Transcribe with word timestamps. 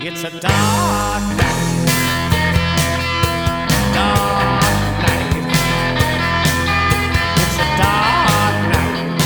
It's 0.00 0.22
a 0.22 0.30
dark 0.30 0.42
night. 0.42 1.86
Dark 3.92 4.62
night. 5.02 5.34
It's 7.34 7.56
a 7.56 7.66
dark 7.76 8.56
night. 8.70 9.18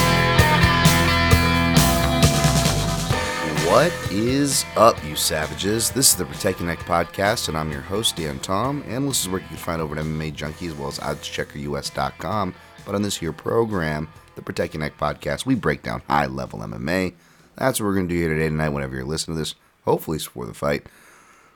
What 3.67 3.93
is 4.11 4.65
up, 4.77 4.97
you 5.05 5.15
savages? 5.15 5.91
This 5.91 6.09
is 6.09 6.17
the 6.17 6.25
Protect 6.25 6.61
Your 6.61 6.71
Neck 6.71 6.79
Podcast, 6.79 7.49
and 7.49 7.59
I'm 7.59 7.71
your 7.71 7.83
host, 7.83 8.17
Dan 8.17 8.39
Tom. 8.39 8.83
And 8.89 9.07
this 9.07 9.21
is 9.21 9.29
where 9.29 9.43
you 9.43 9.49
can 9.49 9.59
find 9.59 9.83
over 9.83 9.95
at 9.95 10.03
MMA 10.03 10.35
Junkie 10.35 10.69
as 10.69 10.75
well 10.75 10.89
as 10.89 10.99
OddsCheckerUS.com. 11.01 12.55
But 12.87 12.95
on 12.95 13.03
this 13.03 13.19
here 13.19 13.35
program, 13.35 14.09
the 14.37 14.43
Protect 14.43 14.73
Your 14.73 14.81
Neck 14.81 14.97
Podcast, 14.97 15.45
we 15.45 15.55
break 15.55 15.83
down 15.83 16.01
high 16.09 16.25
level 16.27 16.61
MMA. 16.61 17.13
That's 17.57 17.79
what 17.79 17.89
we're 17.89 17.95
going 17.95 18.09
to 18.09 18.15
do 18.15 18.19
here 18.19 18.31
today, 18.31 18.49
tonight, 18.49 18.71
whenever 18.71 18.97
you're 18.97 19.05
listening 19.05 19.37
to 19.37 19.41
this. 19.43 19.55
Hopefully, 19.85 20.19
before 20.19 20.47
the 20.47 20.55
fight. 20.55 20.87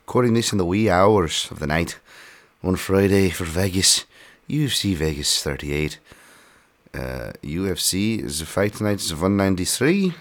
Recording 0.05 0.33
this 0.33 0.51
in 0.51 0.57
the 0.57 0.65
wee 0.65 0.89
hours 0.89 1.47
of 1.49 1.59
the 1.59 1.67
night 1.67 1.99
on 2.63 2.75
Friday 2.75 3.29
for 3.29 3.45
Vegas, 3.45 4.05
UFC 4.49 4.95
Vegas 4.95 5.41
38. 5.41 5.99
Uh, 6.93 7.31
UFC 7.43 8.23
is 8.23 8.39
the 8.39 8.45
fight 8.45 8.73
tonight. 8.73 8.93
It's 8.93 9.11
193. 9.11 10.13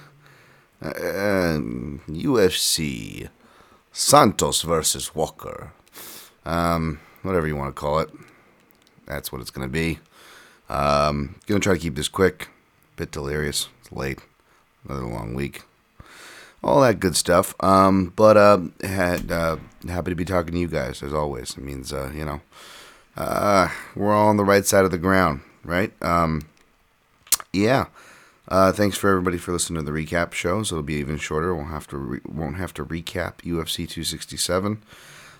Uh, 0.83 0.91
UFC 2.09 3.29
Santos 3.93 4.63
versus 4.63 5.15
Walker. 5.15 5.73
Um, 6.45 7.01
whatever 7.23 7.47
you 7.47 7.57
want 7.57 7.75
to 7.75 7.81
call 7.81 7.99
it. 8.01 8.11
That's 9.07 9.33
what 9.33 9.41
it's 9.41 9.51
going 9.51 9.67
to 9.67 9.73
be. 9.73 9.99
Um, 10.69 11.37
gonna 11.47 11.61
try 11.61 11.75
to 11.75 11.81
keep 11.81 11.95
this 11.95 12.09
quick. 12.09 12.49
Bit 12.97 13.13
delirious. 13.13 13.69
It's 13.81 13.93
late. 13.93 14.21
Another 14.85 15.07
long 15.07 15.35
week. 15.35 15.63
All 16.63 16.81
that 16.81 17.01
good 17.01 17.17
stuff. 17.17 17.55
Um, 17.61 18.13
but 18.17 18.37
uh, 18.37 18.61
had 18.83 19.31
uh, 19.31 19.57
happy 19.89 20.11
to 20.11 20.17
be 20.17 20.25
talking 20.25 20.53
to 20.53 20.59
you 20.59 20.69
guys 20.69 21.03
as 21.03 21.13
always. 21.13 21.57
It 21.57 21.63
means 21.63 21.93
uh, 21.93 22.11
you 22.15 22.25
know, 22.25 22.41
uh, 23.17 23.69
we're 23.95 24.15
all 24.15 24.29
on 24.29 24.37
the 24.37 24.45
right 24.45 24.65
side 24.65 24.85
of 24.85 24.91
the 24.91 24.99
ground, 24.99 25.43
right? 25.65 25.93
Um, 26.03 26.43
yeah. 27.53 27.87
Uh, 28.49 28.71
thanks 28.71 28.97
for 28.97 29.11
everybody 29.11 29.39
for 29.39 29.53
listening 29.53 29.85
to 29.85 29.91
the 29.91 29.97
recap 29.97 30.33
show. 30.33 30.63
So 30.63 30.77
it'll 30.77 30.85
be 30.85 30.95
even 30.95 31.19
shorter. 31.19 31.53
We 31.53 31.61
won't 31.61 31.73
have 31.73 31.89
to 31.89 31.97
re- 31.97 32.21
won't 32.25 32.57
have 32.57 32.73
to 32.75 32.85
recap 32.85 33.39
UFC 33.39 33.89
267. 33.89 34.83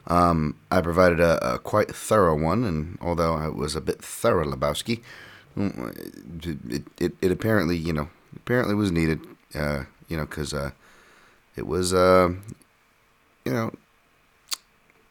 Um, 0.09 0.57
I 0.71 0.81
provided 0.81 1.21
a, 1.21 1.55
a 1.55 1.59
quite 1.59 1.95
thorough 1.95 2.37
one, 2.37 2.65
and 2.65 2.99
although 3.01 3.35
I 3.35 3.49
was 3.49 3.75
a 3.75 3.81
bit 3.81 4.03
thorough, 4.03 4.47
Lebowski, 4.47 5.03
mm, 5.57 6.71
it, 6.71 6.85
it, 6.99 7.13
it 7.21 7.31
apparently 7.31 7.77
you 7.77 7.93
know 7.93 8.09
apparently 8.35 8.75
was 8.75 8.91
needed. 8.93 9.21
Uh, 9.55 9.85
you 10.09 10.17
know 10.17 10.27
because 10.27 10.55
it 11.57 11.67
was 11.67 11.93
uh, 11.93 12.33
you 13.45 13.53
know 13.53 13.73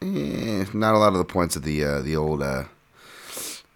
eh, 0.02 0.64
not 0.72 0.94
a 0.94 0.98
lot 0.98 1.12
of 1.12 1.18
the 1.18 1.24
points 1.24 1.56
of 1.56 1.62
the 1.62 1.84
uh, 1.84 2.00
the 2.00 2.16
old 2.16 2.42
uh, 2.42 2.64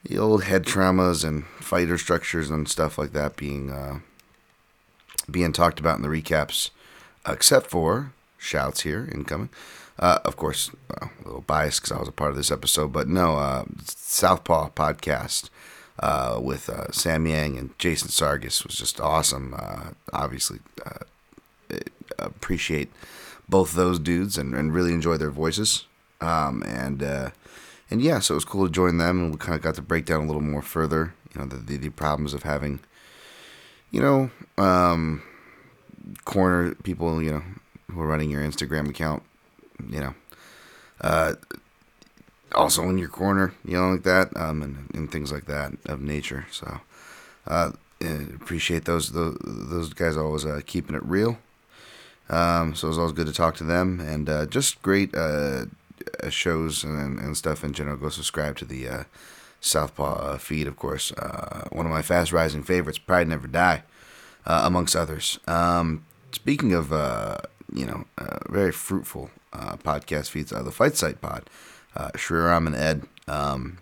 the 0.04 0.18
old 0.18 0.44
head 0.44 0.64
traumas 0.64 1.24
and 1.24 1.44
fighter 1.46 1.98
structures 1.98 2.50
and 2.50 2.68
stuff 2.68 2.98
like 2.98 3.12
that 3.12 3.36
being 3.36 3.70
uh, 3.70 4.00
being 5.30 5.52
talked 5.52 5.80
about 5.80 5.96
in 5.96 6.02
the 6.02 6.08
recaps, 6.08 6.70
except 7.26 7.66
for 7.68 8.12
shouts 8.38 8.82
here 8.82 9.08
incoming. 9.12 9.50
Uh, 9.98 10.18
of 10.24 10.36
course, 10.36 10.70
well, 10.88 11.10
a 11.20 11.24
little 11.26 11.40
biased 11.42 11.82
because 11.82 11.92
I 11.92 12.00
was 12.00 12.08
a 12.08 12.12
part 12.12 12.30
of 12.30 12.36
this 12.36 12.50
episode, 12.50 12.90
but 12.90 13.06
no, 13.06 13.36
uh, 13.36 13.64
Southpaw 13.84 14.70
podcast 14.70 15.50
uh, 15.98 16.40
with 16.42 16.70
uh, 16.70 16.90
Sam 16.90 17.26
Yang 17.26 17.58
and 17.58 17.78
Jason 17.78 18.08
Sargis 18.08 18.64
was 18.64 18.76
just 18.76 18.98
awesome. 18.98 19.54
Uh, 19.56 19.90
obviously, 20.12 20.60
uh, 20.86 21.04
appreciate 22.18 22.90
both 23.48 23.72
those 23.72 23.98
dudes 23.98 24.38
and, 24.38 24.54
and 24.54 24.72
really 24.72 24.92
enjoy 24.92 25.16
their 25.16 25.30
voices. 25.30 25.86
Um, 26.20 26.62
and 26.66 27.02
uh, 27.02 27.30
and 27.90 28.00
yeah, 28.00 28.20
so 28.20 28.34
it 28.34 28.36
was 28.36 28.44
cool 28.44 28.66
to 28.66 28.72
join 28.72 28.98
them, 28.98 29.18
and 29.18 29.30
we 29.32 29.38
kind 29.38 29.56
of 29.56 29.62
got 29.62 29.74
to 29.74 29.82
break 29.82 30.04
down 30.04 30.24
a 30.24 30.26
little 30.26 30.42
more 30.42 30.62
further, 30.62 31.14
you 31.34 31.40
know, 31.40 31.46
the 31.46 31.56
the, 31.56 31.76
the 31.76 31.90
problems 31.90 32.34
of 32.34 32.42
having, 32.42 32.80
you 33.90 34.00
know, 34.00 34.30
um, 34.58 35.22
corner 36.24 36.74
people, 36.76 37.22
you 37.22 37.32
know, 37.32 37.42
who 37.90 38.00
are 38.00 38.06
running 38.06 38.30
your 38.30 38.42
Instagram 38.42 38.88
account, 38.88 39.22
you 39.88 40.00
know, 40.00 40.14
uh, 41.00 41.34
also 42.54 42.82
in 42.84 42.98
your 42.98 43.08
corner, 43.08 43.54
you 43.64 43.76
know, 43.76 43.90
like 43.90 44.02
that, 44.02 44.36
um, 44.36 44.62
and, 44.62 44.90
and 44.94 45.10
things 45.10 45.32
like 45.32 45.46
that 45.46 45.72
of 45.86 46.00
nature. 46.00 46.46
So, 46.50 46.80
uh, 47.46 47.72
appreciate 48.00 48.84
those 48.84 49.12
those, 49.12 49.36
those 49.42 49.92
guys 49.94 50.16
always 50.16 50.44
uh, 50.44 50.60
keeping 50.66 50.94
it 50.94 51.04
real. 51.04 51.38
Um, 52.30 52.76
so 52.76 52.86
it 52.86 52.90
was 52.90 52.98
always 52.98 53.12
good 53.12 53.26
to 53.26 53.32
talk 53.32 53.56
to 53.56 53.64
them, 53.64 53.98
and 54.00 54.28
uh, 54.30 54.46
just 54.46 54.80
great 54.82 55.14
uh, 55.14 55.66
shows 56.28 56.84
and, 56.84 57.18
and 57.18 57.36
stuff 57.36 57.64
in 57.64 57.72
general. 57.72 57.96
Go 57.96 58.08
subscribe 58.08 58.56
to 58.58 58.64
the 58.64 58.88
uh, 58.88 59.04
Southpaw 59.60 60.14
uh, 60.14 60.38
feed, 60.38 60.68
of 60.68 60.76
course. 60.76 61.12
Uh, 61.12 61.68
one 61.72 61.86
of 61.86 61.92
my 61.92 62.02
fast 62.02 62.32
rising 62.32 62.62
favorites, 62.62 62.98
Pride 62.98 63.26
Never 63.26 63.48
Die, 63.48 63.82
uh, 64.46 64.62
amongst 64.64 64.94
others. 64.94 65.40
Um, 65.48 66.04
speaking 66.30 66.72
of, 66.72 66.90
you 67.72 67.84
know, 67.84 68.04
very 68.48 68.72
fruitful 68.72 69.30
podcast 69.52 70.30
feeds, 70.30 70.50
the 70.50 70.70
Fight 70.70 70.96
Site 70.96 71.20
Pod, 71.20 71.50
uh, 71.96 72.10
Shriram 72.14 72.66
and 72.68 72.76
Ed. 72.76 73.02
Um, 73.26 73.78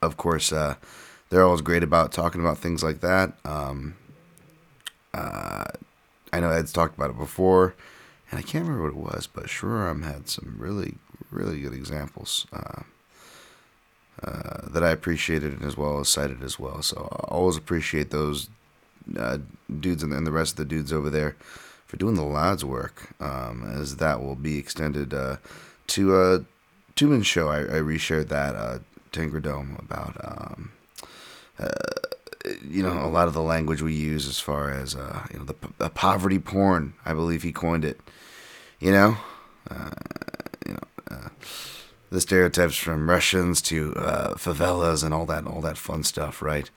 of 0.00 0.16
course, 0.16 0.50
they're 0.50 1.44
always 1.44 1.60
great 1.60 1.82
about 1.82 2.12
talking 2.12 2.40
about 2.40 2.58
things 2.58 2.84
like 2.84 3.00
that. 3.00 3.32
Um, 3.44 3.96
I 6.34 6.40
know 6.40 6.50
Ed's 6.50 6.72
talked 6.72 6.96
about 6.96 7.10
it 7.10 7.18
before, 7.18 7.76
and 8.28 8.40
I 8.40 8.42
can't 8.42 8.66
remember 8.66 8.82
what 8.82 9.12
it 9.12 9.16
was, 9.16 9.28
but 9.32 9.44
Shriram 9.44 10.02
had 10.02 10.28
some 10.28 10.56
really, 10.58 10.96
really 11.30 11.60
good 11.60 11.72
examples 11.72 12.48
uh, 12.52 12.82
uh, 14.20 14.68
that 14.68 14.82
I 14.82 14.90
appreciated 14.90 15.62
as 15.62 15.76
well 15.76 16.00
as 16.00 16.08
cited 16.08 16.42
as 16.42 16.58
well. 16.58 16.82
So 16.82 17.08
I 17.12 17.32
always 17.32 17.56
appreciate 17.56 18.10
those 18.10 18.48
uh, 19.16 19.38
dudes 19.78 20.02
and, 20.02 20.12
and, 20.12 20.26
the 20.26 20.32
rest 20.32 20.54
of 20.54 20.56
the 20.56 20.64
dudes 20.64 20.92
over 20.92 21.08
there 21.08 21.36
for 21.86 21.98
doing 21.98 22.16
the 22.16 22.24
lads 22.24 22.64
work, 22.64 23.14
um, 23.20 23.62
as 23.72 23.96
that 23.96 24.20
will 24.20 24.34
be 24.34 24.58
extended 24.58 25.14
uh, 25.14 25.36
to 25.88 26.20
a 26.20 26.44
two 26.96 27.06
man 27.06 27.22
show. 27.22 27.48
I, 27.48 27.60
I 27.60 27.80
reshared 27.80 28.26
that 28.28 28.56
uh, 28.56 28.78
Dome 29.12 29.76
about. 29.78 30.16
Um, 30.24 30.72
uh, 31.60 31.68
you 32.68 32.82
know 32.82 33.04
a 33.04 33.08
lot 33.08 33.28
of 33.28 33.34
the 33.34 33.42
language 33.42 33.82
we 33.82 33.94
use 33.94 34.26
as 34.28 34.40
far 34.40 34.70
as 34.70 34.94
uh, 34.94 35.26
you 35.32 35.38
know 35.38 35.44
the, 35.44 35.54
the, 35.78 35.90
poverty 35.90 36.38
porn. 36.38 36.94
I 37.04 37.12
believe 37.14 37.42
he 37.42 37.52
coined 37.52 37.84
it. 37.84 38.00
You 38.80 38.92
know, 38.92 39.16
uh, 39.70 39.90
you 40.66 40.74
know 40.74 40.80
uh, 41.10 41.28
the 42.10 42.20
stereotypes 42.20 42.76
from 42.76 43.08
Russians 43.08 43.62
to 43.62 43.94
uh, 43.96 44.34
favelas 44.34 45.04
and 45.04 45.14
all 45.14 45.26
that 45.26 45.46
all 45.46 45.60
that 45.60 45.78
fun 45.78 46.02
stuff, 46.02 46.42
right? 46.42 46.70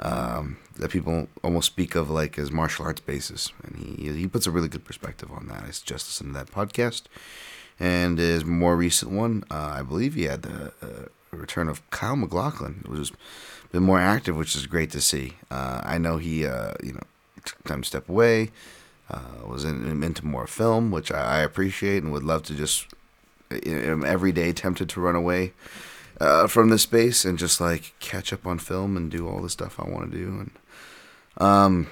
Um, 0.00 0.58
that 0.76 0.92
people 0.92 1.26
almost 1.42 1.66
speak 1.66 1.96
of 1.96 2.08
like 2.08 2.38
as 2.38 2.52
martial 2.52 2.84
arts 2.84 3.00
bases, 3.00 3.52
and 3.62 3.76
he 3.76 4.12
he 4.12 4.28
puts 4.28 4.46
a 4.46 4.50
really 4.50 4.68
good 4.68 4.84
perspective 4.84 5.30
on 5.30 5.48
that. 5.48 5.64
I 5.64 5.70
suggest 5.70 6.08
listening 6.08 6.32
to 6.34 6.38
that 6.38 6.52
podcast. 6.52 7.02
And 7.80 8.18
his 8.18 8.44
more 8.44 8.76
recent 8.76 9.12
one, 9.12 9.44
uh, 9.50 9.74
I 9.78 9.82
believe 9.82 10.14
he 10.14 10.24
had 10.24 10.42
the 10.42 10.72
uh, 10.82 11.08
return 11.30 11.68
of 11.68 11.88
Kyle 11.90 12.16
McLaughlin. 12.16 12.82
It 12.84 12.90
was 12.90 13.12
been 13.72 13.82
more 13.82 14.00
active, 14.00 14.36
which 14.36 14.56
is 14.56 14.66
great 14.66 14.90
to 14.92 15.00
see. 15.00 15.34
Uh, 15.50 15.80
I 15.84 15.98
know 15.98 16.16
he, 16.18 16.46
uh, 16.46 16.74
you 16.82 16.92
know, 16.92 17.02
took 17.44 17.62
time 17.64 17.82
to 17.82 17.88
step 17.88 18.08
away, 18.08 18.50
uh, 19.10 19.46
was 19.46 19.64
in, 19.64 20.02
into 20.02 20.26
more 20.26 20.46
film, 20.46 20.90
which 20.90 21.12
I, 21.12 21.38
I, 21.38 21.40
appreciate 21.40 22.02
and 22.02 22.12
would 22.12 22.22
love 22.22 22.42
to 22.44 22.54
just, 22.54 22.86
am 23.50 24.04
every 24.04 24.32
day 24.32 24.52
tempted 24.52 24.88
to 24.90 25.00
run 25.00 25.14
away 25.14 25.52
uh, 26.20 26.46
from 26.46 26.68
this 26.68 26.82
space 26.82 27.24
and 27.24 27.38
just 27.38 27.60
like 27.60 27.94
catch 28.00 28.32
up 28.32 28.46
on 28.46 28.58
film 28.58 28.96
and 28.96 29.10
do 29.10 29.28
all 29.28 29.40
the 29.40 29.50
stuff 29.50 29.80
I 29.80 29.88
want 29.88 30.10
to 30.10 30.16
do. 30.16 30.26
And 30.26 30.50
um, 31.38 31.86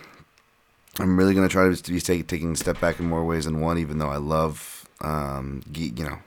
I'm 0.99 1.17
really 1.17 1.35
gonna 1.35 1.49
try 1.49 1.73
to 1.73 1.93
be 1.93 2.01
take, 2.01 2.27
taking 2.27 2.53
a 2.53 2.57
step 2.57 2.81
back 2.81 2.99
in 2.99 3.07
more 3.07 3.25
ways 3.25 3.45
than 3.45 3.61
one, 3.61 3.79
even 3.79 3.99
though 3.99 4.11
I 4.11 4.17
love, 4.17 4.89
um, 5.01 5.63
you 5.73 5.93
know, 6.05 6.19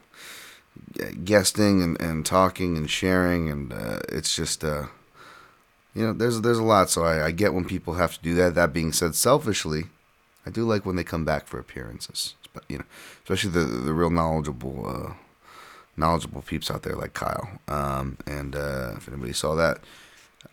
guesting 1.24 1.82
and, 1.82 2.00
and 2.00 2.26
talking 2.26 2.76
and 2.76 2.90
sharing, 2.90 3.48
and 3.48 3.72
uh, 3.72 4.00
it's 4.08 4.34
just 4.34 4.64
uh, 4.64 4.86
you 5.94 6.06
know, 6.06 6.12
there's 6.12 6.40
there's 6.40 6.58
a 6.58 6.64
lot. 6.64 6.90
So 6.90 7.04
I, 7.04 7.26
I 7.26 7.30
get 7.30 7.54
when 7.54 7.64
people 7.64 7.94
have 7.94 8.14
to 8.14 8.22
do 8.22 8.34
that. 8.36 8.54
That 8.54 8.72
being 8.72 8.92
said, 8.92 9.14
selfishly, 9.14 9.84
I 10.46 10.50
do 10.50 10.64
like 10.64 10.86
when 10.86 10.96
they 10.96 11.04
come 11.04 11.24
back 11.24 11.46
for 11.46 11.58
appearances, 11.58 12.34
but 12.52 12.64
you 12.68 12.78
know, 12.78 12.84
especially 13.22 13.50
the 13.50 13.64
the 13.64 13.92
real 13.92 14.10
knowledgeable 14.10 14.86
uh, 14.86 15.14
knowledgeable 15.96 16.42
peeps 16.42 16.70
out 16.70 16.82
there 16.82 16.96
like 16.96 17.14
Kyle. 17.14 17.58
Um, 17.68 18.16
and 18.26 18.54
uh, 18.54 18.94
if 18.96 19.08
anybody 19.08 19.32
saw 19.32 19.54
that 19.56 19.80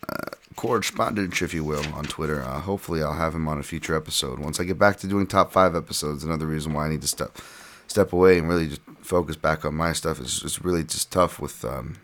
uh, 0.08 0.30
correspondence, 0.56 1.40
if 1.40 1.54
you 1.54 1.64
will, 1.64 1.84
on 1.94 2.04
Twitter, 2.04 2.42
uh, 2.42 2.60
hopefully 2.60 3.02
I'll 3.02 3.14
have 3.14 3.34
him 3.34 3.48
on 3.48 3.58
a 3.58 3.62
future 3.62 3.96
episode. 3.96 4.38
Once 4.38 4.58
I 4.60 4.64
get 4.64 4.78
back 4.78 4.98
to 4.98 5.06
doing 5.06 5.26
top 5.26 5.52
five 5.52 5.74
episodes, 5.74 6.24
another 6.24 6.46
reason 6.46 6.72
why 6.72 6.86
I 6.86 6.90
need 6.90 7.02
to 7.02 7.08
step 7.08 7.38
step 7.86 8.12
away 8.12 8.38
and 8.38 8.48
really 8.48 8.68
just 8.68 8.82
focus 9.00 9.36
back 9.36 9.64
on 9.64 9.74
my 9.74 9.92
stuff 9.92 10.20
is 10.20 10.40
just 10.40 10.60
really 10.62 10.84
just 10.84 11.10
tough 11.10 11.40
with, 11.40 11.64
um, 11.64 11.96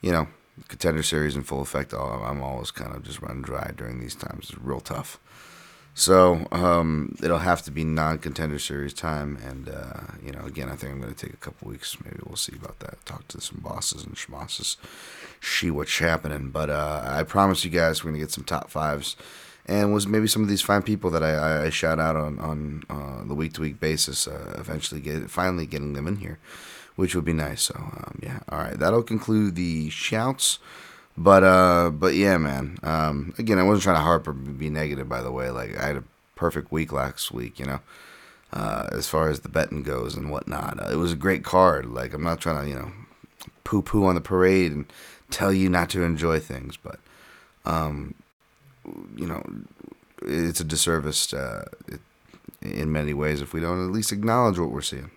you 0.00 0.10
know, 0.10 0.26
contender 0.68 1.02
series 1.02 1.36
in 1.36 1.42
full 1.42 1.62
effect. 1.62 1.92
I'm 1.92 2.42
always 2.42 2.70
kind 2.70 2.94
of 2.94 3.02
just 3.02 3.20
run 3.20 3.42
dry 3.42 3.72
during 3.76 4.00
these 4.00 4.14
times. 4.14 4.50
It's 4.50 4.58
real 4.58 4.80
tough. 4.80 5.18
So 5.96 6.48
um, 6.50 7.14
it'll 7.22 7.38
have 7.38 7.62
to 7.62 7.70
be 7.70 7.84
non-contender 7.84 8.58
series 8.58 8.92
time, 8.92 9.38
and 9.46 9.68
uh, 9.68 10.00
you 10.24 10.32
know, 10.32 10.40
again, 10.44 10.68
I 10.68 10.74
think 10.74 10.92
I'm 10.92 11.00
going 11.00 11.14
to 11.14 11.26
take 11.26 11.34
a 11.34 11.36
couple 11.36 11.68
weeks. 11.68 11.96
Maybe 12.04 12.18
we'll 12.26 12.34
see 12.34 12.56
about 12.56 12.80
that. 12.80 13.04
Talk 13.06 13.28
to 13.28 13.40
some 13.40 13.60
bosses 13.62 14.02
and 14.04 14.16
schmosses, 14.16 14.76
see 15.40 15.70
what's 15.70 15.96
happening. 15.98 16.50
But 16.50 16.68
uh, 16.68 17.04
I 17.06 17.22
promise 17.22 17.64
you 17.64 17.70
guys, 17.70 18.02
we're 18.02 18.10
going 18.10 18.20
to 18.20 18.26
get 18.26 18.32
some 18.32 18.42
top 18.42 18.70
fives, 18.70 19.14
and 19.66 19.94
was 19.94 20.08
maybe 20.08 20.26
some 20.26 20.42
of 20.42 20.48
these 20.48 20.62
fine 20.62 20.82
people 20.82 21.10
that 21.10 21.22
I, 21.22 21.66
I 21.66 21.70
shout 21.70 22.00
out 22.00 22.16
on 22.16 22.40
on 22.40 22.82
uh, 22.90 23.24
the 23.24 23.34
week-to-week 23.34 23.78
basis. 23.78 24.26
Uh, 24.26 24.56
eventually, 24.58 25.00
get 25.00 25.30
finally 25.30 25.64
getting 25.64 25.92
them 25.92 26.08
in 26.08 26.16
here, 26.16 26.40
which 26.96 27.14
would 27.14 27.24
be 27.24 27.32
nice. 27.32 27.62
So 27.62 27.74
um, 27.76 28.18
yeah, 28.22 28.40
all 28.48 28.58
right, 28.58 28.78
that'll 28.78 29.02
conclude 29.02 29.56
the 29.56 29.90
shouts. 29.90 30.58
But 31.16 31.44
uh, 31.44 31.90
but 31.90 32.14
yeah, 32.14 32.38
man. 32.38 32.78
Um, 32.82 33.34
again, 33.38 33.58
I 33.58 33.62
wasn't 33.62 33.84
trying 33.84 33.96
to 33.96 34.02
harp 34.02 34.26
or 34.26 34.32
be 34.32 34.70
negative. 34.70 35.08
By 35.08 35.22
the 35.22 35.32
way, 35.32 35.50
like 35.50 35.76
I 35.76 35.86
had 35.86 35.96
a 35.96 36.04
perfect 36.34 36.72
week 36.72 36.92
last 36.92 37.30
week. 37.30 37.58
You 37.58 37.66
know, 37.66 37.80
uh, 38.52 38.88
as 38.92 39.08
far 39.08 39.28
as 39.28 39.40
the 39.40 39.48
betting 39.48 39.82
goes 39.82 40.16
and 40.16 40.30
whatnot, 40.30 40.82
uh, 40.82 40.90
it 40.90 40.96
was 40.96 41.12
a 41.12 41.16
great 41.16 41.44
card. 41.44 41.86
Like 41.86 42.14
I'm 42.14 42.24
not 42.24 42.40
trying 42.40 42.64
to 42.64 42.68
you 42.68 42.76
know 42.76 42.92
poo 43.62 43.82
poo 43.82 44.06
on 44.06 44.16
the 44.16 44.20
parade 44.20 44.72
and 44.72 44.86
tell 45.30 45.52
you 45.52 45.68
not 45.68 45.90
to 45.90 46.02
enjoy 46.02 46.40
things, 46.40 46.76
but 46.76 46.98
um, 47.64 48.14
you 49.16 49.26
know, 49.26 49.44
it's 50.22 50.60
a 50.60 50.64
disservice 50.64 51.32
uh, 51.32 51.64
it, 51.88 52.00
in 52.60 52.92
many 52.92 53.14
ways 53.14 53.40
if 53.40 53.52
we 53.52 53.60
don't 53.60 53.84
at 53.84 53.92
least 53.92 54.12
acknowledge 54.12 54.58
what 54.58 54.70
we're 54.70 54.82
seeing. 54.82 55.10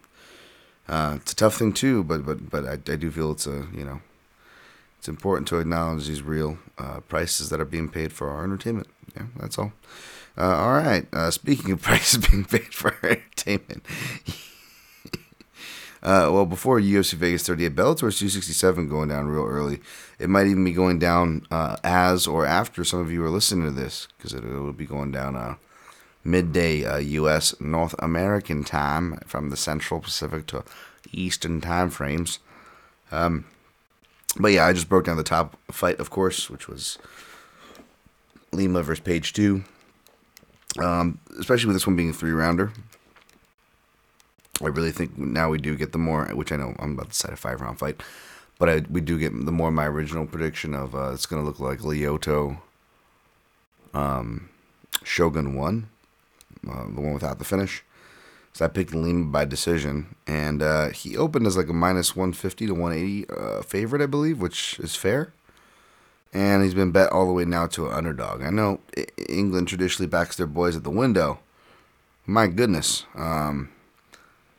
Uh, 0.88 1.18
it's 1.18 1.34
a 1.34 1.36
tough 1.36 1.58
thing 1.58 1.74
too, 1.74 2.04
but 2.04 2.26
but 2.26 2.50
but 2.50 2.66
I, 2.66 2.74
I 2.74 2.96
do 2.96 3.12
feel 3.12 3.32
it's 3.32 3.48
a 3.48 3.68
you 3.74 3.84
know 3.84 4.02
it's 4.98 5.08
important 5.08 5.48
to 5.50 5.60
acknowledge 5.60 6.08
these 6.08 6.22
real 6.22 6.58
uh, 6.78 7.02
prices 7.02 7.50
that 7.50 7.60
are 7.60 7.66
being 7.66 7.90
paid 7.90 8.14
for 8.14 8.30
our 8.30 8.44
entertainment. 8.44 8.88
Yeah, 9.16 9.28
that's 9.38 9.58
all. 9.58 9.74
Uh, 10.38 10.56
all 10.56 10.74
right. 10.74 11.08
Uh, 11.14 11.32
speaking 11.32 11.72
of 11.72 11.82
prices 11.82 12.28
being 12.28 12.46
paid 12.46 12.74
for 12.74 12.96
our 13.04 13.10
entertainment. 13.10 13.86
Uh, 16.04 16.30
well, 16.32 16.46
before 16.46 16.80
UFC 16.80 17.16
Vegas 17.16 17.46
38, 17.48 17.70
Bellator's 17.70 18.20
267 18.20 18.88
going 18.88 19.10
down 19.10 19.28
real 19.28 19.44
early. 19.44 19.82
It 20.20 20.30
might 20.30 20.46
even 20.46 20.64
be 20.64 20.72
going 20.72 21.00
down 21.00 21.48
as 21.52 22.28
or 22.28 22.46
after 22.46 22.84
some 22.84 23.00
of 23.00 23.12
you 23.12 23.26
are 23.26 23.32
listening 23.32 23.66
to 23.66 23.72
this, 23.72 24.08
because 24.16 24.32
it, 24.32 24.44
will 24.44 24.72
be 24.74 24.86
going 24.86 25.12
down 25.12 25.58
uh, 26.28 26.30
midday 26.30 27.02
U.S. 27.02 27.56
North 27.60 27.96
American 28.00 28.64
time 28.64 29.20
from 29.26 29.50
the 29.50 29.58
Central 29.58 30.00
Pacific 30.00 30.46
to 30.48 30.64
Eastern 31.12 31.62
time 31.62 31.90
frames. 31.90 32.40
Um, 33.12 33.46
but 34.40 34.50
yeah, 34.50 34.66
I 34.66 34.74
just 34.74 34.90
broke 34.90 35.06
down 35.06 35.18
the 35.18 35.24
top 35.24 35.58
fight, 35.72 36.00
of 36.00 36.10
course, 36.10 36.50
which 36.50 36.68
was 36.68 36.98
Lima 38.52 38.84
versus 38.84 39.04
Page 39.04 39.34
Two. 39.34 39.64
Um, 40.80 41.20
especially 41.40 41.68
with 41.68 41.76
this 41.76 41.88
one 41.88 41.96
being 41.96 42.12
a 42.12 42.14
three 42.14 42.32
rounder. 42.32 42.72
I 44.62 44.68
really 44.68 44.92
think 44.92 45.18
now 45.18 45.50
we 45.50 45.60
do 45.60 45.76
get 45.76 45.92
the 45.92 45.98
more, 45.98 46.26
which 46.34 46.52
I 46.52 46.56
know 46.56 46.76
I'm 46.80 46.94
about 46.94 47.10
to 47.10 47.16
say 47.16 47.30
a 47.32 47.36
five 47.36 47.62
round 47.62 47.80
fight, 47.80 48.02
but 48.60 48.70
I, 48.70 48.84
we 48.90 49.02
do 49.02 49.18
get 49.18 49.34
the 49.46 49.52
more 49.52 49.72
my 49.72 49.86
original 49.86 50.26
prediction 50.26 50.74
of 50.74 50.96
uh, 50.96 51.12
it's 51.14 51.26
going 51.26 51.42
to 51.42 51.48
look 51.48 51.60
like 51.60 51.80
Lyoto 51.80 52.60
um, 53.94 54.50
Shogun 55.04 55.56
1, 55.56 55.90
uh, 56.70 56.86
the 56.86 57.02
one 57.02 57.14
without 57.14 57.40
the 57.40 57.46
finish. 57.46 57.84
So 58.54 58.66
I 58.66 58.70
picked 58.70 58.94
Lima 58.94 59.26
by 59.26 59.46
decision, 59.46 60.16
and 60.26 60.64
uh, 60.64 60.90
he 60.90 61.16
opened 61.16 61.46
as 61.46 61.58
like 61.58 61.70
a 61.70 61.74
minus 61.74 62.16
150 62.16 62.68
to 62.68 62.74
180 62.74 63.30
uh, 63.30 63.62
favorite, 63.62 64.02
I 64.02 64.08
believe, 64.08 64.42
which 64.42 64.80
is 64.80 64.96
fair. 64.96 65.32
And 66.34 66.64
he's 66.64 66.74
been 66.74 66.92
bet 66.92 67.12
all 67.12 67.28
the 67.28 67.34
way 67.34 67.46
now 67.46 67.68
to 67.68 67.88
an 67.88 67.94
underdog. 67.94 68.42
I 68.42 68.50
know 68.50 68.80
England 69.30 69.68
traditionally 69.68 70.10
backs 70.10 70.36
their 70.36 70.48
boys 70.48 70.76
at 70.76 70.84
the 70.84 70.90
window. 70.90 71.40
My 72.26 72.48
goodness. 72.48 73.06
Um, 73.16 73.70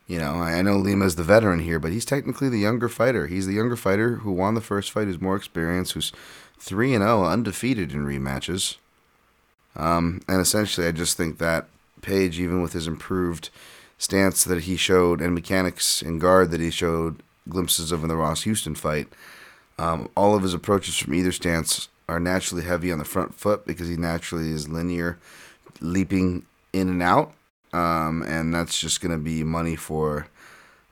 you 0.06 0.18
know, 0.18 0.36
I 0.36 0.62
know 0.62 0.76
Lima's 0.76 1.16
the 1.16 1.22
veteran 1.22 1.60
here, 1.60 1.78
but 1.78 1.92
he's 1.92 2.06
technically 2.06 2.48
the 2.48 2.58
younger 2.58 2.88
fighter. 2.88 3.26
He's 3.26 3.46
the 3.46 3.54
younger 3.54 3.76
fighter 3.76 4.16
who 4.16 4.32
won 4.32 4.54
the 4.54 4.62
first 4.62 4.90
fight, 4.90 5.04
who's 5.04 5.20
more 5.20 5.36
experienced, 5.36 5.92
who's 5.92 6.12
3 6.58 6.94
and 6.94 7.02
0, 7.02 7.24
undefeated 7.24 7.92
in 7.92 8.06
rematches. 8.06 8.76
Um, 9.76 10.22
and 10.26 10.40
essentially, 10.40 10.86
I 10.86 10.92
just 10.92 11.16
think 11.16 11.38
that 11.38 11.68
Page, 12.02 12.38
even 12.38 12.62
with 12.62 12.72
his 12.72 12.86
improved 12.86 13.50
stance 13.98 14.44
that 14.44 14.62
he 14.62 14.76
showed 14.76 15.20
and 15.20 15.34
mechanics 15.34 16.02
and 16.02 16.20
guard 16.20 16.50
that 16.50 16.60
he 16.60 16.70
showed 16.70 17.22
glimpses 17.48 17.90
of 17.92 18.02
in 18.02 18.08
the 18.08 18.16
Ross 18.16 18.42
Houston 18.42 18.74
fight. 18.74 19.08
Um, 19.78 20.08
all 20.16 20.34
of 20.34 20.42
his 20.42 20.54
approaches 20.54 20.96
from 20.96 21.14
either 21.14 21.32
stance 21.32 21.88
are 22.08 22.20
naturally 22.20 22.64
heavy 22.64 22.90
on 22.90 22.98
the 22.98 23.04
front 23.04 23.34
foot 23.34 23.66
because 23.66 23.88
he 23.88 23.96
naturally 23.96 24.50
is 24.50 24.68
linear, 24.68 25.18
leaping 25.80 26.46
in 26.72 26.88
and 26.88 27.02
out. 27.02 27.32
Um, 27.72 28.22
and 28.22 28.54
that's 28.54 28.80
just 28.80 29.00
going 29.00 29.12
to 29.12 29.22
be 29.22 29.44
money 29.44 29.76
for 29.76 30.28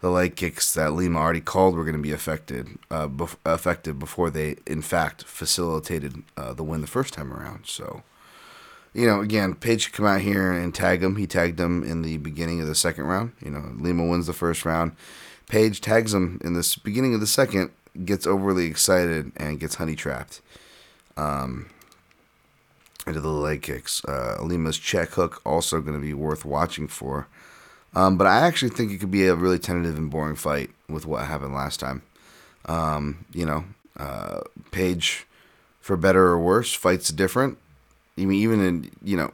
the 0.01 0.11
leg 0.11 0.37
kicks 0.37 0.75
that 0.75 0.93
Lima 0.93 1.19
already 1.19 1.41
called 1.41 1.75
were 1.75 1.85
going 1.85 1.97
to 1.97 2.03
be 2.03 2.13
affected, 2.13 2.79
uh, 2.91 3.09
bef- 3.09 3.37
effective 3.47 3.99
before 3.99 4.29
they, 4.31 4.57
in 4.67 4.83
fact, 4.83 5.25
facilitated 5.25 6.23
uh, 6.37 6.53
the 6.53 6.63
win 6.63 6.83
the 6.83 6.87
first 6.87 7.15
time 7.15 7.33
around. 7.33 7.67
So 7.67 8.03
you 8.97 9.07
know, 9.07 9.21
again, 9.21 9.55
Page 9.55 9.93
come 9.93 10.07
out 10.07 10.23
here 10.23 10.51
and 10.53 10.75
tag 10.75 11.03
him. 11.03 11.17
He 11.17 11.27
tagged 11.27 11.61
him 11.61 11.83
in 11.83 12.01
the 12.01 12.17
beginning 12.17 12.63
of 12.63 12.67
the 12.67 12.75
second 12.75 13.05
round. 13.05 13.33
You 13.45 13.51
know, 13.51 13.73
Lima 13.79 14.07
wins 14.07 14.27
the 14.27 14.33
first 14.33 14.65
round. 14.65 14.93
Page 15.51 15.83
tags 15.83 16.15
him 16.15 16.41
in 16.43 16.55
the 16.55 16.79
beginning 16.83 17.13
of 17.13 17.21
the 17.21 17.27
second, 17.27 17.71
gets 18.07 18.27
overly 18.27 18.67
excited 18.67 19.33
and 19.37 19.61
gets 19.61 19.75
honey 19.75 19.97
trapped. 19.97 20.41
Um, 21.19 21.69
into 23.07 23.21
the 23.21 23.29
leg 23.29 23.63
kicks. 23.63 24.03
Uh, 24.05 24.39
Lima's 24.43 24.79
check 24.79 25.11
hook 25.11 25.41
also 25.45 25.81
going 25.81 25.95
to 25.95 26.05
be 26.05 26.15
worth 26.15 26.45
watching 26.45 26.89
for. 26.89 27.29
Um, 27.95 28.17
but 28.17 28.27
I 28.27 28.41
actually 28.41 28.71
think 28.71 28.91
it 28.93 28.99
could 28.99 29.11
be 29.11 29.27
a 29.27 29.35
really 29.35 29.59
tentative 29.59 29.97
and 29.97 30.11
boring 30.11 30.37
fight 30.37 30.71
with 30.89 31.07
what 31.07 31.27
happened 31.27 31.55
last 31.55 31.81
time. 31.81 32.03
Um, 32.65 33.27
you 33.33 33.47
know, 33.47 33.65
uh, 33.99 34.41
Page, 34.71 35.27
for 35.81 35.97
better 35.97 36.27
or 36.27 36.39
worse, 36.39 36.75
fights 36.75 37.11
different. 37.11 37.59
I 38.19 38.25
mean, 38.25 38.43
even 38.43 38.61
in 38.61 38.91
you 39.03 39.17
know, 39.17 39.33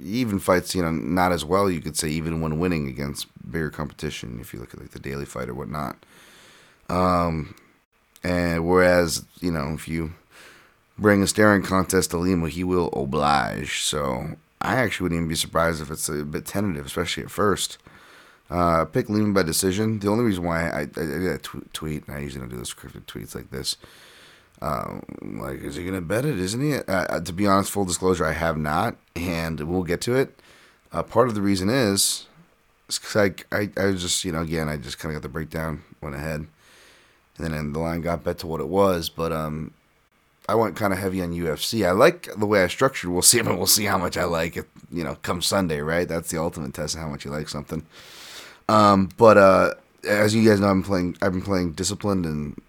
even 0.00 0.38
fights 0.38 0.74
you 0.74 0.82
know 0.82 0.90
not 0.90 1.32
as 1.32 1.44
well. 1.44 1.70
You 1.70 1.80
could 1.80 1.96
say 1.96 2.08
even 2.08 2.40
when 2.40 2.58
winning 2.58 2.88
against 2.88 3.26
bigger 3.50 3.70
competition, 3.70 4.38
if 4.40 4.52
you 4.52 4.60
look 4.60 4.74
at 4.74 4.80
like 4.80 4.90
the 4.90 4.98
Daley 4.98 5.24
fight 5.24 5.48
or 5.48 5.54
whatnot. 5.54 5.96
Um, 6.88 7.54
and 8.24 8.66
whereas 8.66 9.24
you 9.40 9.50
know 9.50 9.72
if 9.74 9.88
you 9.88 10.12
bring 10.98 11.22
a 11.22 11.26
staring 11.26 11.62
contest 11.62 12.10
to 12.10 12.18
Lima, 12.18 12.48
he 12.48 12.64
will 12.64 12.90
oblige. 12.92 13.82
So 13.82 14.36
I 14.60 14.76
actually 14.76 15.04
wouldn't 15.04 15.18
even 15.18 15.28
be 15.28 15.36
surprised 15.36 15.80
if 15.80 15.90
it's 15.90 16.08
a 16.08 16.24
bit 16.24 16.44
tentative, 16.44 16.86
especially 16.86 17.22
at 17.24 17.30
first. 17.30 17.78
Uh, 18.50 18.84
pick 18.86 19.08
Lima 19.08 19.32
by 19.32 19.42
decision. 19.42 19.98
The 19.98 20.08
only 20.08 20.24
reason 20.24 20.42
why 20.42 20.68
I, 20.68 20.78
I, 20.78 20.80
I 20.80 20.86
did 20.86 21.26
a 21.26 21.38
tweet, 21.72 22.06
and 22.06 22.16
I 22.16 22.20
usually 22.20 22.40
don't 22.40 22.48
do 22.48 22.56
those 22.56 22.72
scripted 22.72 23.04
tweets 23.04 23.34
like 23.34 23.50
this. 23.50 23.76
Um, 24.60 25.02
like, 25.22 25.60
is 25.60 25.76
he 25.76 25.84
gonna 25.84 26.00
bet 26.00 26.24
it? 26.24 26.38
Isn't 26.38 26.60
he? 26.60 26.74
Uh, 26.74 26.82
uh, 26.86 27.20
to 27.20 27.32
be 27.32 27.46
honest, 27.46 27.70
full 27.70 27.84
disclosure, 27.84 28.24
I 28.24 28.32
have 28.32 28.56
not, 28.56 28.96
and 29.14 29.60
we'll 29.60 29.84
get 29.84 30.00
to 30.02 30.14
it. 30.16 30.38
Uh, 30.92 31.02
part 31.02 31.28
of 31.28 31.34
the 31.34 31.42
reason 31.42 31.68
is, 31.68 32.26
because 32.86 33.16
I, 33.16 33.56
I, 33.56 33.70
I 33.76 33.86
was 33.86 34.02
just, 34.02 34.24
you 34.24 34.32
know, 34.32 34.40
again, 34.42 34.68
I 34.68 34.76
just 34.76 34.98
kind 34.98 35.14
of 35.14 35.20
got 35.20 35.26
the 35.26 35.32
breakdown, 35.32 35.82
went 36.00 36.16
ahead, 36.16 36.46
and 37.38 37.54
then 37.54 37.72
the 37.72 37.78
line 37.78 38.00
got 38.00 38.24
bet 38.24 38.38
to 38.38 38.46
what 38.46 38.60
it 38.60 38.68
was. 38.68 39.08
But 39.08 39.32
um, 39.32 39.72
I 40.48 40.54
went 40.54 40.76
kind 40.76 40.92
of 40.92 40.98
heavy 40.98 41.22
on 41.22 41.32
UFC. 41.32 41.86
I 41.86 41.92
like 41.92 42.28
the 42.36 42.46
way 42.46 42.64
I 42.64 42.68
structured. 42.68 43.10
We'll 43.10 43.22
see. 43.22 43.40
We'll 43.48 43.66
see 43.66 43.84
how 43.84 43.98
much 43.98 44.16
I 44.16 44.24
like 44.24 44.56
it. 44.56 44.66
You 44.90 45.04
know, 45.04 45.16
come 45.22 45.42
Sunday, 45.42 45.80
right? 45.80 46.08
That's 46.08 46.30
the 46.30 46.40
ultimate 46.40 46.74
test 46.74 46.94
of 46.94 47.02
how 47.02 47.08
much 47.08 47.24
you 47.24 47.30
like 47.30 47.48
something. 47.48 47.84
Um, 48.68 49.10
but 49.16 49.36
uh, 49.36 49.74
as 50.08 50.34
you 50.34 50.48
guys 50.48 50.60
know, 50.60 50.68
I'm 50.68 50.82
playing. 50.82 51.16
I've 51.20 51.32
been 51.32 51.42
playing 51.42 51.72
disciplined 51.72 52.24
and 52.24 52.60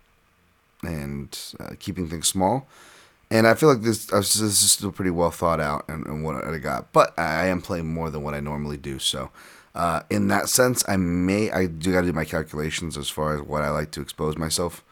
and 0.84 1.38
uh, 1.60 1.72
keeping 1.80 2.08
things 2.10 2.28
small. 2.28 2.68
And 3.32 3.46
I 3.46 3.54
feel 3.54 3.70
like 3.70 3.84
this, 3.84 4.12
uh, 4.12 4.18
this 4.18 4.40
is 4.42 4.72
still 4.72 4.92
pretty 4.92 5.12
well 5.12 5.30
thought 5.30 5.60
out 5.60 5.86
and, 5.88 6.06
and, 6.08 6.24
what 6.24 6.44
I 6.44 6.58
got. 6.58 6.92
But 6.92 7.18
I 7.18 7.46
am 7.48 7.62
playing 7.62 7.94
more 7.94 8.10
than 8.10 8.24
what 8.24 8.34
I 8.34 8.40
normally 8.40 8.78
do. 8.78 8.98
So, 8.98 9.30
uh, 9.76 10.02
in 10.10 10.30
that 10.30 10.50
sense, 10.50 10.84
I 10.88 10.98
may, 10.98 11.52
I 11.52 11.68
do 11.68 11.92
got 11.92 12.02
to 12.02 12.08
do 12.08 12.14
my 12.14 12.26
calculations 12.26 12.98
as 12.98 13.08
far 13.08 13.36
as 13.36 13.42
what 13.44 13.62
I 13.62 13.70
like 13.70 13.92
to 13.92 14.02
expose 14.02 14.36
myself 14.36 14.84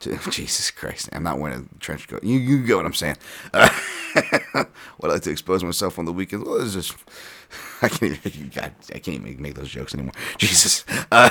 to. 0.00 0.18
Jesus 0.30 0.70
Christ, 0.70 1.08
I'm 1.12 1.22
not 1.22 1.38
wearing 1.38 1.70
a 1.74 1.78
trench 1.78 2.06
coat. 2.06 2.22
You, 2.22 2.38
you 2.38 2.66
get 2.66 2.76
what 2.76 2.84
I'm 2.84 2.92
saying. 2.92 3.16
Uh, 3.54 3.68
what 4.98 5.10
I 5.10 5.14
like 5.14 5.22
to 5.22 5.30
expose 5.30 5.64
myself 5.64 5.98
on 5.98 6.04
the 6.04 6.12
weekends. 6.12 6.46
Well, 6.46 6.60
it's 6.60 6.74
just 6.74 6.94
I 7.82 7.88
can't 7.88 8.26
even, 8.26 8.50
God, 8.50 8.74
I 8.94 8.98
can't 8.98 9.26
even 9.26 9.40
make 9.40 9.54
those 9.54 9.70
jokes 9.70 9.94
anymore. 9.94 10.14
Jesus. 10.36 10.84
Uh, 11.10 11.30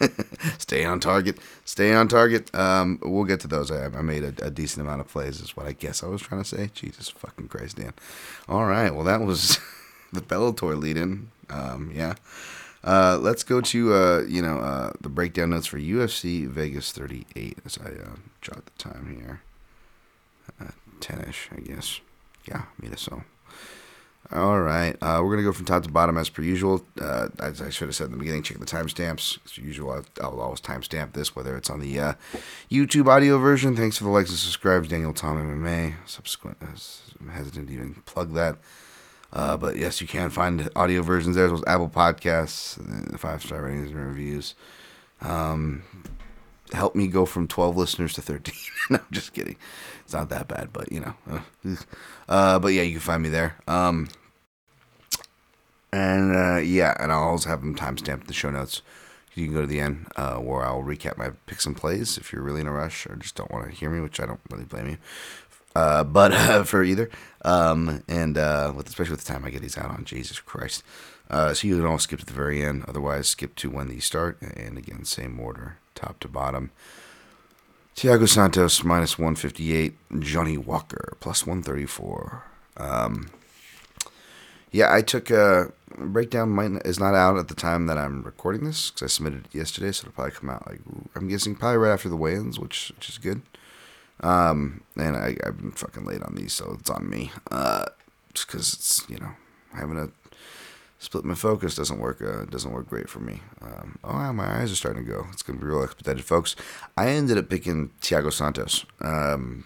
stay 0.58 0.84
on 0.84 1.00
target. 1.00 1.38
Stay 1.64 1.94
on 1.94 2.08
target. 2.08 2.54
Um, 2.54 2.98
we'll 3.02 3.24
get 3.24 3.40
to 3.40 3.48
those. 3.48 3.70
I, 3.70 3.86
I 3.86 4.02
made 4.02 4.24
a, 4.24 4.46
a, 4.46 4.50
decent 4.50 4.86
amount 4.86 5.00
of 5.00 5.08
plays, 5.08 5.40
is 5.40 5.56
what 5.56 5.66
I 5.66 5.72
guess 5.72 6.02
I 6.02 6.06
was 6.08 6.22
trying 6.22 6.42
to 6.42 6.48
say. 6.48 6.70
Jesus 6.74 7.08
fucking 7.08 7.48
Christ, 7.48 7.76
Dan. 7.76 7.92
All 8.48 8.66
right. 8.66 8.94
Well, 8.94 9.04
that 9.04 9.20
was 9.20 9.58
the 10.12 10.20
Bellator 10.20 10.78
lead 10.78 10.96
in. 10.96 11.30
Um, 11.50 11.90
yeah. 11.94 12.14
Uh, 12.84 13.18
let's 13.20 13.42
go 13.42 13.60
to 13.60 13.94
uh, 13.94 14.20
you 14.28 14.40
know 14.40 14.58
uh, 14.58 14.92
the 15.00 15.08
breakdown 15.08 15.50
notes 15.50 15.66
for 15.66 15.78
UFC 15.78 16.46
Vegas 16.46 16.92
38 16.92 17.58
as 17.64 17.78
I 17.78 17.88
uh, 17.88 18.16
jot 18.40 18.64
the 18.64 18.72
time 18.78 19.16
here. 19.18 19.40
10ish, 21.00 21.52
uh, 21.52 21.56
I 21.56 21.60
guess. 21.60 22.00
Yeah, 22.46 22.62
me 22.80 22.88
so. 22.96 23.24
All 24.32 24.60
right, 24.60 24.96
uh, 25.00 25.20
we're 25.22 25.30
gonna 25.30 25.44
go 25.44 25.52
from 25.52 25.66
top 25.66 25.84
to 25.84 25.90
bottom 25.90 26.18
as 26.18 26.28
per 26.28 26.42
usual. 26.42 26.84
Uh, 27.00 27.28
as 27.38 27.62
I 27.62 27.70
should 27.70 27.86
have 27.86 27.94
said 27.94 28.06
in 28.06 28.12
the 28.12 28.18
beginning, 28.18 28.42
check 28.42 28.58
the 28.58 28.66
timestamps. 28.66 29.38
As 29.44 29.56
usual, 29.56 30.04
I'll, 30.20 30.40
always 30.40 30.60
timestamp 30.60 31.12
this, 31.12 31.36
whether 31.36 31.56
it's 31.56 31.70
on 31.70 31.78
the 31.78 32.00
uh, 32.00 32.14
YouTube 32.68 33.06
audio 33.06 33.38
version. 33.38 33.76
Thanks 33.76 33.96
for 33.96 34.04
the 34.04 34.10
likes 34.10 34.30
and 34.30 34.38
subscribes, 34.38 34.88
Daniel 34.88 35.12
Tom 35.12 35.36
MMA. 35.38 35.94
Subsequent, 36.06 36.56
I'm 36.60 37.28
hesitant 37.28 37.68
to 37.68 37.74
even 37.74 37.94
plug 38.04 38.34
that, 38.34 38.56
uh, 39.32 39.56
but 39.56 39.76
yes, 39.76 40.00
you 40.00 40.08
can 40.08 40.30
find 40.30 40.68
audio 40.74 41.02
versions 41.02 41.36
there 41.36 41.44
as 41.44 41.52
well 41.52 41.62
as 41.64 41.72
Apple 41.72 41.88
Podcasts, 41.88 43.14
uh, 43.14 43.16
five 43.16 43.42
star 43.42 43.62
ratings 43.62 43.92
and 43.92 44.06
reviews. 44.06 44.56
Um, 45.20 45.84
help 46.72 46.94
me 46.94 47.06
go 47.06 47.24
from 47.24 47.48
12 47.48 47.76
listeners 47.76 48.12
to 48.14 48.22
13. 48.22 48.54
no, 48.90 48.98
I'm 48.98 49.06
just 49.12 49.32
kidding. 49.32 49.56
It's 50.04 50.12
not 50.12 50.28
that 50.30 50.48
bad, 50.48 50.72
but 50.72 50.90
you 50.92 51.00
know. 51.00 51.14
Uh, 52.28 52.58
but 52.58 52.72
yeah, 52.72 52.82
you 52.82 52.90
can 52.90 53.00
find 53.00 53.22
me 53.22 53.28
there. 53.28 53.54
Um, 53.68 54.08
and 55.92 56.34
uh, 56.34 56.56
yeah, 56.56 56.96
and 56.98 57.12
I'll 57.12 57.22
always 57.22 57.44
have 57.44 57.60
them 57.60 57.76
timestamped 57.76 58.22
in 58.22 58.26
the 58.26 58.32
show 58.32 58.50
notes. 58.50 58.82
You 59.34 59.44
can 59.44 59.54
go 59.54 59.60
to 59.60 59.66
the 59.66 59.80
end 59.80 60.06
uh, 60.16 60.36
where 60.36 60.64
I'll 60.64 60.82
recap 60.82 61.18
my 61.18 61.30
picks 61.46 61.66
and 61.66 61.76
plays 61.76 62.18
if 62.18 62.32
you're 62.32 62.42
really 62.42 62.62
in 62.62 62.66
a 62.66 62.72
rush 62.72 63.06
or 63.06 63.14
just 63.16 63.36
don't 63.36 63.50
want 63.52 63.66
to 63.66 63.70
hear 63.70 63.90
me, 63.90 64.00
which 64.00 64.18
I 64.18 64.26
don't 64.26 64.40
really 64.50 64.64
blame 64.64 64.88
you. 64.88 64.98
Uh, 65.76 66.02
but 66.04 66.32
uh, 66.32 66.64
for 66.64 66.82
either, 66.82 67.10
um, 67.44 68.02
and 68.08 68.38
uh, 68.38 68.72
with 68.74 68.88
especially 68.88 69.12
with 69.12 69.24
the 69.24 69.32
time 69.32 69.44
I 69.44 69.50
get 69.50 69.62
these 69.62 69.76
out 69.78 69.90
on, 69.90 70.04
Jesus 70.04 70.40
Christ. 70.40 70.82
Uh, 71.28 71.52
so 71.52 71.68
you 71.68 71.76
can 71.76 71.86
all 71.86 71.98
skip 71.98 72.20
to 72.20 72.26
the 72.26 72.32
very 72.32 72.64
end. 72.64 72.84
Otherwise, 72.88 73.28
skip 73.28 73.54
to 73.56 73.68
when 73.68 73.88
these 73.88 74.04
start, 74.04 74.40
and 74.40 74.78
again, 74.78 75.04
same 75.04 75.38
order, 75.38 75.76
top 75.96 76.20
to 76.20 76.28
bottom. 76.28 76.70
Thiago 77.96 78.28
Santos 78.28 78.84
minus 78.84 79.18
158. 79.18 79.94
Johnny 80.20 80.56
Walker 80.56 81.16
plus 81.20 81.46
134. 81.46 82.44
Um, 82.76 83.30
yeah, 84.70 84.92
I 84.92 85.00
took 85.00 85.30
a 85.30 85.72
breakdown. 85.96 86.50
Might 86.50 86.72
is 86.84 87.00
not 87.00 87.14
out 87.14 87.38
at 87.38 87.48
the 87.48 87.54
time 87.54 87.86
that 87.86 87.96
I'm 87.96 88.22
recording 88.22 88.64
this 88.64 88.90
because 88.90 89.02
I 89.02 89.08
submitted 89.08 89.46
it 89.46 89.54
yesterday, 89.54 89.92
so 89.92 90.02
it'll 90.02 90.12
probably 90.12 90.32
come 90.32 90.50
out 90.50 90.66
like 90.66 90.80
I'm 91.14 91.28
guessing 91.28 91.54
probably 91.54 91.78
right 91.78 91.92
after 91.92 92.10
the 92.10 92.16
weigh-ins, 92.16 92.58
which 92.58 92.92
which 92.96 93.08
is 93.08 93.18
good. 93.18 93.40
Um, 94.20 94.82
and 94.96 95.16
I 95.16 95.36
I've 95.44 95.56
been 95.56 95.72
fucking 95.72 96.04
late 96.04 96.22
on 96.22 96.34
these, 96.34 96.52
so 96.52 96.76
it's 96.78 96.90
on 96.90 97.08
me. 97.08 97.30
Uh, 97.50 97.86
just 98.34 98.48
because 98.48 98.74
it's 98.74 99.06
you 99.08 99.18
know 99.18 99.30
having 99.72 99.98
a 99.98 100.10
split 100.98 101.24
my 101.24 101.34
focus 101.34 101.74
doesn't 101.74 101.98
work 101.98 102.22
uh, 102.22 102.44
doesn't 102.46 102.72
work 102.72 102.88
great 102.88 103.08
for 103.08 103.20
me. 103.20 103.40
Um, 103.60 103.98
oh, 104.04 104.32
my 104.32 104.60
eyes 104.60 104.72
are 104.72 104.76
starting 104.76 105.04
to 105.04 105.10
go. 105.10 105.26
It's 105.32 105.42
gonna 105.42 105.58
be 105.58 105.66
real 105.66 105.82
expedited, 105.82 106.24
folks. 106.24 106.56
I 106.96 107.08
ended 107.08 107.38
up 107.38 107.48
picking 107.48 107.90
Thiago 108.00 108.32
Santos, 108.32 108.84
um, 109.00 109.64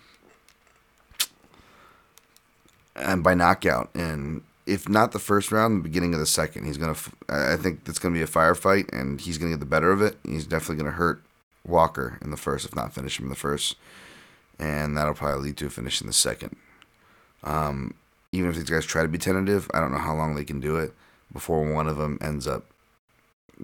and 2.96 3.22
by 3.22 3.34
knockout, 3.34 3.90
and 3.94 4.42
if 4.66 4.88
not 4.88 5.12
the 5.12 5.18
first 5.18 5.52
round, 5.52 5.78
the 5.78 5.88
beginning 5.88 6.14
of 6.14 6.20
the 6.20 6.26
second, 6.26 6.64
he's 6.64 6.78
gonna. 6.78 6.96
I 7.28 7.56
think 7.56 7.80
it's 7.86 7.98
gonna 7.98 8.14
be 8.14 8.22
a 8.22 8.26
firefight, 8.26 8.92
and 8.92 9.20
he's 9.20 9.38
gonna 9.38 9.52
get 9.52 9.60
the 9.60 9.66
better 9.66 9.92
of 9.92 10.02
it. 10.02 10.18
He's 10.24 10.46
definitely 10.46 10.76
gonna 10.76 10.96
hurt 10.96 11.22
Walker 11.64 12.18
in 12.22 12.30
the 12.30 12.36
first, 12.36 12.64
if 12.64 12.74
not 12.74 12.92
finish 12.92 13.18
him 13.18 13.26
in 13.26 13.30
the 13.30 13.36
first, 13.36 13.76
and 14.58 14.96
that'll 14.96 15.14
probably 15.14 15.44
lead 15.44 15.56
to 15.58 15.66
a 15.66 15.70
finish 15.70 16.00
in 16.00 16.06
the 16.06 16.12
second. 16.12 16.56
Um, 17.42 17.94
even 18.32 18.50
if 18.50 18.56
these 18.56 18.64
guys 18.64 18.84
try 18.84 19.02
to 19.02 19.08
be 19.08 19.18
tentative, 19.18 19.70
I 19.72 19.80
don't 19.80 19.92
know 19.92 19.98
how 19.98 20.14
long 20.14 20.34
they 20.34 20.44
can 20.44 20.60
do 20.60 20.76
it 20.76 20.94
before 21.32 21.72
one 21.72 21.88
of 21.88 21.96
them 21.96 22.18
ends 22.20 22.46
up 22.46 22.66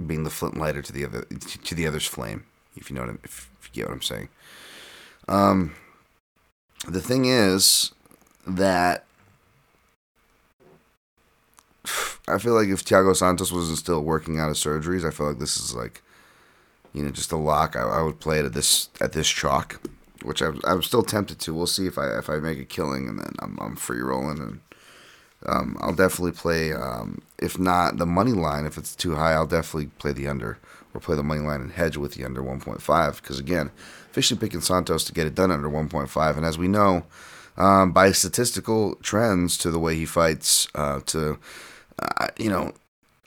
being 0.07 0.25
the 0.25 0.31
flint 0.31 0.57
lighter 0.57 0.83
to 0.83 0.93
the 0.93 1.05
other 1.05 1.23
to 1.23 1.75
the 1.75 1.87
other's 1.87 2.07
flame. 2.07 2.45
If 2.77 2.91
you 2.91 2.97
know 2.97 3.03
what 3.03 3.11
I'm, 3.11 3.19
if, 3.25 3.51
you 3.73 3.83
get 3.83 3.89
what 3.89 3.95
I'm 3.95 4.03
saying. 4.03 4.29
Um, 5.29 5.75
the 6.87 7.01
thing 7.01 7.25
is 7.25 7.93
that 8.47 9.07
I 12.29 12.39
feel 12.39 12.55
like 12.55 12.69
if 12.69 12.85
Thiago 12.85 13.17
Santos 13.17 13.53
wasn't 13.53 13.79
still 13.79 14.03
working 14.03 14.39
out 14.39 14.51
of 14.51 14.57
surgeries, 14.57 15.07
I 15.07 15.11
feel 15.11 15.29
like 15.29 15.39
this 15.39 15.57
is 15.57 15.75
like, 15.75 16.03
you 16.93 17.03
know, 17.03 17.11
just 17.11 17.33
a 17.33 17.37
lock. 17.37 17.77
I, 17.77 17.83
I 17.83 18.03
would 18.03 18.21
play 18.21 18.39
it 18.39 18.45
at 18.45 18.53
this 18.53 18.91
at 19.01 19.13
this 19.13 19.29
chalk, 19.29 19.81
which 20.23 20.43
I'm, 20.43 20.61
I'm 20.65 20.83
still 20.83 21.03
tempted 21.03 21.39
to. 21.41 21.55
We'll 21.55 21.67
see 21.67 21.87
if 21.87 21.99
I 21.99 22.19
if 22.19 22.29
I 22.29 22.37
make 22.37 22.59
a 22.59 22.65
killing 22.65 23.09
and 23.09 23.19
then 23.19 23.33
I'm 23.41 23.59
I'm 23.61 23.77
free 23.77 24.01
rolling 24.01 24.39
and 24.39 24.61
um, 25.45 25.76
I'll 25.81 25.95
definitely 25.95 26.33
play. 26.33 26.73
Um, 26.73 27.23
if 27.38 27.59
not 27.59 27.99
the 27.99 28.07
money 28.07 28.33
line, 28.33 28.64
if 28.64 28.78
it's 28.78 28.97
too 28.97 29.14
high, 29.14 29.33
I'll 29.33 29.47
definitely 29.47 29.90
play 29.99 30.12
the 30.12 30.26
under 30.26 30.59
or 30.95 31.00
play 31.00 31.14
the 31.14 31.23
money 31.23 31.40
line 31.40 31.61
and 31.61 31.73
hedge 31.73 31.97
with 31.97 32.14
the 32.14 32.25
under 32.25 32.43
1.5. 32.43 33.16
Because 33.16 33.38
again, 33.38 33.71
officially 34.11 34.40
picking 34.40 34.62
Santos 34.62 35.05
to 35.05 35.12
get 35.12 35.26
it 35.26 35.35
done 35.35 35.50
under 35.50 35.69
1.5, 35.69 36.37
and 36.37 36.47
as 36.47 36.57
we 36.57 36.69
know, 36.69 37.05
um, 37.59 37.93
by 37.93 38.12
statistical 38.12 38.97
trends 38.97 39.57
to 39.59 39.71
the 39.71 39.78
way 39.78 39.95
he 39.95 40.07
fights, 40.07 40.69
uh, 40.75 41.00
to 41.07 41.38
uh, 41.99 42.28
you 42.38 42.50
know, 42.50 42.73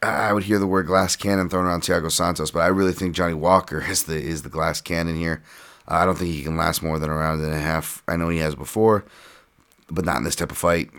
I 0.01 0.31
would 0.31 0.43
hear 0.43 0.59
the 0.59 0.67
word 0.67 0.87
glass 0.87 1.15
cannon 1.15 1.49
thrown 1.49 1.65
around 1.65 1.81
Thiago 1.81 2.11
Santos, 2.11 2.51
but 2.51 2.61
I 2.61 2.67
really 2.67 2.93
think 2.93 3.15
Johnny 3.15 3.33
Walker 3.33 3.83
is 3.89 4.03
the 4.03 4.15
is 4.15 4.43
the 4.43 4.49
glass 4.49 4.81
cannon 4.81 5.15
here. 5.15 5.43
Uh, 5.87 5.95
I 5.95 6.05
don't 6.05 6.17
think 6.17 6.31
he 6.31 6.43
can 6.43 6.57
last 6.57 6.83
more 6.83 6.99
than 6.99 7.09
a 7.09 7.15
round 7.15 7.41
and 7.41 7.53
a 7.53 7.59
half. 7.59 8.03
I 8.07 8.15
know 8.15 8.29
he 8.29 8.37
has 8.39 8.55
before, 8.55 9.05
but 9.89 10.05
not 10.05 10.17
in 10.17 10.23
this 10.23 10.35
type 10.35 10.51
of 10.51 10.57
fight. 10.57 10.89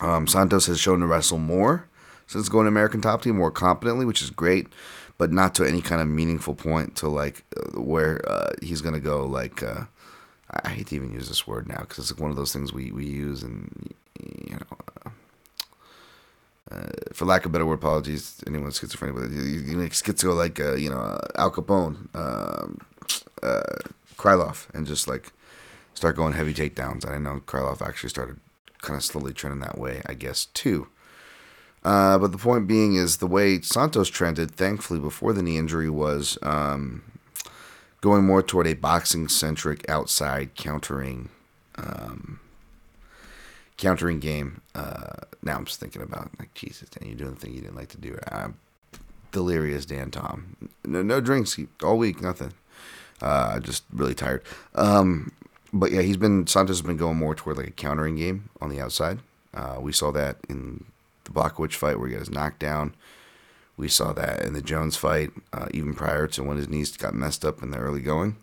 Um, 0.00 0.26
Santos 0.26 0.66
has 0.66 0.78
shown 0.78 1.00
to 1.00 1.06
wrestle 1.06 1.38
more 1.38 1.88
since 2.26 2.48
going 2.48 2.64
to 2.64 2.68
American 2.68 3.00
Top 3.00 3.22
Team 3.22 3.36
more 3.36 3.50
competently, 3.50 4.04
which 4.04 4.22
is 4.22 4.30
great, 4.30 4.68
but 5.16 5.32
not 5.32 5.54
to 5.56 5.64
any 5.64 5.80
kind 5.80 6.00
of 6.00 6.08
meaningful 6.08 6.54
point 6.54 6.94
to 6.96 7.08
like 7.08 7.44
uh, 7.56 7.80
where 7.80 8.20
uh, 8.30 8.52
he's 8.62 8.80
gonna 8.80 9.00
go. 9.00 9.26
Like 9.26 9.62
uh, 9.62 9.84
I 10.64 10.68
hate 10.68 10.88
to 10.88 10.96
even 10.96 11.12
use 11.12 11.28
this 11.28 11.46
word 11.46 11.68
now 11.68 11.80
because 11.80 11.98
it's 11.98 12.12
like 12.12 12.20
one 12.20 12.30
of 12.30 12.36
those 12.36 12.52
things 12.52 12.72
we 12.72 12.92
we 12.92 13.06
use 13.06 13.42
and 13.42 13.92
you 14.20 14.56
know. 14.56 14.76
Uh, 15.04 15.10
uh, 16.70 16.90
for 17.14 17.24
lack 17.24 17.46
of 17.46 17.52
better 17.52 17.64
word, 17.64 17.78
apologies 17.78 18.42
anyone 18.46 18.66
with 18.66 18.74
schizophrenia, 18.74 19.14
but 19.14 19.30
you, 19.30 19.40
you 19.40 19.74
know, 19.74 19.84
schizo 19.86 20.36
like 20.36 20.60
uh, 20.60 20.74
you 20.74 20.90
know 20.90 21.18
Al 21.36 21.50
Capone, 21.50 22.14
um, 22.14 22.78
Krylov, 24.18 24.66
and 24.74 24.86
just 24.86 25.08
like 25.08 25.32
start 25.94 26.14
going 26.14 26.34
heavy 26.34 26.52
takedowns. 26.52 27.08
I 27.08 27.16
know 27.16 27.40
Krylov 27.46 27.80
actually 27.80 28.10
started 28.10 28.38
kind 28.82 28.96
of 28.96 29.04
slowly 29.04 29.32
trending 29.32 29.60
that 29.60 29.78
way, 29.78 30.02
I 30.06 30.14
guess, 30.14 30.46
too. 30.46 30.88
Uh, 31.84 32.18
but 32.18 32.32
the 32.32 32.38
point 32.38 32.66
being 32.66 32.96
is 32.96 33.18
the 33.18 33.26
way 33.26 33.60
Santos 33.60 34.08
trended, 34.08 34.50
thankfully, 34.50 35.00
before 35.00 35.32
the 35.32 35.42
knee 35.42 35.56
injury 35.56 35.88
was 35.88 36.36
um, 36.42 37.02
going 38.00 38.24
more 38.24 38.42
toward 38.42 38.66
a 38.66 38.74
boxing 38.74 39.28
centric 39.28 39.88
outside 39.88 40.54
countering 40.54 41.28
um, 41.76 42.40
countering 43.76 44.18
game. 44.18 44.60
Uh, 44.74 45.12
now 45.42 45.56
I'm 45.56 45.64
just 45.64 45.80
thinking 45.80 46.02
about 46.02 46.30
like 46.38 46.52
Jesus, 46.54 46.88
Dan, 46.88 47.08
you're 47.08 47.16
doing 47.16 47.34
the 47.34 47.40
thing 47.40 47.54
you 47.54 47.60
didn't 47.60 47.76
like 47.76 47.88
to 47.90 47.98
do. 47.98 48.18
I'm 48.30 48.56
delirious, 49.32 49.86
Dan 49.86 50.10
Tom. 50.10 50.56
No, 50.84 51.02
no 51.02 51.20
drinks 51.20 51.58
all 51.82 51.96
week, 51.96 52.20
nothing. 52.20 52.52
Uh, 53.22 53.60
just 53.60 53.84
really 53.92 54.14
tired. 54.14 54.42
Um, 54.74 55.32
but 55.72 55.90
yeah, 55.90 56.02
he's 56.02 56.16
been 56.16 56.46
Santos 56.46 56.78
has 56.78 56.86
been 56.86 56.96
going 56.96 57.16
more 57.16 57.34
toward 57.34 57.56
like 57.56 57.68
a 57.68 57.72
countering 57.72 58.16
game 58.16 58.50
on 58.60 58.70
the 58.70 58.80
outside. 58.80 59.20
Uh, 59.54 59.78
we 59.80 59.92
saw 59.92 60.10
that 60.10 60.36
in 60.48 60.84
the 61.24 61.32
Blachowicz 61.32 61.74
fight 61.74 61.98
where 61.98 62.08
he 62.08 62.14
got 62.14 62.20
his 62.20 62.30
knockdown. 62.30 62.94
We 63.76 63.88
saw 63.88 64.12
that 64.14 64.42
in 64.42 64.54
the 64.54 64.62
Jones 64.62 64.96
fight, 64.96 65.30
uh, 65.52 65.68
even 65.72 65.94
prior 65.94 66.26
to 66.28 66.42
when 66.42 66.56
his 66.56 66.68
knees 66.68 66.96
got 66.96 67.14
messed 67.14 67.44
up 67.44 67.62
in 67.62 67.70
the 67.70 67.78
early 67.78 68.00
going. 68.00 68.36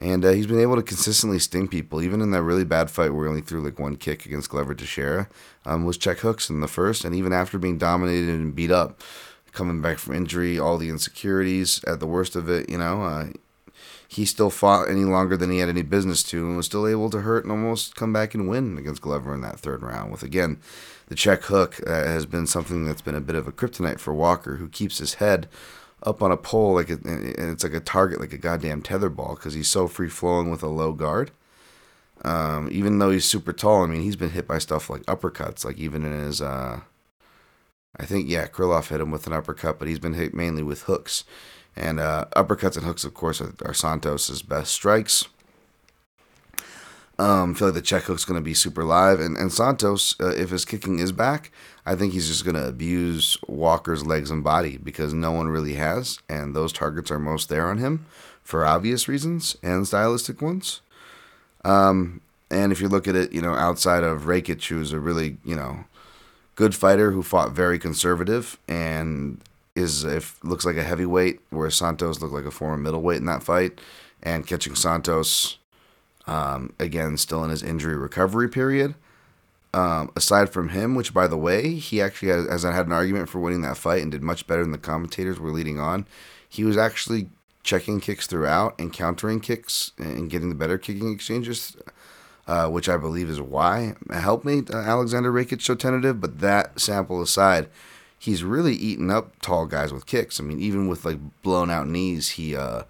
And 0.00 0.24
uh, 0.24 0.30
he's 0.30 0.46
been 0.46 0.60
able 0.60 0.76
to 0.76 0.82
consistently 0.82 1.38
sting 1.38 1.68
people, 1.68 2.02
even 2.02 2.20
in 2.20 2.30
that 2.30 2.42
really 2.42 2.64
bad 2.64 2.90
fight 2.90 3.10
where 3.10 3.26
he 3.26 3.28
only 3.28 3.42
threw 3.42 3.62
like 3.62 3.78
one 3.78 3.96
kick 3.96 4.24
against 4.24 4.48
Glover 4.48 4.74
Teixeira, 4.74 5.28
um, 5.66 5.84
was 5.84 5.98
check 5.98 6.18
hooks 6.20 6.48
in 6.48 6.60
the 6.60 6.68
first, 6.68 7.04
and 7.04 7.14
even 7.14 7.32
after 7.32 7.58
being 7.58 7.76
dominated 7.76 8.30
and 8.30 8.54
beat 8.54 8.70
up, 8.70 9.02
coming 9.52 9.82
back 9.82 9.98
from 9.98 10.14
injury, 10.14 10.58
all 10.58 10.78
the 10.78 10.88
insecurities 10.88 11.84
at 11.84 12.00
the 12.00 12.06
worst 12.06 12.34
of 12.34 12.48
it, 12.48 12.68
you 12.70 12.78
know, 12.78 13.02
uh, 13.02 13.26
he 14.10 14.24
still 14.24 14.50
fought 14.50 14.88
any 14.88 15.04
longer 15.04 15.36
than 15.36 15.52
he 15.52 15.58
had 15.58 15.68
any 15.68 15.82
business 15.82 16.24
to 16.24 16.44
and 16.44 16.56
was 16.56 16.66
still 16.66 16.84
able 16.84 17.10
to 17.10 17.20
hurt 17.20 17.44
and 17.44 17.52
almost 17.52 17.94
come 17.94 18.12
back 18.12 18.34
and 18.34 18.48
win 18.48 18.76
against 18.76 19.02
Glover 19.02 19.32
in 19.32 19.40
that 19.42 19.60
third 19.60 19.82
round. 19.82 20.10
With 20.10 20.24
again, 20.24 20.58
the 21.06 21.14
check 21.14 21.44
hook 21.44 21.80
uh, 21.86 21.90
has 21.90 22.26
been 22.26 22.48
something 22.48 22.84
that's 22.84 23.02
been 23.02 23.14
a 23.14 23.20
bit 23.20 23.36
of 23.36 23.46
a 23.46 23.52
kryptonite 23.52 24.00
for 24.00 24.12
Walker, 24.12 24.56
who 24.56 24.68
keeps 24.68 24.98
his 24.98 25.14
head 25.14 25.48
up 26.02 26.22
on 26.22 26.32
a 26.32 26.36
pole 26.36 26.74
like 26.74 26.90
a, 26.90 26.94
and 27.04 27.52
it's 27.52 27.62
like 27.62 27.72
a 27.72 27.78
target 27.78 28.18
like 28.18 28.32
a 28.32 28.38
goddamn 28.38 28.82
tetherball 28.82 29.36
because 29.36 29.54
he's 29.54 29.68
so 29.68 29.86
free 29.86 30.08
flowing 30.08 30.50
with 30.50 30.64
a 30.64 30.68
low 30.68 30.92
guard. 30.92 31.30
Um, 32.24 32.68
even 32.72 32.98
though 32.98 33.10
he's 33.10 33.24
super 33.24 33.52
tall, 33.52 33.84
I 33.84 33.86
mean 33.86 34.02
he's 34.02 34.16
been 34.16 34.30
hit 34.30 34.48
by 34.48 34.58
stuff 34.58 34.90
like 34.90 35.02
uppercuts, 35.02 35.64
like 35.64 35.78
even 35.78 36.04
in 36.04 36.18
his 36.18 36.42
uh, 36.42 36.80
I 37.96 38.06
think 38.06 38.28
yeah, 38.28 38.48
Krylov 38.48 38.88
hit 38.88 39.00
him 39.00 39.12
with 39.12 39.28
an 39.28 39.32
uppercut, 39.32 39.78
but 39.78 39.86
he's 39.86 40.00
been 40.00 40.14
hit 40.14 40.34
mainly 40.34 40.64
with 40.64 40.82
hooks. 40.82 41.22
And 41.76 42.00
uh, 42.00 42.26
uppercuts 42.36 42.76
and 42.76 42.84
hooks, 42.84 43.04
of 43.04 43.14
course, 43.14 43.40
are, 43.40 43.54
are 43.64 43.74
Santos's 43.74 44.42
best 44.42 44.72
strikes. 44.72 45.26
Um, 47.18 47.52
I 47.52 47.54
feel 47.54 47.68
like 47.68 47.74
the 47.74 47.82
check 47.82 48.04
hook's 48.04 48.24
going 48.24 48.40
to 48.40 48.44
be 48.44 48.54
super 48.54 48.82
live, 48.82 49.20
and 49.20 49.36
and 49.36 49.52
Santos, 49.52 50.18
uh, 50.20 50.28
if 50.28 50.48
his 50.48 50.64
kicking 50.64 51.00
is 51.00 51.12
back, 51.12 51.52
I 51.84 51.94
think 51.94 52.14
he's 52.14 52.28
just 52.28 52.46
going 52.46 52.54
to 52.54 52.66
abuse 52.66 53.36
Walker's 53.46 54.06
legs 54.06 54.30
and 54.30 54.42
body 54.42 54.78
because 54.78 55.12
no 55.12 55.30
one 55.30 55.48
really 55.48 55.74
has, 55.74 56.18
and 56.30 56.56
those 56.56 56.72
targets 56.72 57.10
are 57.10 57.18
most 57.18 57.50
there 57.50 57.68
on 57.68 57.76
him 57.76 58.06
for 58.42 58.64
obvious 58.64 59.06
reasons 59.06 59.54
and 59.62 59.86
stylistic 59.86 60.40
ones. 60.40 60.80
Um, 61.62 62.22
and 62.50 62.72
if 62.72 62.80
you 62.80 62.88
look 62.88 63.06
at 63.06 63.14
it, 63.14 63.32
you 63.32 63.42
know, 63.42 63.52
outside 63.52 64.02
of 64.02 64.22
Rakic, 64.22 64.66
who's 64.68 64.94
a 64.94 64.98
really 64.98 65.36
you 65.44 65.54
know 65.54 65.84
good 66.54 66.74
fighter 66.74 67.10
who 67.10 67.22
fought 67.22 67.52
very 67.52 67.78
conservative 67.78 68.58
and 68.66 69.42
is 69.76 70.04
if 70.04 70.42
looks 70.44 70.64
like 70.64 70.76
a 70.76 70.82
heavyweight, 70.82 71.40
whereas 71.50 71.74
Santos 71.74 72.20
looked 72.20 72.34
like 72.34 72.44
a 72.44 72.50
former 72.50 72.76
middleweight 72.76 73.18
in 73.18 73.26
that 73.26 73.42
fight, 73.42 73.80
and 74.22 74.46
catching 74.46 74.74
Santos 74.74 75.58
um, 76.26 76.72
again, 76.78 77.16
still 77.16 77.42
in 77.44 77.50
his 77.50 77.62
injury 77.62 77.96
recovery 77.96 78.48
period. 78.48 78.94
Um, 79.72 80.10
aside 80.16 80.50
from 80.50 80.70
him, 80.70 80.96
which 80.96 81.14
by 81.14 81.28
the 81.28 81.36
way, 81.36 81.74
he 81.74 82.00
actually 82.00 82.28
has, 82.28 82.48
has 82.48 82.62
had 82.64 82.86
an 82.86 82.92
argument 82.92 83.28
for 83.28 83.38
winning 83.38 83.62
that 83.62 83.76
fight 83.76 84.02
and 84.02 84.10
did 84.10 84.22
much 84.22 84.46
better 84.48 84.62
than 84.62 84.72
the 84.72 84.78
commentators 84.78 85.38
were 85.38 85.52
leading 85.52 85.78
on. 85.78 86.06
He 86.48 86.64
was 86.64 86.76
actually 86.76 87.28
checking 87.62 88.00
kicks 88.00 88.26
throughout 88.26 88.74
and 88.80 88.92
countering 88.92 89.38
kicks 89.38 89.92
and 89.96 90.28
getting 90.28 90.48
the 90.48 90.56
better 90.56 90.76
kicking 90.76 91.12
exchanges, 91.12 91.76
uh, 92.48 92.68
which 92.68 92.88
I 92.88 92.96
believe 92.96 93.28
is 93.28 93.40
why 93.40 93.94
helped 94.10 94.44
me 94.44 94.62
uh, 94.72 94.76
Alexander 94.76 95.32
Rakic 95.32 95.62
so 95.62 95.76
tentative. 95.76 96.20
But 96.20 96.40
that 96.40 96.80
sample 96.80 97.22
aside, 97.22 97.68
he's 98.20 98.44
really 98.44 98.74
eaten 98.74 99.10
up 99.10 99.32
tall 99.40 99.66
guys 99.66 99.92
with 99.92 100.04
kicks. 100.04 100.38
I 100.38 100.44
mean, 100.44 100.60
even 100.60 100.88
with 100.88 101.04
like 101.04 101.18
blown 101.42 101.70
out 101.70 101.88
knees, 101.88 102.30
he 102.30 102.54
uh, 102.54 102.82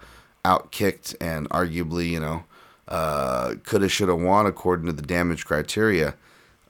out 0.45 0.73
kicked 0.73 1.15
and 1.21 1.49
arguably, 1.51 2.11
you 2.11 2.21
know, 2.21 2.45
uh, 2.89 3.55
coulda, 3.65 3.89
shoulda, 3.89 4.17
won 4.17 4.45
according 4.45 4.87
to 4.87 4.93
the 4.93 5.03
damage 5.03 5.47
criteria. 5.47 6.15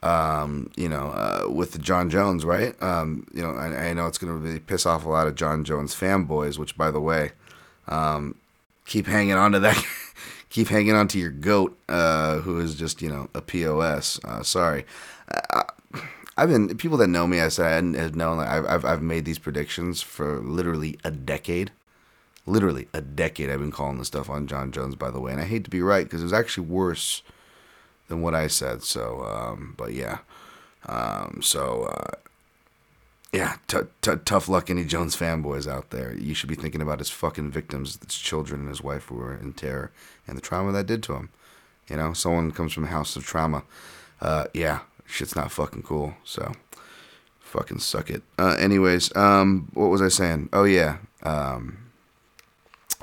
Um, 0.03 0.71
you 0.77 0.89
know, 0.89 1.09
uh, 1.09 1.51
with 1.51 1.81
Jon 1.81 2.09
Jones, 2.09 2.45
right? 2.45 2.81
Um, 2.83 3.27
you 3.35 3.43
know, 3.43 3.51
I, 3.51 3.89
I 3.89 3.93
know 3.93 4.07
it's 4.07 4.17
to 4.17 4.33
really 4.33 4.59
piss 4.59 4.87
off 4.87 5.05
a 5.05 5.11
lot 5.11 5.27
of 5.27 5.35
Jon 5.35 5.63
Jones 5.63 5.95
fanboys, 5.95 6.57
which, 6.57 6.75
by 6.77 6.91
the 6.91 7.01
way, 7.01 7.33
um, 7.87 8.35
keep 8.87 9.07
hanging 9.07 9.35
on 9.35 9.53
to 9.53 9.59
that. 9.61 9.83
keep 10.49 10.69
hanging 10.69 10.95
on 10.95 11.07
to 11.09 11.19
your 11.19 11.31
goat, 11.31 11.79
uh, 11.89 12.39
who 12.39 12.61
is 12.61 12.77
just, 12.77 13.03
you 13.03 13.11
know, 13.11 13.29
a 13.35 13.43
POS. 13.43 14.21
Uh, 14.25 14.43
sorry. 14.43 14.87
I, 15.51 15.65
I've 16.41 16.49
been, 16.49 16.77
people 16.77 16.97
that 16.99 17.09
know 17.09 17.27
me, 17.27 17.41
I 17.41 17.49
said, 17.49 17.95
have 17.95 18.17
known 18.17 18.39
that 18.39 18.49
I've, 18.49 18.67
I've, 18.67 18.85
I've 18.85 19.03
made 19.03 19.25
these 19.25 19.39
predictions 19.39 20.03
for 20.03 20.41
literally 20.41 20.99
a 21.05 21.11
decade 21.11 21.71
literally 22.47 22.89
a 22.93 23.01
decade 23.01 23.51
I've 23.51 23.61
been 23.61 23.71
calling 23.71 23.99
this 23.99 24.09
stuff 24.09 24.29
on 24.29 24.47
Jon 24.47 24.73
Jones, 24.73 24.95
by 24.95 25.11
the 25.11 25.21
way. 25.21 25.33
And 25.33 25.41
I 25.41 25.45
hate 25.45 25.65
to 25.65 25.71
be 25.71 25.83
right 25.83 26.05
because 26.05 26.21
it 26.21 26.25
was 26.25 26.33
actually 26.33 26.67
worse 26.67 27.23
than 28.09 28.23
what 28.23 28.35
I 28.35 28.47
said. 28.47 28.83
So, 28.83 29.25
um, 29.25 29.75
but 29.77 29.93
yeah. 29.93 30.19
Um, 30.87 31.41
so, 31.43 31.85
uh, 31.85 32.17
yeah, 33.33 33.57
t- 33.69 33.79
t- 34.03 34.13
tough 34.25 34.49
luck, 34.49 34.71
any 34.71 34.85
Jones 34.85 35.15
fanboys 35.15 35.71
out 35.71 35.91
there. 35.91 36.15
You 36.15 36.35
should 36.35 36.49
be 36.49 36.57
thinking 36.57 36.83
about 36.83 36.99
his 36.99 37.11
fucking 37.11 37.51
victims, 37.53 37.99
his 38.05 38.17
children 38.17 38.61
and 38.61 38.69
his 38.69 38.83
wife 38.83 39.05
who 39.05 39.17
were 39.17 39.37
in 39.37 39.53
terror, 39.53 39.93
and 40.27 40.37
the 40.37 40.41
trauma 40.41 40.73
that 40.73 40.87
did 40.87 41.03
to 41.05 41.15
him. 41.15 41.29
You 41.89 41.97
know, 41.97 42.13
someone 42.13 42.51
comes 42.51 42.73
from 42.73 42.85
a 42.85 42.89
house 42.89 43.15
of 43.15 43.25
trauma. 43.25 43.63
Uh, 44.21 44.47
yeah, 44.53 44.81
shit's 45.11 45.37
not 45.37 45.53
fucking 45.53 45.83
cool. 45.83 46.15
So, 46.25 46.53
fucking 47.41 47.81
suck 47.81 48.11
it. 48.11 48.23
Uh, 48.39 48.57
anyways, 48.59 49.15
um, 49.17 49.69
what 49.75 49.87
was 49.87 50.03
I 50.03 50.09
saying? 50.09 50.49
Oh 50.53 50.65
yeah, 50.65 50.99
um, 51.23 51.91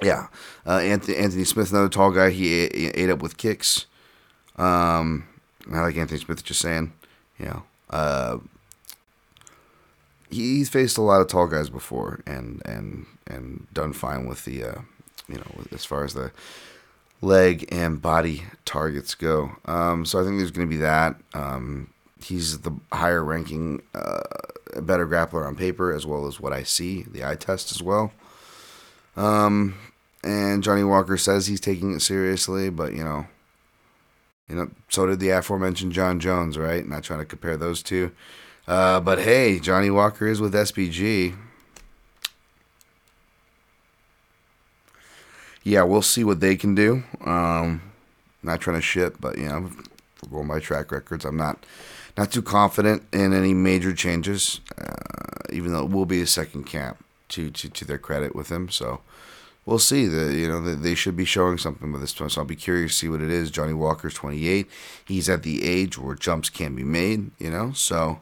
yeah, 0.01 0.27
uh, 0.65 0.77
Anthony, 0.77 1.17
Anthony 1.17 1.43
Smith, 1.43 1.71
another 1.71 1.89
tall 1.89 2.11
guy. 2.11 2.29
He 2.29 2.53
ate, 2.53 2.75
he 2.75 2.87
ate 2.87 3.09
up 3.09 3.21
with 3.21 3.37
kicks. 3.37 3.85
Um, 4.55 5.27
I 5.71 5.81
like 5.81 5.97
Anthony 5.97 6.19
Smith 6.19 6.43
just 6.43 6.61
saying, 6.61 6.93
you 7.39 7.45
know, 7.45 7.63
uh, 7.89 8.37
he's 10.29 10.69
faced 10.69 10.97
a 10.97 11.01
lot 11.01 11.21
of 11.21 11.27
tall 11.27 11.47
guys 11.47 11.69
before 11.69 12.21
and 12.25 12.61
and 12.65 13.05
and 13.25 13.67
done 13.73 13.93
fine 13.93 14.27
with 14.27 14.45
the, 14.45 14.63
uh, 14.63 14.81
you 15.27 15.35
know, 15.35 15.65
as 15.71 15.85
far 15.85 16.03
as 16.03 16.13
the 16.13 16.31
leg 17.21 17.67
and 17.71 18.01
body 18.01 18.43
targets 18.65 19.15
go. 19.15 19.51
Um, 19.65 20.05
so 20.05 20.19
I 20.19 20.23
think 20.23 20.37
there's 20.37 20.51
going 20.51 20.67
to 20.67 20.75
be 20.75 20.81
that. 20.81 21.15
Um, 21.33 21.91
he's 22.23 22.59
the 22.59 22.71
higher 22.91 23.23
ranking, 23.23 23.81
uh, 23.93 24.21
better 24.81 25.07
grappler 25.07 25.45
on 25.45 25.55
paper 25.55 25.93
as 25.93 26.05
well 26.05 26.27
as 26.27 26.39
what 26.39 26.53
I 26.53 26.63
see 26.63 27.03
the 27.03 27.25
eye 27.25 27.35
test 27.35 27.71
as 27.71 27.81
well. 27.81 28.11
Um, 29.15 29.75
and 30.23 30.63
Johnny 30.63 30.83
Walker 30.83 31.17
says 31.17 31.47
he's 31.47 31.59
taking 31.61 31.93
it 31.93 32.01
seriously, 32.01 32.69
but 32.69 32.93
you 32.93 33.03
know, 33.03 33.27
you 34.49 34.55
know, 34.55 34.69
so 34.89 35.05
did 35.05 35.19
the 35.19 35.29
aforementioned 35.29 35.93
Jon 35.93 36.19
Jones, 36.19 36.57
right? 36.57 36.87
Not 36.87 37.03
trying 37.03 37.19
to 37.19 37.25
compare 37.25 37.57
those 37.57 37.81
two, 37.83 38.11
uh, 38.67 38.99
but 38.99 39.19
hey, 39.19 39.59
Johnny 39.59 39.89
Walker 39.89 40.27
is 40.27 40.39
with 40.39 40.53
SBG. 40.53 41.35
Yeah, 45.63 45.83
we'll 45.83 46.01
see 46.01 46.23
what 46.23 46.39
they 46.39 46.55
can 46.55 46.75
do. 46.75 47.03
Um, 47.25 47.81
not 48.41 48.61
trying 48.61 48.77
to 48.77 48.81
shit, 48.81 49.19
but 49.19 49.37
you 49.37 49.47
know, 49.47 49.69
going 50.31 50.47
by 50.47 50.59
track 50.59 50.91
records, 50.91 51.25
I'm 51.25 51.35
not 51.35 51.65
not 52.17 52.31
too 52.31 52.41
confident 52.41 53.03
in 53.13 53.33
any 53.33 53.53
major 53.53 53.93
changes. 53.93 54.59
Uh, 54.77 54.93
even 55.51 55.71
though 55.71 55.83
it 55.85 55.91
will 55.91 56.05
be 56.05 56.21
a 56.21 56.27
second 56.27 56.63
camp 56.65 57.03
to 57.29 57.49
to 57.51 57.69
to 57.69 57.85
their 57.85 57.97
credit 57.97 58.35
with 58.35 58.49
him, 58.49 58.69
so 58.69 59.01
we'll 59.65 59.79
see. 59.79 60.07
The 60.07 60.33
you 60.33 60.47
know 60.47 60.59
they 60.61 60.95
should 60.95 61.15
be 61.15 61.25
showing 61.25 61.57
something 61.57 61.91
with 61.91 62.01
this 62.01 62.19
one, 62.19 62.29
so 62.29 62.41
I'll 62.41 62.47
be 62.47 62.55
curious 62.55 62.93
to 62.93 62.97
see 62.97 63.09
what 63.09 63.21
it 63.21 63.29
is. 63.29 63.51
Johnny 63.51 63.73
Walker's 63.73 64.15
28. 64.15 64.67
He's 65.05 65.29
at 65.29 65.43
the 65.43 65.63
age 65.63 65.97
where 65.97 66.15
jumps 66.15 66.49
can 66.49 66.75
be 66.75 66.83
made. 66.83 67.31
You 67.37 67.51
know, 67.51 67.71
so 67.73 68.19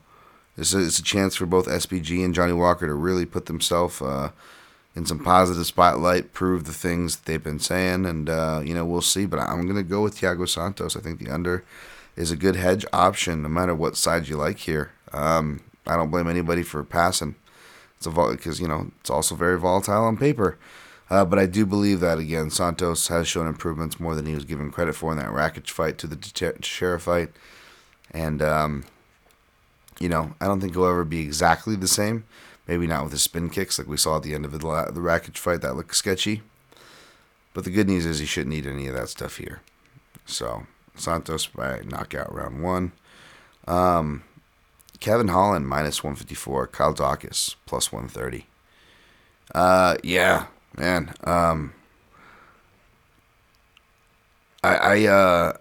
this 0.58 0.74
is 0.74 1.00
a 1.00 1.04
chance 1.04 1.36
for 1.36 1.46
both 1.46 1.68
SBG 1.68 2.24
and 2.24 2.34
Johnny 2.34 2.54
Walker 2.54 2.88
to 2.88 2.94
really 2.94 3.26
put 3.26 3.46
themselves 3.46 4.02
uh, 4.02 4.32
in 4.96 5.06
some 5.06 5.20
positive 5.20 5.66
spotlight, 5.66 6.34
prove 6.34 6.66
the 6.66 6.74
things 6.74 7.18
they've 7.18 7.44
been 7.44 7.60
saying, 7.60 8.06
and 8.06 8.30
uh, 8.30 8.62
you 8.64 8.74
know 8.74 8.86
we'll 8.86 9.02
see. 9.02 9.26
But 9.26 9.40
I'm 9.40 9.68
gonna 9.68 9.84
go 9.84 10.04
with 10.04 10.20
Thiago 10.20 10.48
Santos. 10.48 10.96
I 10.96 11.00
think 11.00 11.20
the 11.20 11.30
under 11.30 11.64
is 12.16 12.32
a 12.32 12.36
good 12.36 12.56
hedge 12.56 12.86
option, 12.94 13.44
no 13.44 13.50
matter 13.50 13.76
what 13.76 13.98
side 13.98 14.28
you 14.28 14.38
like 14.38 14.60
here. 14.60 14.92
Um, 15.12 15.62
I 15.88 15.96
don't 15.96 16.12
blame 16.12 16.28
anybody 16.28 16.64
for 16.64 16.84
passing. 16.84 17.36
It's 17.98 18.06
a 18.06 18.10
because 18.10 18.60
you 18.60 18.68
know 18.68 18.92
it's 19.00 19.10
also 19.10 19.36
very 19.36 19.58
volatile 19.60 20.04
on 20.04 20.18
paper. 20.18 20.58
Uh, 21.10 21.24
but 21.24 21.38
I 21.38 21.46
do 21.46 21.66
believe 21.66 22.00
that 22.00 22.18
again, 22.18 22.50
Santos 22.50 23.08
has 23.10 23.28
shown 23.28 23.48
improvements 23.48 24.00
more 24.00 24.16
than 24.16 24.26
he 24.26 24.34
was 24.34 24.46
given 24.46 24.72
credit 24.72 24.96
for 24.96 25.12
in 25.12 25.18
that 25.20 25.28
Rakic 25.28 25.70
fight 25.70 25.98
to 26.00 26.08
the 26.08 26.16
Teixeira 26.16 27.00
fight, 27.00 27.30
and 28.12 28.42
um, 28.42 28.84
you 30.00 30.10
know 30.10 30.34
I 30.42 30.48
don't 30.48 30.60
think 30.60 30.74
he'll 30.74 30.86
ever 30.86 31.06
be 31.06 31.22
exactly 31.22 31.76
the 31.76 31.88
same. 31.88 32.26
Maybe 32.68 32.88
not 32.88 33.04
with 33.04 33.12
his 33.12 33.22
spin 33.22 33.52
kicks 33.52 33.78
like 33.78 33.88
we 33.88 33.98
saw 33.98 34.18
at 34.18 34.24
the 34.24 34.34
end 34.34 34.46
of 34.46 34.52
the 34.52 34.58
the 34.58 35.00
Rakic 35.00 35.38
fight. 35.38 35.62
That 35.62 35.76
looked 35.76 35.96
sketchy. 35.96 36.42
But 37.54 37.64
the 37.64 37.70
good 37.70 37.88
news 37.88 38.06
is 38.06 38.20
he 38.20 38.26
shouldn't 38.26 38.54
need 38.54 38.68
any 38.68 38.88
of 38.88 38.96
that 38.96 39.08
stuff 39.08 39.38
here. 39.38 39.62
So 40.26 40.66
Santos 40.96 41.48
by 41.48 41.82
knockout 41.86 42.34
round 42.34 42.64
one. 42.64 42.92
Um, 43.68 44.24
Kevin 45.00 45.28
Holland 45.28 45.68
minus 45.68 46.04
154. 46.04 46.68
Kyle 46.68 46.94
Daukaus 46.94 47.56
plus 47.66 47.92
130. 47.92 48.48
Uh, 49.54 49.98
yeah, 50.04 50.48
man. 50.78 51.14
Um, 51.24 51.74
I 54.64 54.76
I 54.76 55.06
uh, 55.06 55.54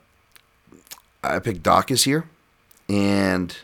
I 1.23 1.39
picked 1.39 1.63
Daukaus 1.63 2.05
here, 2.05 2.25
and 2.89 3.57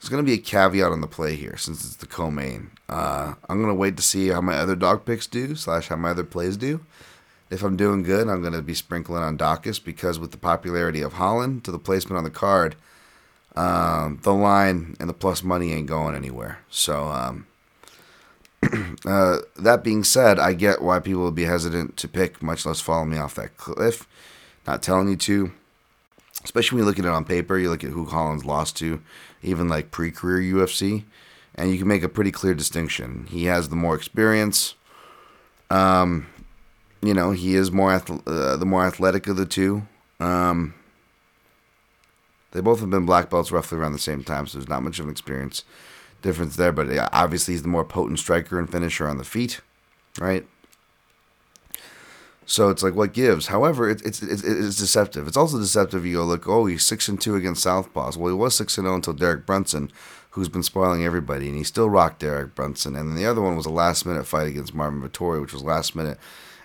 there's 0.00 0.08
gonna 0.08 0.22
be 0.22 0.32
a 0.32 0.38
caveat 0.38 0.90
on 0.90 1.02
the 1.02 1.06
play 1.06 1.36
here 1.36 1.56
since 1.56 1.84
it's 1.84 1.96
the 1.96 2.06
co-main. 2.06 2.70
Uh, 2.88 3.34
I'm 3.48 3.60
gonna 3.60 3.74
wait 3.74 3.96
to 3.98 4.02
see 4.02 4.28
how 4.28 4.40
my 4.40 4.54
other 4.54 4.76
dog 4.76 5.04
picks 5.04 5.26
do 5.26 5.54
slash 5.54 5.88
how 5.88 5.96
my 5.96 6.10
other 6.10 6.24
plays 6.24 6.56
do. 6.56 6.80
If 7.50 7.64
I'm 7.64 7.76
doing 7.76 8.02
good, 8.02 8.28
I'm 8.28 8.42
gonna 8.42 8.62
be 8.62 8.74
sprinkling 8.74 9.22
on 9.22 9.36
Daukaus 9.36 9.82
because 9.82 10.18
with 10.18 10.30
the 10.30 10.36
popularity 10.36 11.02
of 11.02 11.14
Holland 11.14 11.64
to 11.64 11.72
the 11.72 11.78
placement 11.78 12.16
on 12.16 12.24
the 12.24 12.30
card, 12.30 12.76
um, 13.56 14.20
the 14.22 14.32
line 14.32 14.96
and 15.00 15.08
the 15.08 15.14
plus 15.14 15.42
money 15.42 15.72
ain't 15.72 15.88
going 15.88 16.14
anywhere. 16.14 16.60
So 16.70 17.08
um, 17.08 17.46
uh, 19.04 19.38
that 19.56 19.82
being 19.82 20.04
said, 20.04 20.38
I 20.38 20.52
get 20.52 20.82
why 20.82 21.00
people 21.00 21.22
would 21.24 21.34
be 21.34 21.44
hesitant 21.44 21.96
to 21.98 22.08
pick, 22.08 22.42
much 22.42 22.64
less 22.64 22.80
follow 22.80 23.04
me 23.04 23.18
off 23.18 23.34
that 23.34 23.56
cliff. 23.56 24.06
Not 24.66 24.82
telling 24.82 25.08
you 25.08 25.16
to, 25.16 25.52
especially 26.44 26.76
when 26.76 26.84
you 26.84 26.88
look 26.88 26.98
at 26.98 27.04
it 27.04 27.10
on 27.10 27.24
paper. 27.24 27.58
You 27.58 27.70
look 27.70 27.82
at 27.82 27.90
who 27.90 28.06
Collins 28.06 28.44
lost 28.44 28.76
to, 28.76 29.00
even 29.42 29.68
like 29.68 29.90
pre-career 29.90 30.54
UFC, 30.54 31.04
and 31.54 31.70
you 31.72 31.78
can 31.78 31.88
make 31.88 32.02
a 32.02 32.08
pretty 32.08 32.30
clear 32.30 32.54
distinction. 32.54 33.26
He 33.30 33.46
has 33.46 33.68
the 33.68 33.76
more 33.76 33.94
experience. 33.94 34.74
Um, 35.70 36.26
you 37.02 37.14
know, 37.14 37.32
he 37.32 37.54
is 37.54 37.70
more 37.70 37.92
uh, 37.92 38.56
the 38.56 38.66
more 38.66 38.84
athletic 38.84 39.26
of 39.26 39.36
the 39.36 39.46
two. 39.46 39.82
Um, 40.18 40.74
they 42.52 42.60
both 42.60 42.80
have 42.80 42.90
been 42.90 43.06
black 43.06 43.30
belts 43.30 43.52
roughly 43.52 43.78
around 43.78 43.92
the 43.92 43.98
same 43.98 44.24
time, 44.24 44.46
so 44.46 44.58
there's 44.58 44.68
not 44.68 44.82
much 44.82 44.98
of 44.98 45.06
an 45.06 45.10
experience 45.10 45.64
difference 46.20 46.56
there. 46.56 46.72
But 46.72 46.88
obviously, 47.12 47.54
he's 47.54 47.62
the 47.62 47.68
more 47.68 47.84
potent 47.84 48.18
striker 48.18 48.58
and 48.58 48.70
finisher 48.70 49.08
on 49.08 49.18
the 49.18 49.24
feet, 49.24 49.60
right? 50.18 50.46
So 52.44 52.68
it's 52.68 52.82
like 52.82 52.96
what 52.96 53.12
gives. 53.12 53.46
However, 53.46 53.88
it, 53.88 54.02
it's 54.04 54.22
it's 54.22 54.42
it's 54.42 54.76
deceptive. 54.76 55.28
It's 55.28 55.36
also 55.36 55.58
deceptive. 55.58 56.04
You 56.04 56.16
go 56.16 56.24
look, 56.24 56.48
oh, 56.48 56.66
he's 56.66 56.84
six 56.84 57.08
and 57.08 57.20
two 57.20 57.36
against 57.36 57.64
Southpaws. 57.64 58.16
Well, 58.16 58.32
he 58.32 58.36
was 58.36 58.56
six 58.56 58.76
and 58.76 58.86
zero 58.86 58.96
until 58.96 59.12
Derek 59.12 59.46
Brunson, 59.46 59.90
who's 60.30 60.48
been 60.48 60.64
spoiling 60.64 61.04
everybody, 61.04 61.48
and 61.48 61.56
he 61.56 61.62
still 61.64 61.88
rocked 61.88 62.18
Derek 62.18 62.56
Brunson. 62.56 62.96
And 62.96 63.08
then 63.08 63.16
the 63.16 63.24
other 63.24 63.40
one 63.40 63.56
was 63.56 63.66
a 63.66 63.70
last 63.70 64.04
minute 64.04 64.26
fight 64.26 64.48
against 64.48 64.74
Marvin 64.74 65.00
Vettori, 65.00 65.40
which 65.40 65.52
was 65.52 65.62
last 65.62 65.94
minute 65.94 66.18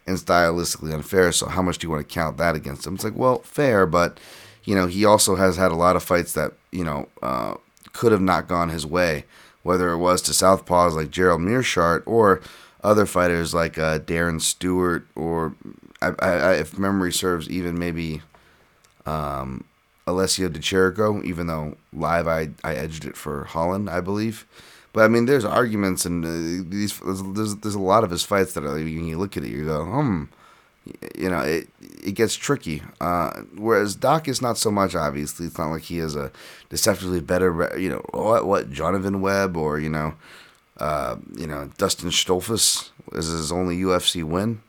and 0.08 0.18
stylistically 0.18 0.94
unfair. 0.94 1.32
So 1.32 1.48
how 1.48 1.62
much 1.62 1.78
do 1.78 1.88
you 1.88 1.92
want 1.92 2.08
to 2.08 2.14
count 2.14 2.38
that 2.38 2.56
against 2.56 2.86
him? 2.86 2.96
It's 2.96 3.04
like, 3.04 3.16
well, 3.16 3.40
fair, 3.40 3.86
but 3.86 4.20
you 4.64 4.76
know, 4.76 4.88
he 4.88 5.06
also 5.06 5.36
has 5.36 5.58
had 5.58 5.72
a 5.72 5.76
lot 5.76 5.96
of 5.96 6.04
fights 6.04 6.34
that 6.34 6.54
you 6.72 6.84
know 6.84 7.08
uh, 7.22 7.56
could 7.94 8.12
have 8.12 8.22
not 8.22 8.48
gone 8.48 8.70
his 8.70 8.86
way, 8.86 9.26
whether 9.64 9.90
it 9.90 9.98
was 9.98 10.22
to 10.24 10.32
Southpaws 10.32 10.94
like 10.94 11.12
Gerald 11.12 11.42
Meerschaert 11.42 12.04
or 12.06 12.42
other 12.84 13.06
fighters 13.06 13.54
like 13.54 13.78
uh, 13.78 14.00
Darren 14.00 14.40
Stewart 14.40 15.08
or, 15.16 15.56
I, 16.02 16.12
I, 16.20 16.54
if 16.54 16.78
memory 16.78 17.12
serves, 17.12 17.50
even 17.50 17.80
maybe 17.80 18.22
um, 19.08 19.64
Alessio 20.06 20.50
Di 20.50 20.60
Chirico, 20.60 21.24
even 21.24 21.48
though 21.48 21.78
live 21.92 22.28
I, 22.28 22.50
I 22.64 22.76
edged 22.76 23.06
it 23.06 23.18
for 23.18 23.46
Holland, 23.46 23.90
I 23.90 24.02
believe. 24.02 24.46
But 24.96 25.04
I 25.04 25.08
mean, 25.10 25.26
there's 25.26 25.44
arguments 25.44 26.06
and 26.06 26.24
uh, 26.24 26.70
these 26.70 26.98
there's, 27.00 27.58
there's 27.58 27.76
a 27.76 27.80
lot 27.80 28.06
of 28.06 28.12
his 28.12 28.24
fights 28.24 28.54
that 28.54 28.64
are, 28.64 28.76
when 28.76 29.06
you 29.06 29.18
look 29.18 29.36
at 29.36 29.44
it, 29.44 29.50
you 29.50 29.66
go, 29.66 29.84
hmm, 29.84 30.24
you 31.18 31.30
know, 31.30 31.42
it 31.42 31.68
it 31.82 32.14
gets 32.14 32.34
tricky. 32.34 32.82
Uh, 33.02 33.42
whereas 33.58 33.94
Doc 33.94 34.30
is 34.30 34.42
not 34.42 34.58
so 34.58 34.72
much. 34.72 34.96
Obviously, 34.96 35.48
it's 35.48 35.58
not 35.58 35.72
like 35.72 35.82
he 35.82 36.00
is 36.00 36.16
a 36.16 36.32
deceptively 36.70 37.20
better, 37.20 37.78
you 37.78 37.90
know, 37.90 38.06
what 38.12 38.46
what 38.46 38.72
Jonathan 38.72 39.20
Webb 39.20 39.58
or 39.58 39.82
you 39.82 39.90
know, 39.90 40.14
uh, 40.78 41.18
you 41.36 41.46
know, 41.46 41.70
Dustin 41.78 42.10
Stoltzfus 42.10 42.92
is 43.12 43.28
his 43.28 43.52
only 43.52 43.78
UFC 43.78 44.24
win. 44.24 44.62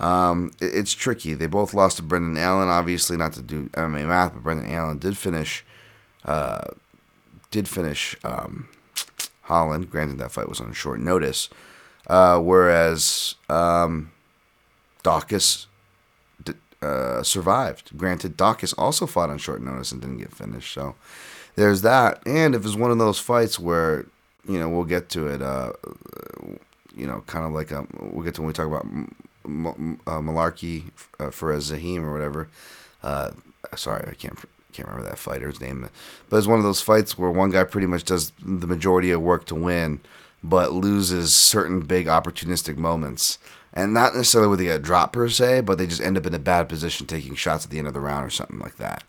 Um, 0.00 0.50
it, 0.60 0.74
it's 0.74 0.94
tricky. 0.94 1.34
They 1.34 1.46
both 1.46 1.74
lost 1.74 1.98
to 1.98 2.02
Brendan 2.02 2.36
Allen. 2.38 2.68
Obviously, 2.68 3.16
not 3.16 3.34
to 3.34 3.42
do 3.42 3.68
MMA 3.74 4.08
math, 4.08 4.32
but 4.32 4.42
Brendan 4.42 4.72
Allen 4.72 4.98
did 4.98 5.16
finish. 5.16 5.64
Uh, 6.24 6.62
did 7.52 7.68
finish 7.68 8.16
um, 8.24 8.68
Holland. 9.50 9.90
Granted, 9.90 10.18
that 10.18 10.32
fight 10.32 10.48
was 10.48 10.60
on 10.60 10.72
short 10.72 11.00
notice. 11.00 11.48
Uh, 12.06 12.38
whereas 12.40 13.34
um, 13.48 14.10
Daukaus 15.04 15.66
uh, 16.82 17.22
survived. 17.22 17.96
Granted, 17.96 18.36
Daukaus 18.36 18.74
also 18.78 19.06
fought 19.06 19.30
on 19.30 19.38
short 19.38 19.62
notice 19.62 19.92
and 19.92 20.00
didn't 20.00 20.18
get 20.18 20.32
finished. 20.32 20.72
So 20.72 20.94
there's 21.56 21.82
that. 21.82 22.22
And 22.26 22.54
if 22.54 22.64
it's 22.64 22.74
one 22.74 22.90
of 22.90 22.98
those 22.98 23.18
fights 23.18 23.58
where 23.58 24.06
you 24.48 24.58
know, 24.58 24.68
we'll 24.68 24.84
get 24.84 25.08
to 25.10 25.26
it. 25.26 25.42
Uh, 25.42 25.72
you 26.96 27.06
know, 27.06 27.22
kind 27.26 27.46
of 27.46 27.52
like 27.52 27.70
a, 27.70 27.78
um, 27.78 27.88
we'll 28.12 28.24
get 28.24 28.34
to 28.34 28.42
when 28.42 28.48
we 28.48 28.52
talk 28.52 28.66
about 28.66 28.84
M- 29.44 30.00
uh, 30.06 30.18
Malarkey 30.18 30.90
uh, 31.18 31.28
a 31.28 31.60
Zahim 31.60 32.04
or 32.04 32.12
whatever. 32.12 32.48
Uh, 33.02 33.30
sorry, 33.76 34.06
I 34.08 34.14
can't 34.14 34.38
can't 34.72 34.88
remember 34.88 35.08
that 35.08 35.18
fighter's 35.18 35.60
name, 35.60 35.88
but 36.28 36.36
it's 36.36 36.46
one 36.46 36.58
of 36.58 36.64
those 36.64 36.80
fights 36.82 37.18
where 37.18 37.30
one 37.30 37.50
guy 37.50 37.64
pretty 37.64 37.86
much 37.86 38.04
does 38.04 38.32
the 38.42 38.66
majority 38.66 39.10
of 39.10 39.20
work 39.20 39.44
to 39.46 39.54
win, 39.54 40.00
but 40.42 40.72
loses 40.72 41.34
certain 41.34 41.80
big 41.80 42.06
opportunistic 42.06 42.76
moments. 42.76 43.38
And 43.72 43.94
not 43.94 44.14
necessarily 44.14 44.48
where 44.48 44.56
they 44.56 44.64
get 44.64 44.82
dropped 44.82 45.12
per 45.12 45.28
se, 45.28 45.60
but 45.60 45.78
they 45.78 45.86
just 45.86 46.00
end 46.00 46.16
up 46.16 46.26
in 46.26 46.34
a 46.34 46.40
bad 46.40 46.68
position 46.68 47.06
taking 47.06 47.36
shots 47.36 47.64
at 47.64 47.70
the 47.70 47.78
end 47.78 47.86
of 47.86 47.94
the 47.94 48.00
round 48.00 48.26
or 48.26 48.30
something 48.30 48.58
like 48.58 48.76
that. 48.78 49.04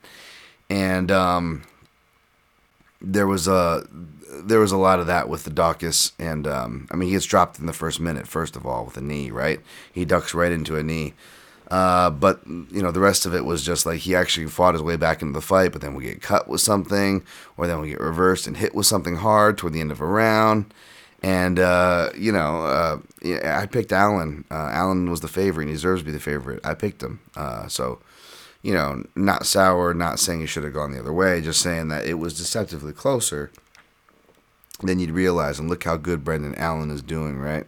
And 0.70 1.10
um, 1.10 1.64
there 3.02 3.28
was 3.28 3.48
a 3.48 3.86
there 4.44 4.60
was 4.60 4.72
a 4.72 4.78
lot 4.78 5.00
of 5.00 5.08
that 5.08 5.28
with 5.28 5.44
the 5.44 5.52
Daukaus, 5.52 6.12
and 6.18 6.48
um, 6.48 6.88
I 6.92 6.96
mean 6.96 7.10
he 7.10 7.16
gets 7.16 7.26
dropped 7.26 7.60
in 7.60 7.66
the 7.66 7.74
first 7.74 8.00
minute. 8.00 8.28
First 8.28 8.56
of 8.56 8.66
all, 8.66 8.86
with 8.86 8.98
a 8.98 9.02
knee, 9.02 9.32
right? 9.32 9.60
He 9.92 10.06
ducks 10.06 10.34
right 10.34 10.52
into 10.52 10.78
a 10.78 10.84
knee. 10.84 11.14
Uh, 11.72 12.10
but 12.10 12.46
you 12.46 12.82
know 12.82 12.92
the 12.92 13.00
rest 13.00 13.26
of 13.26 13.34
it 13.34 13.46
was 13.46 13.64
just 13.64 13.86
like 13.86 14.00
he 14.00 14.14
actually 14.14 14.46
fought 14.46 14.74
his 14.74 14.84
way 14.84 14.98
back 14.98 15.22
into 15.22 15.34
the 15.34 15.42
fight, 15.42 15.72
but 15.72 15.80
then 15.80 15.96
we 15.96 16.04
get 16.04 16.22
cut 16.22 16.50
with 16.50 16.60
something, 16.60 17.24
or 17.56 17.66
then 17.66 17.80
we 17.80 17.90
get 17.90 18.02
reversed 18.02 18.46
and 18.46 18.58
hit 18.58 18.76
with 18.76 18.86
something 18.86 19.16
hard 19.16 19.58
toward 19.58 19.72
the 19.72 19.80
end 19.80 19.92
of 19.92 20.02
a 20.02 20.06
round. 20.06 20.74
And 21.24 21.60
uh, 21.60 22.10
you 22.14 22.34
know, 22.34 22.66
uh, 22.66 23.00
I 23.46 23.68
picked 23.68 23.94
Allen. 23.94 24.44
Uh, 24.52 24.70
Allen 24.74 25.10
was 25.10 25.22
the 25.22 25.30
favorite, 25.30 25.64
and 25.64 25.70
he 25.70 25.76
deserves 25.76 26.02
to 26.02 26.06
be 26.06 26.12
the 26.12 26.20
favorite. 26.20 26.60
I 26.66 26.74
picked 26.74 27.02
him. 27.02 27.22
Uh, 27.38 27.70
so 27.70 28.00
you 28.62 28.74
know, 28.74 29.06
not 29.16 29.46
sour, 29.46 29.94
not 29.94 30.20
saying 30.20 30.42
he 30.42 30.48
should 30.48 30.66
have 30.66 30.74
gone 30.74 30.92
the 30.92 31.00
other 31.00 31.14
way, 31.14 31.40
just 31.40 31.62
saying 31.62 31.88
that 31.88 32.06
it 32.06 32.16
was 32.16 32.38
deceptively 32.38 32.92
closer 32.92 33.50
than 34.84 35.00
you'd 35.00 35.12
realize. 35.12 35.58
And 35.58 35.70
look 35.70 35.86
how 35.86 35.96
good 35.96 36.26
Brendan 36.26 36.56
Allen 36.56 36.92
is 36.92 37.02
doing, 37.02 37.38
right? 37.38 37.66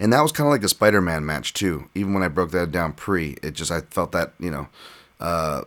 And 0.00 0.12
that 0.12 0.22
was 0.22 0.32
kind 0.32 0.46
of 0.46 0.52
like 0.52 0.62
a 0.62 0.68
Spider 0.68 1.00
Man 1.00 1.26
match, 1.26 1.52
too. 1.54 1.88
Even 1.94 2.14
when 2.14 2.22
I 2.22 2.28
broke 2.28 2.50
that 2.52 2.70
down 2.70 2.92
pre, 2.92 3.36
it 3.42 3.52
just, 3.52 3.70
I 3.70 3.80
felt 3.82 4.12
that, 4.12 4.32
you 4.38 4.50
know, 4.50 4.68
uh, 5.20 5.62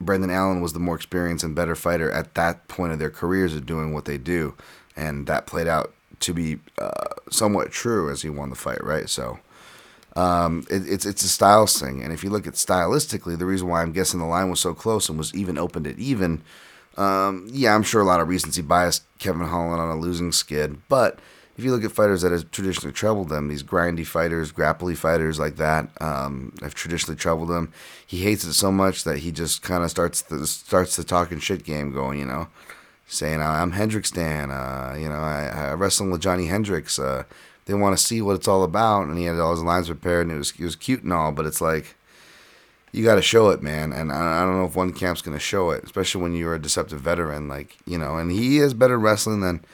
Brendan 0.00 0.30
Allen 0.30 0.60
was 0.60 0.72
the 0.72 0.78
more 0.80 0.96
experienced 0.96 1.44
and 1.44 1.54
better 1.54 1.74
fighter 1.74 2.10
at 2.10 2.34
that 2.34 2.68
point 2.68 2.92
of 2.92 2.98
their 2.98 3.10
careers 3.10 3.54
of 3.54 3.66
doing 3.66 3.92
what 3.92 4.04
they 4.04 4.18
do. 4.18 4.54
And 4.96 5.26
that 5.26 5.46
played 5.46 5.68
out 5.68 5.92
to 6.20 6.34
be 6.34 6.58
uh, 6.78 7.14
somewhat 7.30 7.70
true 7.70 8.10
as 8.10 8.22
he 8.22 8.30
won 8.30 8.50
the 8.50 8.56
fight, 8.56 8.82
right? 8.82 9.08
So 9.08 9.38
um, 10.16 10.66
it, 10.70 10.88
it's 10.88 11.06
it's 11.06 11.22
a 11.22 11.28
styles 11.28 11.80
thing, 11.80 12.02
and 12.02 12.12
if 12.12 12.24
you 12.24 12.30
look 12.30 12.46
at 12.46 12.54
stylistically, 12.54 13.38
the 13.38 13.46
reason 13.46 13.68
why 13.68 13.82
I'm 13.82 13.92
guessing 13.92 14.18
the 14.18 14.26
line 14.26 14.50
was 14.50 14.58
so 14.58 14.74
close 14.74 15.08
and 15.08 15.16
was 15.16 15.32
even 15.34 15.56
opened 15.58 15.86
at 15.86 15.98
even, 15.98 16.42
um, 16.96 17.46
yeah, 17.50 17.74
I'm 17.74 17.84
sure 17.84 18.00
a 18.00 18.04
lot 18.04 18.20
of 18.20 18.28
recency 18.28 18.62
biased 18.62 19.04
Kevin 19.20 19.46
Holland 19.46 19.80
on 19.80 19.90
a 19.90 20.00
losing 20.00 20.32
skid, 20.32 20.78
but 20.88 21.20
if 21.58 21.64
you 21.64 21.72
look 21.72 21.82
at 21.82 21.90
fighters 21.90 22.22
that 22.22 22.30
have 22.30 22.52
traditionally 22.52 22.92
troubled 22.92 23.30
them, 23.30 23.48
these 23.48 23.64
grindy 23.64 24.06
fighters, 24.06 24.52
grapply 24.52 24.96
fighters 24.96 25.40
like 25.40 25.56
that, 25.56 25.88
um, 26.00 26.52
have 26.62 26.72
traditionally 26.72 27.18
troubled 27.18 27.50
him. 27.50 27.72
He 28.06 28.22
hates 28.22 28.44
it 28.44 28.52
so 28.52 28.70
much 28.70 29.02
that 29.02 29.18
he 29.18 29.32
just 29.32 29.60
kind 29.60 29.82
of 29.82 29.90
starts 29.90 30.22
the 30.22 30.46
starts 30.46 30.94
the 30.94 31.02
talking 31.02 31.40
shit 31.40 31.64
game 31.64 31.92
going, 31.92 32.20
you 32.20 32.26
know, 32.26 32.46
saying 33.08 33.42
I'm 33.42 33.72
Hendricks 33.72 34.12
Dan, 34.12 34.52
uh, 34.52 34.94
you 34.96 35.08
know, 35.08 35.16
I, 35.16 35.46
I 35.46 35.72
wrestled 35.74 36.12
with 36.12 36.20
Johnny 36.20 36.46
Hendricks. 36.46 36.96
Uh, 36.96 37.24
they 37.66 37.74
want 37.74 37.98
to 37.98 38.02
see 38.02 38.22
what 38.22 38.36
it's 38.36 38.48
all 38.48 38.62
about, 38.62 39.08
and 39.08 39.18
he 39.18 39.24
had 39.24 39.40
all 39.40 39.50
his 39.50 39.64
lines 39.64 39.88
prepared, 39.88 40.26
and 40.26 40.36
it 40.36 40.38
was 40.38 40.52
it 40.52 40.64
was 40.64 40.76
cute 40.76 41.02
and 41.02 41.12
all, 41.12 41.32
but 41.32 41.44
it's 41.44 41.60
like 41.60 41.96
you 42.92 43.04
got 43.04 43.16
to 43.16 43.22
show 43.22 43.50
it, 43.50 43.64
man. 43.64 43.92
And 43.92 44.12
I, 44.12 44.44
don't 44.44 44.58
know 44.58 44.64
if 44.64 44.76
one 44.76 44.92
camp's 44.92 45.22
gonna 45.22 45.40
show 45.40 45.70
it, 45.70 45.82
especially 45.82 46.22
when 46.22 46.34
you're 46.34 46.54
a 46.54 46.62
deceptive 46.62 47.00
veteran, 47.00 47.48
like 47.48 47.78
you 47.84 47.98
know. 47.98 48.16
And 48.16 48.30
he 48.30 48.58
is 48.58 48.74
better 48.74 48.96
wrestling 48.96 49.40
than 49.40 49.64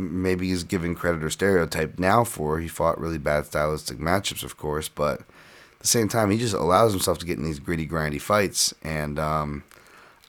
maybe 0.00 0.48
he's 0.48 0.64
given 0.64 0.94
credit 0.94 1.22
or 1.22 1.30
stereotype 1.30 1.98
now 1.98 2.24
for. 2.24 2.58
He 2.58 2.68
fought 2.68 3.00
really 3.00 3.18
bad 3.18 3.46
stylistic 3.46 3.98
matchups, 3.98 4.42
of 4.42 4.56
course, 4.56 4.88
but 4.88 5.20
at 5.20 5.80
the 5.80 5.86
same 5.86 6.08
time, 6.08 6.30
he 6.30 6.38
just 6.38 6.54
allows 6.54 6.92
himself 6.92 7.18
to 7.18 7.26
get 7.26 7.38
in 7.38 7.44
these 7.44 7.58
gritty, 7.58 7.86
grindy 7.86 8.20
fights, 8.20 8.74
and 8.82 9.18
um, 9.18 9.64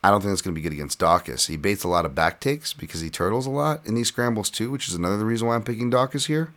I 0.04 0.10
don't 0.10 0.22
think 0.22 0.32
that's 0.32 0.42
going 0.42 0.56
to 0.56 0.60
be 0.60 0.64
good 0.64 0.74
against 0.74 1.00
Daukaus. 1.00 1.48
He 1.48 1.58
baits 1.58 1.84
a 1.84 1.88
lot 1.88 2.06
of 2.06 2.16
back 2.16 2.40
takes 2.40 2.74
because 2.74 3.02
he 3.02 3.10
turtles 3.10 3.46
a 3.46 3.52
lot 3.52 3.86
in 3.86 3.94
these 3.94 4.08
scrambles 4.08 4.50
too, 4.50 4.72
which 4.72 4.88
is 4.88 4.96
another 4.96 5.26
reason 5.26 5.48
why 5.48 5.56
I'm 5.56 5.64
picking 5.64 5.92
Daukaus 5.92 6.28
here. 6.28 6.54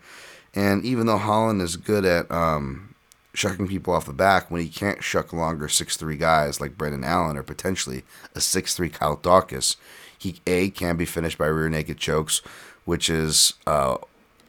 And 0.54 0.84
even 0.84 1.06
though 1.06 1.18
Holland 1.18 1.60
is 1.60 1.76
good 1.76 2.04
at 2.04 2.30
um, 2.30 2.94
shucking 3.34 3.68
people 3.68 3.92
off 3.92 4.06
the 4.06 4.12
back, 4.12 4.50
when 4.50 4.62
he 4.62 4.68
can't 4.68 5.02
shuck 5.02 5.32
longer 5.32 5.68
six 5.68 5.96
three 5.96 6.16
guys 6.16 6.60
like 6.60 6.78
Brendan 6.78 7.04
Allen 7.04 7.36
or 7.36 7.42
potentially 7.42 8.04
a 8.34 8.40
six 8.40 8.74
three 8.74 8.88
Kyle 8.88 9.16
Daukaus, 9.16 9.76
he 10.16 10.40
a 10.46 10.70
can 10.70 10.96
be 10.96 11.04
finished 11.04 11.36
by 11.36 11.46
rear 11.46 11.68
naked 11.68 11.98
chokes, 11.98 12.40
which 12.84 13.08
is 13.08 13.54
uh, 13.66 13.96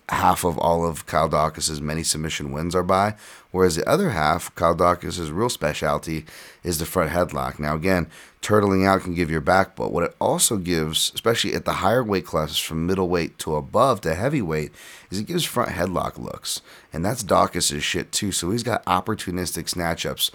half 0.10 0.43
of 0.43 0.58
all 0.60 0.86
of 0.86 1.06
Kyle 1.06 1.30
Daukaus's 1.30 1.82
many 1.82 2.04
submission 2.04 2.52
wins 2.52 2.76
are 2.76 2.84
by, 2.84 3.15
whereas 3.52 3.76
the 3.76 3.89
other 3.89 4.12
half, 4.12 4.54
Kyle 4.56 4.76
Daukaus's 4.76 5.32
real 5.32 5.50
specialty, 5.50 6.26
is 6.63 6.78
the 6.78 6.86
front 6.86 7.12
headlock. 7.12 7.60
Now 7.60 7.76
again, 7.76 8.08
turtling 8.41 8.86
out 8.86 9.02
can 9.02 9.15
give 9.15 9.32
your 9.32 9.41
back, 9.41 9.76
but 9.76 9.91
what 9.91 10.04
it 10.04 10.15
also 10.19 10.58
gives, 10.58 11.12
especially 11.15 11.56
at 11.56 11.65
the 11.65 11.74
higher 11.74 12.04
weight 12.04 12.26
classes 12.26 12.60
from 12.60 12.86
middleweight 12.86 13.39
to 13.39 13.56
above 13.56 14.02
to 14.02 14.13
heavyweight, 14.13 14.71
is 15.10 15.19
it 15.19 15.28
gives 15.28 15.43
front 15.43 15.71
headlock 15.71 16.17
looks, 16.17 16.62
and 16.93 17.04
that's 17.04 17.24
Daukaus's 17.24 17.84
shit 17.84 18.12
too. 18.12 18.32
So 18.32 18.52
he's 18.52 18.63
got 18.63 18.86
opportunistic 18.86 19.67
snatch 19.69 20.06
ups 20.06 20.30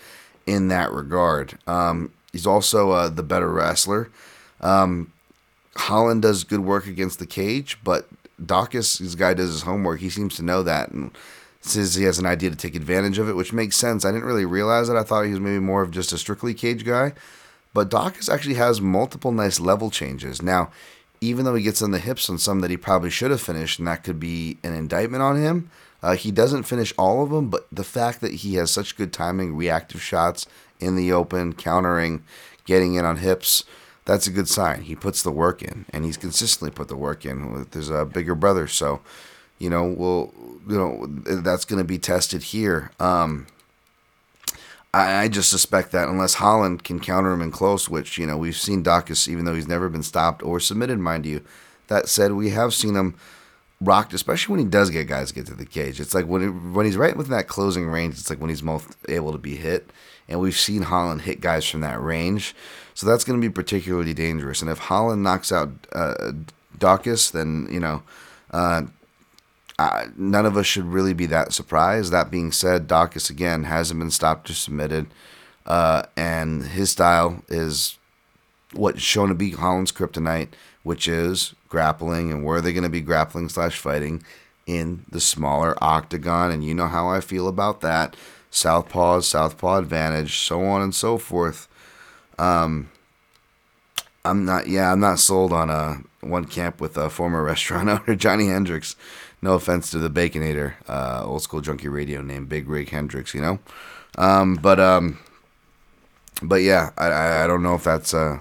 in 0.46 0.68
that 0.68 0.90
regard. 0.90 1.58
Um, 1.68 2.12
he's 2.32 2.46
also 2.46 2.90
uh, 2.90 3.08
the 3.08 3.22
better 3.22 3.52
wrestler. 3.52 4.10
Um, 4.60 5.12
Holland 5.80 6.22
does 6.22 6.44
good 6.44 6.60
work 6.60 6.86
against 6.86 7.18
the 7.18 7.26
cage, 7.26 7.78
but 7.82 8.08
Daukaus, 8.40 8.98
this 8.98 9.14
guy 9.14 9.34
does 9.34 9.50
his 9.50 9.62
homework. 9.62 10.00
He 10.00 10.10
seems 10.10 10.36
to 10.36 10.42
know 10.42 10.62
that 10.62 10.90
and 10.90 11.10
says 11.60 11.94
he 11.94 12.04
has 12.04 12.18
an 12.18 12.26
idea 12.26 12.50
to 12.50 12.56
take 12.56 12.74
advantage 12.74 13.18
of 13.18 13.28
it, 13.28 13.36
which 13.36 13.52
makes 13.52 13.76
sense. 13.76 14.04
I 14.04 14.10
didn't 14.12 14.26
really 14.26 14.46
realize 14.46 14.88
that. 14.88 14.96
I 14.96 15.02
thought 15.02 15.24
he 15.24 15.30
was 15.30 15.40
maybe 15.40 15.58
more 15.58 15.82
of 15.82 15.90
just 15.90 16.12
a 16.12 16.18
strictly 16.18 16.54
cage 16.54 16.84
guy. 16.84 17.12
But 17.74 17.90
Daukaus 17.90 18.32
actually 18.32 18.54
has 18.54 18.80
multiple 18.80 19.32
nice 19.32 19.60
level 19.60 19.90
changes. 19.90 20.42
Now, 20.42 20.70
even 21.20 21.44
though 21.44 21.54
he 21.54 21.62
gets 21.62 21.82
on 21.82 21.90
the 21.90 21.98
hips 21.98 22.30
on 22.30 22.38
some 22.38 22.60
that 22.60 22.70
he 22.70 22.76
probably 22.76 23.10
should 23.10 23.30
have 23.30 23.42
finished, 23.42 23.78
and 23.78 23.88
that 23.88 24.04
could 24.04 24.18
be 24.18 24.58
an 24.62 24.72
indictment 24.74 25.22
on 25.22 25.36
him, 25.36 25.70
Uh, 26.02 26.16
he 26.16 26.30
doesn't 26.30 26.62
finish 26.62 26.94
all 26.96 27.22
of 27.22 27.28
them, 27.28 27.50
but 27.50 27.66
the 27.70 27.84
fact 27.84 28.22
that 28.22 28.32
he 28.40 28.54
has 28.54 28.70
such 28.70 28.96
good 28.96 29.12
timing, 29.12 29.54
reactive 29.54 30.00
shots 30.00 30.46
in 30.78 30.96
the 30.96 31.12
open, 31.12 31.52
countering, 31.52 32.22
getting 32.64 32.94
in 32.94 33.04
on 33.04 33.18
hips, 33.18 33.64
that's 34.04 34.26
a 34.26 34.30
good 34.30 34.48
sign. 34.48 34.82
He 34.82 34.96
puts 34.96 35.22
the 35.22 35.30
work 35.30 35.62
in, 35.62 35.86
and 35.92 36.04
he's 36.04 36.16
consistently 36.16 36.70
put 36.70 36.88
the 36.88 36.96
work 36.96 37.24
in 37.24 37.52
with 37.52 37.74
his 37.74 37.90
uh, 37.90 38.04
bigger 38.04 38.34
brother. 38.34 38.66
So, 38.66 39.00
you 39.58 39.70
know, 39.70 39.84
we'll, 39.84 40.32
you 40.68 40.76
know, 40.76 41.06
that's 41.40 41.64
going 41.64 41.80
to 41.80 41.84
be 41.84 41.98
tested 41.98 42.44
here. 42.44 42.90
Um, 42.98 43.46
I, 44.92 45.24
I 45.24 45.28
just 45.28 45.50
suspect 45.50 45.92
that 45.92 46.08
unless 46.08 46.34
Holland 46.34 46.82
can 46.82 47.00
counter 47.00 47.32
him 47.32 47.42
in 47.42 47.50
close, 47.50 47.88
which 47.88 48.18
you 48.18 48.26
know 48.26 48.36
we've 48.36 48.56
seen 48.56 48.82
Daukaus, 48.82 49.28
even 49.28 49.44
though 49.44 49.54
he's 49.54 49.68
never 49.68 49.88
been 49.88 50.02
stopped 50.02 50.42
or 50.42 50.60
submitted, 50.60 50.98
mind 50.98 51.26
you. 51.26 51.44
That 51.88 52.08
said, 52.08 52.32
we 52.32 52.50
have 52.50 52.72
seen 52.72 52.94
him 52.94 53.16
rocked, 53.80 54.14
especially 54.14 54.52
when 54.52 54.64
he 54.64 54.70
does 54.70 54.90
get 54.90 55.08
guys 55.08 55.32
get 55.32 55.46
to 55.46 55.54
the 55.54 55.66
cage. 55.66 56.00
It's 56.00 56.14
like 56.14 56.26
when 56.26 56.42
it, 56.42 56.48
when 56.48 56.86
he's 56.86 56.96
right 56.96 57.16
within 57.16 57.32
that 57.32 57.48
closing 57.48 57.86
range. 57.86 58.14
It's 58.14 58.30
like 58.30 58.40
when 58.40 58.50
he's 58.50 58.62
most 58.62 58.96
able 59.08 59.32
to 59.32 59.38
be 59.38 59.56
hit, 59.56 59.90
and 60.30 60.40
we've 60.40 60.56
seen 60.56 60.82
Holland 60.82 61.22
hit 61.22 61.40
guys 61.40 61.68
from 61.68 61.80
that 61.80 62.00
range. 62.00 62.54
So 62.94 63.06
that's 63.06 63.24
going 63.24 63.40
to 63.40 63.46
be 63.46 63.52
particularly 63.52 64.14
dangerous. 64.14 64.62
And 64.62 64.70
if 64.70 64.78
Holland 64.78 65.22
knocks 65.22 65.52
out 65.52 65.70
uh, 65.92 66.32
Daukaus, 66.78 67.32
then 67.32 67.68
you 67.70 67.80
know. 67.80 68.02
Uh, 68.50 68.82
none 70.16 70.44
of 70.44 70.56
us 70.56 70.66
should 70.66 70.84
really 70.84 71.14
be 71.14 71.26
that 71.26 71.52
surprised. 71.52 72.12
That 72.12 72.30
being 72.30 72.52
said, 72.52 72.88
Daukaus 72.88 73.30
again 73.30 73.64
hasn't 73.64 73.98
been 73.98 74.10
stopped 74.10 74.50
or 74.50 74.54
submitted, 74.54 75.06
uh, 75.66 76.02
and 76.16 76.64
his 76.64 76.90
style 76.90 77.42
is 77.48 77.96
what's 78.72 79.00
shown 79.00 79.28
to 79.28 79.34
be 79.34 79.52
Holland's 79.52 79.92
kryptonite, 79.92 80.48
which 80.82 81.08
is 81.08 81.54
grappling. 81.68 82.30
And 82.30 82.44
where 82.44 82.58
are 82.58 82.60
they 82.60 82.72
going 82.72 82.84
to 82.84 82.90
be 82.90 83.00
grappling 83.00 83.48
slash 83.48 83.78
fighting 83.78 84.22
in 84.66 85.04
the 85.10 85.20
smaller 85.20 85.76
octagon? 85.82 86.50
And 86.50 86.64
you 86.64 86.74
know 86.74 86.88
how 86.88 87.08
I 87.08 87.20
feel 87.20 87.48
about 87.48 87.80
that. 87.80 88.16
Southpaws, 88.50 89.24
southpaw 89.24 89.78
advantage, 89.78 90.38
so 90.38 90.64
on 90.64 90.82
and 90.82 90.94
so 90.94 91.18
forth. 91.18 91.68
Um, 92.38 92.90
I'm 94.24 94.44
not. 94.44 94.66
Yeah, 94.66 94.92
I'm 94.92 95.00
not 95.00 95.18
sold 95.18 95.52
on 95.52 95.70
a 95.70 96.02
one 96.20 96.44
camp 96.46 96.80
with 96.80 96.96
a 96.96 97.10
former 97.10 97.42
restaurant 97.44 97.88
owner 97.88 98.14
Johnny 98.16 98.48
Hendricks. 98.48 98.96
No 99.42 99.54
offense 99.54 99.90
to 99.92 99.98
the 99.98 100.10
Baconator, 100.10 100.74
uh, 100.86 101.22
old 101.24 101.42
school 101.42 101.62
junkie 101.62 101.88
radio 101.88 102.20
named 102.20 102.48
Big 102.48 102.68
Rig 102.68 102.90
Hendricks, 102.90 103.34
you 103.34 103.40
know. 103.40 103.58
Um, 104.18 104.56
but 104.56 104.78
um, 104.78 105.18
but 106.42 106.56
yeah, 106.56 106.90
I, 106.98 107.44
I 107.44 107.46
don't 107.46 107.62
know 107.62 107.74
if 107.74 107.84
that's 107.84 108.12
uh, 108.12 108.40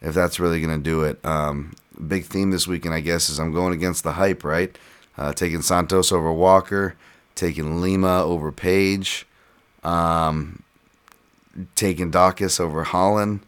if 0.00 0.14
that's 0.14 0.38
really 0.38 0.60
gonna 0.60 0.78
do 0.78 1.02
it. 1.02 1.24
Um, 1.24 1.74
big 2.06 2.24
theme 2.24 2.50
this 2.50 2.66
weekend, 2.66 2.94
I 2.94 3.00
guess, 3.00 3.28
is 3.28 3.40
I'm 3.40 3.52
going 3.52 3.72
against 3.72 4.04
the 4.04 4.12
hype, 4.12 4.44
right? 4.44 4.76
Uh, 5.16 5.32
taking 5.32 5.62
Santos 5.62 6.12
over 6.12 6.32
Walker, 6.32 6.96
taking 7.34 7.80
Lima 7.80 8.22
over 8.22 8.52
Page, 8.52 9.26
um, 9.82 10.62
taking 11.74 12.10
Daukaus 12.10 12.60
over 12.60 12.84
Holland, 12.84 13.40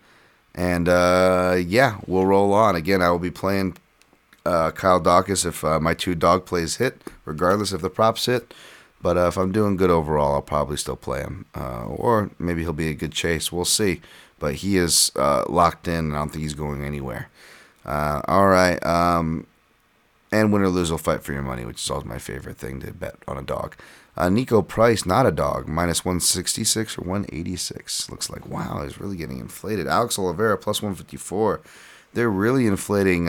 and 0.54 0.88
uh, 0.88 1.56
yeah, 1.58 1.98
we'll 2.06 2.26
roll 2.26 2.52
on. 2.52 2.76
Again, 2.76 3.02
I 3.02 3.10
will 3.10 3.18
be 3.18 3.30
playing 3.30 3.76
uh, 4.44 4.70
Kyle 4.70 5.00
Daukaus 5.00 5.44
if 5.44 5.64
uh, 5.64 5.80
my 5.80 5.94
two 5.94 6.14
dog 6.14 6.46
plays 6.46 6.76
hit, 6.76 7.02
regardless 7.24 7.72
if 7.72 7.82
the 7.82 7.90
props 7.90 8.26
hit. 8.26 8.54
But 9.02 9.16
uh, 9.16 9.28
if 9.28 9.36
I'm 9.36 9.52
doing 9.52 9.76
good 9.76 9.90
overall, 9.90 10.34
I'll 10.34 10.42
probably 10.42 10.78
still 10.78 10.96
play 10.96 11.20
him. 11.20 11.44
Uh, 11.54 11.84
or 11.86 12.30
maybe 12.38 12.62
he'll 12.62 12.72
be 12.72 12.88
a 12.88 12.94
good 12.94 13.12
chase. 13.12 13.52
We'll 13.52 13.64
see. 13.64 14.00
But 14.38 14.56
he 14.56 14.76
is 14.78 15.12
uh, 15.16 15.44
locked 15.48 15.86
in, 15.86 16.06
and 16.06 16.14
I 16.14 16.18
don't 16.18 16.30
think 16.30 16.42
he's 16.42 16.54
going 16.54 16.82
anywhere. 16.84 17.28
All 17.84 18.48
right. 18.48 18.84
Um, 18.84 19.46
and 20.32 20.52
win 20.52 20.62
or 20.62 20.68
lose, 20.68 20.90
will 20.90 20.98
fight 20.98 21.22
for 21.22 21.32
your 21.32 21.42
money, 21.42 21.64
which 21.64 21.82
is 21.82 21.90
always 21.90 22.04
my 22.04 22.18
favorite 22.18 22.58
thing 22.58 22.80
to 22.80 22.92
bet 22.92 23.16
on 23.28 23.38
a 23.38 23.42
dog. 23.42 23.76
Niko 24.16 24.66
Price, 24.66 25.04
not 25.04 25.26
a 25.26 25.30
dog, 25.30 25.68
minus 25.68 26.04
166 26.04 26.98
or 26.98 27.02
186. 27.02 28.10
Looks 28.10 28.30
like, 28.30 28.46
wow, 28.46 28.82
he's 28.82 28.98
really 28.98 29.16
getting 29.16 29.38
inflated. 29.38 29.86
Alex 29.86 30.18
Oliveira, 30.18 30.56
plus 30.56 30.80
154. 30.80 31.60
They're 32.14 32.30
really 32.30 32.66
inflating 32.66 33.28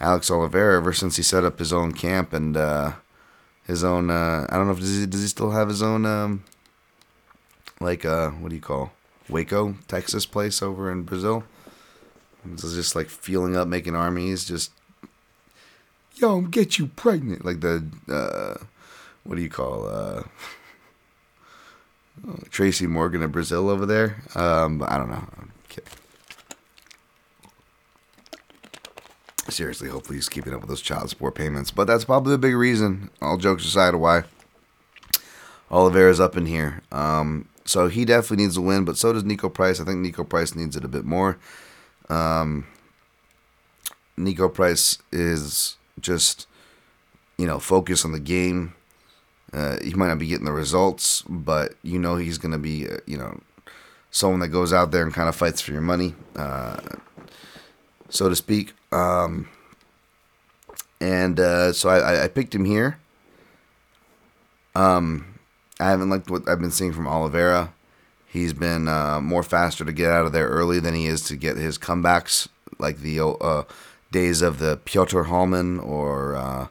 Alex 0.00 0.30
Oliveira 0.30 0.78
ever 0.78 0.92
since 0.94 1.16
he 1.16 1.22
set 1.22 1.44
up 1.44 1.58
his 1.58 1.72
own 1.72 1.92
camp 1.92 2.32
and 2.32 2.56
uh, 2.56 2.92
his 3.66 3.84
own. 3.84 4.10
Uh, 4.10 4.46
I 4.48 4.56
don't 4.56 4.66
know 4.66 4.72
if 4.72 4.80
does 4.80 5.00
he, 5.00 5.06
does 5.06 5.20
he 5.20 5.28
still 5.28 5.50
have 5.50 5.68
his 5.68 5.82
own 5.82 6.06
um, 6.06 6.44
like 7.80 8.04
uh, 8.04 8.30
what 8.30 8.48
do 8.48 8.54
you 8.54 8.62
call 8.62 8.92
Waco, 9.28 9.76
Texas 9.86 10.26
place 10.26 10.62
over 10.62 10.90
in 10.90 11.02
Brazil. 11.02 11.44
It's 12.50 12.62
just 12.74 12.96
like 12.96 13.08
fueling 13.08 13.56
up, 13.56 13.68
making 13.68 13.94
armies. 13.94 14.46
Just 14.46 14.72
yo, 16.20 16.40
get 16.42 16.78
you 16.78 16.86
pregnant. 16.88 17.44
Like 17.44 17.60
the 17.60 17.84
uh, 18.08 18.64
what 19.24 19.36
do 19.36 19.42
you 19.42 19.50
call 19.50 19.88
uh, 19.88 20.22
Tracy 22.50 22.86
Morgan 22.86 23.22
of 23.22 23.32
Brazil 23.32 23.68
over 23.68 23.86
there. 23.86 24.22
Um, 24.34 24.82
I 24.86 24.98
don't 24.98 25.10
know. 25.10 25.26
I'm 25.38 25.52
kidding. 25.68 25.90
seriously, 29.48 29.88
hopefully 29.88 30.16
he's 30.16 30.28
keeping 30.28 30.54
up 30.54 30.60
with 30.60 30.68
those 30.68 30.80
child 30.80 31.10
support 31.10 31.34
payments. 31.34 31.70
But 31.70 31.86
that's 31.86 32.04
probably 32.04 32.32
the 32.32 32.38
big 32.38 32.54
reason, 32.54 33.10
all 33.20 33.36
jokes 33.36 33.64
aside, 33.64 33.94
why 33.96 34.24
Oliveira's 35.70 36.20
up 36.20 36.36
in 36.36 36.46
here. 36.46 36.82
Um, 36.92 37.48
so 37.64 37.88
he 37.88 38.04
definitely 38.04 38.44
needs 38.44 38.56
a 38.56 38.60
win, 38.60 38.84
but 38.84 38.96
so 38.96 39.12
does 39.12 39.24
Niko 39.24 39.52
Price. 39.52 39.80
I 39.80 39.84
think 39.84 40.04
Niko 40.04 40.28
Price 40.28 40.54
needs 40.54 40.76
it 40.76 40.84
a 40.84 40.88
bit 40.88 41.04
more. 41.04 41.38
Um, 42.08 42.66
Niko 44.18 44.52
Price 44.52 44.98
is 45.12 45.76
just, 46.00 46.46
you 47.36 47.46
know, 47.46 47.58
focus 47.58 48.04
on 48.04 48.12
the 48.12 48.20
game. 48.20 48.74
Uh, 49.52 49.78
he 49.82 49.94
might 49.94 50.08
not 50.08 50.18
be 50.18 50.26
getting 50.26 50.44
the 50.44 50.52
results, 50.52 51.22
but 51.28 51.74
you 51.82 51.98
know 51.98 52.16
he's 52.16 52.38
going 52.38 52.52
to 52.52 52.58
be, 52.58 52.88
uh, 52.88 52.98
you 53.06 53.16
know, 53.16 53.40
someone 54.10 54.40
that 54.40 54.48
goes 54.48 54.72
out 54.72 54.90
there 54.90 55.02
and 55.02 55.12
kind 55.12 55.28
of 55.28 55.34
fights 55.34 55.60
for 55.60 55.72
your 55.72 55.80
money. 55.80 56.14
Uh, 56.36 56.78
so 58.08 58.28
to 58.28 58.36
speak. 58.36 58.72
Um, 58.92 59.48
and 61.00 61.40
uh, 61.40 61.72
so 61.72 61.88
I, 61.88 62.24
I 62.24 62.28
picked 62.28 62.54
him 62.54 62.64
here. 62.64 62.98
Um, 64.74 65.38
I 65.78 65.90
haven't 65.90 66.10
liked 66.10 66.30
what 66.30 66.48
I've 66.48 66.60
been 66.60 66.70
seeing 66.70 66.92
from 66.92 67.08
Oliveira. 67.08 67.72
He's 68.26 68.52
been 68.52 68.86
uh, 68.86 69.20
more 69.20 69.42
faster 69.42 69.84
to 69.84 69.92
get 69.92 70.12
out 70.12 70.26
of 70.26 70.32
there 70.32 70.48
early 70.48 70.78
than 70.78 70.94
he 70.94 71.06
is 71.06 71.22
to 71.24 71.36
get 71.36 71.56
his 71.56 71.78
comebacks, 71.78 72.48
like 72.78 72.98
the 72.98 73.20
uh, 73.20 73.64
days 74.10 74.42
of 74.42 74.58
the 74.58 74.78
Piotr 74.84 75.22
Hallmann 75.22 75.78
or 75.78 76.34
uh, 76.34 76.68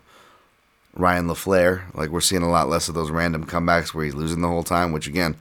Ryan 0.94 1.28
LaFlare. 1.28 1.94
Like 1.96 2.10
we're 2.10 2.22
seeing 2.22 2.44
a 2.44 2.50
lot 2.50 2.70
less 2.70 2.90
of 2.90 2.96
those 2.96 3.12
random 3.12 3.46
comebacks 3.46 3.94
where 3.94 4.06
he's 4.06 4.16
losing 4.16 4.42
the 4.42 4.48
whole 4.48 4.64
time, 4.64 4.92
which 4.92 5.08
again, 5.08 5.36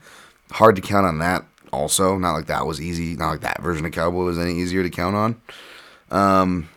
hard 0.51 0.75
to 0.75 0.81
count 0.81 1.05
on 1.05 1.19
that. 1.19 1.45
Also, 1.71 2.17
not 2.17 2.33
like 2.33 2.47
that 2.47 2.65
was 2.65 2.81
easy. 2.81 3.15
Not 3.15 3.29
like 3.29 3.41
that 3.41 3.61
version 3.61 3.85
of 3.85 3.91
Cowboy 3.91 4.23
was 4.23 4.39
any 4.39 4.55
easier 4.55 4.81
to 4.81 4.89
count 4.89 5.15
on. 5.15 5.41
Um, 6.09 6.69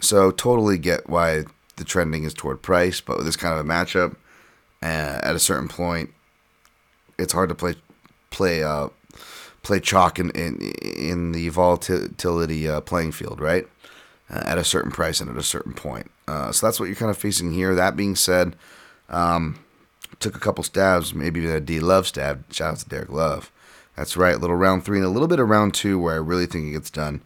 so 0.00 0.30
totally 0.30 0.78
get 0.78 1.08
why 1.08 1.44
the 1.76 1.84
trending 1.84 2.24
is 2.24 2.34
toward 2.34 2.62
price, 2.62 3.00
but 3.00 3.16
with 3.16 3.26
this 3.26 3.36
kind 3.36 3.58
of 3.58 3.64
a 3.64 3.68
matchup, 3.68 4.14
uh, 4.82 5.20
at 5.22 5.34
a 5.34 5.40
certain 5.40 5.68
point, 5.68 6.10
it's 7.18 7.32
hard 7.32 7.48
to 7.48 7.54
play 7.54 7.74
play 8.30 8.62
uh, 8.62 8.88
play 9.62 9.80
chalk 9.80 10.20
in 10.20 10.30
in, 10.30 10.60
in 10.82 11.32
the 11.32 11.48
volatility 11.48 12.68
uh, 12.68 12.80
playing 12.80 13.10
field, 13.12 13.40
right? 13.40 13.66
At 14.30 14.58
a 14.58 14.64
certain 14.64 14.90
price 14.90 15.20
and 15.20 15.30
at 15.30 15.36
a 15.36 15.42
certain 15.42 15.72
point. 15.72 16.10
Uh, 16.26 16.52
so 16.52 16.66
that's 16.66 16.78
what 16.78 16.86
you're 16.86 16.96
kind 16.96 17.10
of 17.10 17.16
facing 17.16 17.52
here. 17.52 17.74
That 17.74 17.96
being 17.96 18.14
said, 18.14 18.56
um, 19.08 19.58
took 20.20 20.36
a 20.36 20.40
couple 20.40 20.62
stabs, 20.62 21.14
maybe 21.14 21.46
a 21.46 21.60
D 21.60 21.80
Love 21.80 22.06
stab. 22.06 22.44
Shout 22.52 22.72
out 22.72 22.78
to 22.80 22.88
Derek 22.88 23.10
Love. 23.10 23.50
That's 23.96 24.18
right, 24.18 24.38
little 24.38 24.56
round 24.56 24.84
three 24.84 24.98
and 24.98 25.06
a 25.06 25.10
little 25.10 25.28
bit 25.28 25.40
of 25.40 25.48
round 25.48 25.72
two 25.72 25.98
where 25.98 26.14
I 26.14 26.18
really 26.18 26.46
think 26.46 26.66
it 26.66 26.72
gets 26.72 26.90
done. 26.90 27.22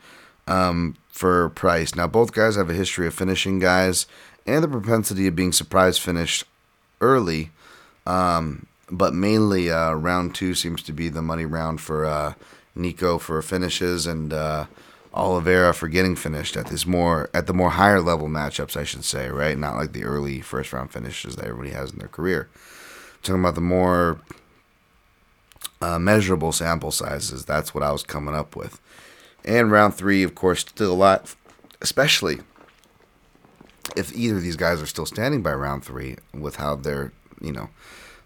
Um, 0.46 0.96
for 1.12 1.50
Price. 1.50 1.94
Now, 1.94 2.06
both 2.06 2.32
guys 2.32 2.56
have 2.56 2.70
a 2.70 2.74
history 2.74 3.06
of 3.06 3.14
finishing 3.14 3.58
guys 3.58 4.06
and 4.46 4.64
the 4.64 4.68
propensity 4.68 5.26
of 5.28 5.36
being 5.36 5.52
surprise 5.52 5.98
finished 5.98 6.44
early. 7.00 7.50
Um, 8.06 8.66
but 8.90 9.14
mainly, 9.14 9.70
uh, 9.70 9.92
round 9.92 10.34
two 10.34 10.54
seems 10.54 10.82
to 10.82 10.92
be 10.92 11.08
the 11.08 11.22
money 11.22 11.44
round 11.44 11.80
for 11.80 12.04
uh, 12.04 12.34
Niko 12.76 13.20
for 13.20 13.40
finishes 13.42 14.06
and 14.06 14.32
uh, 14.32 14.66
Oliveira 15.14 15.74
for 15.74 15.88
getting 15.88 16.16
finished 16.16 16.56
at 16.56 16.66
this 16.66 16.86
more 16.86 17.28
at 17.34 17.46
the 17.46 17.52
more 17.52 17.70
higher 17.70 18.00
level 18.00 18.28
matchups, 18.28 18.76
I 18.76 18.84
should 18.84 19.04
say, 19.04 19.28
right? 19.28 19.58
Not 19.58 19.76
like 19.76 19.92
the 19.92 20.04
early 20.04 20.40
first 20.40 20.72
round 20.72 20.90
finishes 20.90 21.36
that 21.36 21.46
everybody 21.46 21.70
has 21.70 21.90
in 21.90 21.98
their 21.98 22.08
career. 22.08 22.48
talking 23.22 23.40
about 23.40 23.54
the 23.54 23.60
more 23.60 24.20
uh, 25.82 25.98
measurable 25.98 26.52
sample 26.52 26.90
sizes. 26.90 27.44
That's 27.44 27.74
what 27.74 27.82
I 27.82 27.92
was 27.92 28.02
coming 28.02 28.34
up 28.34 28.56
with. 28.56 28.80
And 29.44 29.70
round 29.70 29.94
three, 29.94 30.22
of 30.22 30.34
course, 30.34 30.60
still 30.60 30.92
a 30.92 30.94
lot, 30.94 31.34
especially 31.80 32.38
if 33.96 34.14
either 34.14 34.36
of 34.36 34.42
these 34.42 34.56
guys 34.56 34.80
are 34.80 34.86
still 34.86 35.06
standing 35.06 35.42
by 35.42 35.52
round 35.52 35.84
three 35.84 36.16
with 36.32 36.56
how 36.56 36.76
their, 36.76 37.12
you 37.40 37.52
know, 37.52 37.68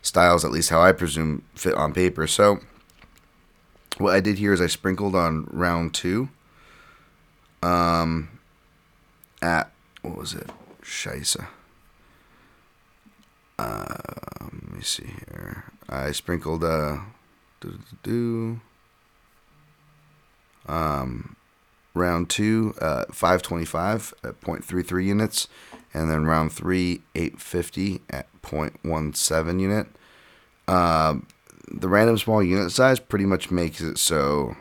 styles, 0.02 0.44
at 0.44 0.50
least 0.50 0.70
how 0.70 0.80
I 0.80 0.92
presume, 0.92 1.42
fit 1.54 1.74
on 1.74 1.92
paper. 1.92 2.26
So 2.26 2.60
what 3.98 4.14
I 4.14 4.20
did 4.20 4.38
here 4.38 4.52
is 4.52 4.60
I 4.60 4.66
sprinkled 4.66 5.16
on 5.16 5.48
round 5.50 5.94
two. 5.94 6.28
Um, 7.66 8.28
at 9.42 9.72
what 10.02 10.16
was 10.16 10.34
it? 10.34 10.50
Scheisse. 10.82 11.44
Uh, 13.58 13.96
let 14.40 14.72
me 14.72 14.82
see 14.82 15.06
here. 15.06 15.64
I 15.88 16.12
sprinkled 16.12 16.62
uh, 16.62 16.98
do, 17.60 17.78
do, 18.04 18.60
um, 20.68 21.34
round 21.94 22.30
two, 22.30 22.74
uh, 22.80 23.06
525 23.10 24.14
at 24.22 24.40
0.33 24.42 25.04
units, 25.04 25.48
and 25.92 26.08
then 26.08 26.24
round 26.24 26.52
three, 26.52 27.02
850 27.16 28.02
at 28.10 28.28
0.17 28.42 29.60
unit. 29.60 29.88
Um, 30.68 31.26
the 31.68 31.88
random 31.88 32.16
small 32.16 32.44
unit 32.44 32.70
size 32.70 33.00
pretty 33.00 33.26
much 33.26 33.50
makes 33.50 33.80
it 33.80 33.98
so 33.98 34.56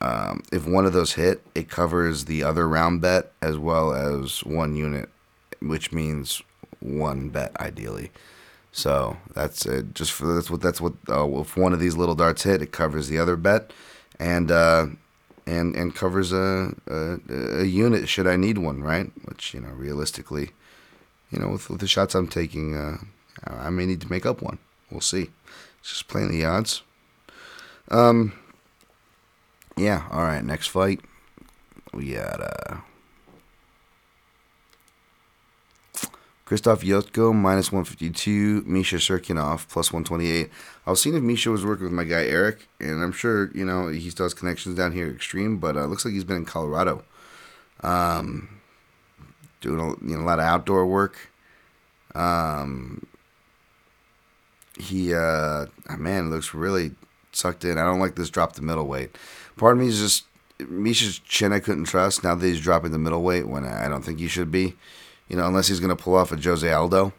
um, 0.00 0.42
if 0.52 0.66
one 0.66 0.84
of 0.84 0.92
those 0.92 1.14
hit, 1.14 1.42
it 1.54 1.68
covers 1.68 2.26
the 2.26 2.42
other 2.42 2.68
round 2.68 3.00
bet 3.00 3.32
as 3.40 3.56
well 3.56 3.94
as 3.94 4.44
one 4.44 4.76
unit, 4.76 5.08
which 5.60 5.92
means 5.92 6.42
one 6.80 7.30
bet 7.30 7.58
ideally. 7.60 8.10
So 8.72 9.16
that's 9.34 9.64
it. 9.64 9.94
Just 9.94 10.12
for 10.12 10.34
that's 10.34 10.50
what 10.50 10.60
that's 10.60 10.80
what 10.80 10.92
uh, 11.08 11.26
if 11.40 11.56
one 11.56 11.72
of 11.72 11.80
these 11.80 11.96
little 11.96 12.14
darts 12.14 12.42
hit, 12.42 12.60
it 12.60 12.72
covers 12.72 13.08
the 13.08 13.18
other 13.18 13.36
bet, 13.36 13.72
and 14.18 14.50
uh, 14.50 14.86
and 15.46 15.74
and 15.74 15.94
covers 15.94 16.30
a, 16.30 16.74
a, 16.86 17.18
a 17.60 17.64
unit 17.64 18.06
should 18.06 18.26
I 18.26 18.36
need 18.36 18.58
one, 18.58 18.82
right? 18.82 19.10
Which 19.24 19.54
you 19.54 19.60
know 19.60 19.70
realistically, 19.70 20.50
you 21.30 21.38
know 21.38 21.48
with, 21.48 21.70
with 21.70 21.80
the 21.80 21.86
shots 21.86 22.14
I'm 22.14 22.28
taking, 22.28 22.76
uh, 22.76 22.98
I 23.46 23.70
may 23.70 23.86
need 23.86 24.02
to 24.02 24.10
make 24.10 24.26
up 24.26 24.42
one. 24.42 24.58
We'll 24.90 25.00
see. 25.00 25.30
It's 25.80 25.90
just 25.90 26.08
playing 26.08 26.30
the 26.30 26.44
odds. 26.44 26.82
Um. 27.90 28.34
Yeah. 29.76 30.06
All 30.10 30.22
right. 30.22 30.44
Next 30.44 30.68
fight, 30.68 31.00
we 31.92 32.12
got 32.12 32.40
uh. 32.40 32.76
Krzysztof 36.46 36.84
Jotko 36.84 37.34
minus 37.34 37.72
152, 37.72 38.62
Misha 38.66 38.96
Cirkunov 38.96 39.68
plus 39.68 39.92
128. 39.92 40.48
I 40.86 40.90
was 40.90 41.02
seeing 41.02 41.16
if 41.16 41.22
Misha 41.22 41.50
was 41.50 41.64
working 41.64 41.84
with 41.84 41.92
my 41.92 42.04
guy 42.04 42.24
Eric, 42.24 42.68
and 42.78 43.02
I'm 43.02 43.10
sure 43.10 43.50
you 43.52 43.64
know 43.64 43.88
he 43.88 44.10
still 44.10 44.26
has 44.26 44.32
connections 44.32 44.76
down 44.76 44.92
here 44.92 45.10
Extreme, 45.10 45.58
but 45.58 45.76
uh, 45.76 45.86
looks 45.86 46.04
like 46.04 46.14
he's 46.14 46.22
been 46.22 46.36
in 46.36 46.44
Colorado, 46.44 47.02
um, 47.80 48.60
doing 49.60 49.80
a, 49.80 49.88
you 50.06 50.16
know, 50.16 50.22
a 50.22 50.24
lot 50.24 50.38
of 50.38 50.44
outdoor 50.44 50.86
work. 50.86 51.16
Um, 52.14 53.04
he 54.78 55.12
uh, 55.12 55.66
man 55.98 56.30
looks 56.30 56.54
really 56.54 56.92
sucked 57.32 57.64
in. 57.64 57.76
I 57.76 57.84
don't 57.84 57.98
like 57.98 58.14
this 58.14 58.30
drop 58.30 58.52
to 58.52 58.62
middleweight. 58.62 59.16
Part 59.56 59.76
of 59.76 59.82
me 59.82 59.88
is 59.88 60.00
just 60.00 60.24
Misha's 60.68 61.18
chin 61.18 61.52
I 61.52 61.60
couldn't 61.60 61.84
trust. 61.84 62.24
Now 62.24 62.34
that 62.34 62.46
he's 62.46 62.60
dropping 62.60 62.92
the 62.92 62.98
middleweight 62.98 63.48
when 63.48 63.64
I 63.64 63.88
don't 63.88 64.02
think 64.02 64.18
he 64.18 64.28
should 64.28 64.50
be 64.50 64.74
you 65.28 65.36
know, 65.36 65.46
unless 65.46 65.68
he's 65.68 65.80
going 65.80 65.94
to 65.94 66.02
pull 66.02 66.14
off 66.14 66.32
a 66.32 66.36
Jose 66.36 66.70
Aldo 66.70 67.12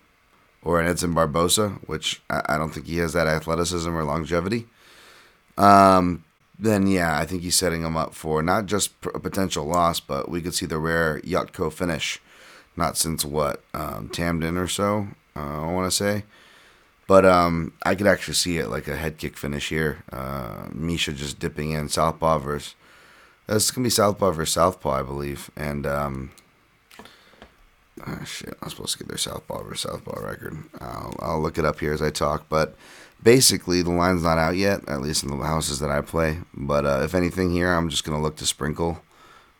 or 0.63 0.79
an 0.79 0.87
Edson 0.87 1.13
Barbosa, 1.13 1.77
which 1.87 2.21
I, 2.29 2.41
I 2.49 2.57
don't 2.57 2.71
think 2.71 2.87
he 2.87 2.97
has 2.97 3.13
that 3.13 3.27
athleticism 3.27 3.89
or 3.89 4.03
longevity. 4.03 4.67
Um, 5.57 6.23
then 6.59 6.87
yeah, 6.87 7.17
I 7.17 7.25
think 7.25 7.41
he's 7.41 7.55
setting 7.55 7.83
him 7.83 7.97
up 7.97 8.13
for 8.13 8.41
not 8.41 8.65
just 8.65 8.91
a 9.13 9.19
potential 9.19 9.65
loss, 9.65 9.99
but 9.99 10.29
we 10.29 10.41
could 10.41 10.53
see 10.55 10.65
the 10.65 10.79
rare 10.79 11.19
Jotko 11.21 11.71
finish. 11.71 12.21
Not 12.75 12.95
since 12.95 13.25
what 13.25 13.63
um, 13.73 14.09
Tamdan 14.09 14.61
or 14.61 14.67
so, 14.67 15.07
uh, 15.35 15.63
I 15.63 15.71
want 15.71 15.91
to 15.91 15.95
say, 15.95 16.23
but 17.07 17.25
um, 17.25 17.73
I 17.83 17.95
could 17.95 18.07
actually 18.07 18.35
see 18.35 18.57
it 18.57 18.69
like 18.69 18.87
a 18.87 18.95
head 18.95 19.17
kick 19.17 19.37
finish 19.37 19.69
here. 19.69 20.03
Uh, 20.11 20.67
Misha 20.71 21.13
just 21.13 21.39
dipping 21.39 21.71
in 21.71 21.89
southpaw 21.89 22.39
versus. 22.39 22.75
This 23.47 23.71
gonna 23.71 23.85
be 23.85 23.89
southpaw 23.89 24.31
versus 24.31 24.53
southpaw, 24.53 24.99
I 24.99 25.03
believe, 25.03 25.49
and 25.55 25.87
um, 25.87 26.31
Oh, 28.05 28.23
shit, 28.25 28.55
I'm 28.61 28.69
supposed 28.69 28.93
to 28.93 28.99
get 28.99 29.07
their 29.07 29.17
Southpaw 29.17 29.63
versus 29.63 29.81
Southpaw 29.81 30.19
record. 30.19 30.57
I'll, 30.79 31.15
I'll 31.19 31.41
look 31.41 31.57
it 31.57 31.65
up 31.65 31.79
here 31.79 31.93
as 31.93 32.01
I 32.01 32.09
talk. 32.11 32.45
But 32.47 32.75
basically, 33.23 33.81
the 33.81 33.91
line's 33.91 34.23
not 34.23 34.37
out 34.37 34.55
yet, 34.55 34.87
at 34.87 35.01
least 35.01 35.23
in 35.23 35.29
the 35.29 35.45
houses 35.45 35.79
that 35.79 35.89
I 35.89 36.01
play. 36.01 36.39
But 36.53 36.85
uh, 36.85 37.01
if 37.03 37.15
anything 37.15 37.51
here, 37.51 37.73
I'm 37.73 37.89
just 37.89 38.05
to 38.17 38.21
look 38.21 38.35
to 38.37 38.45
sprinkle 38.45 39.01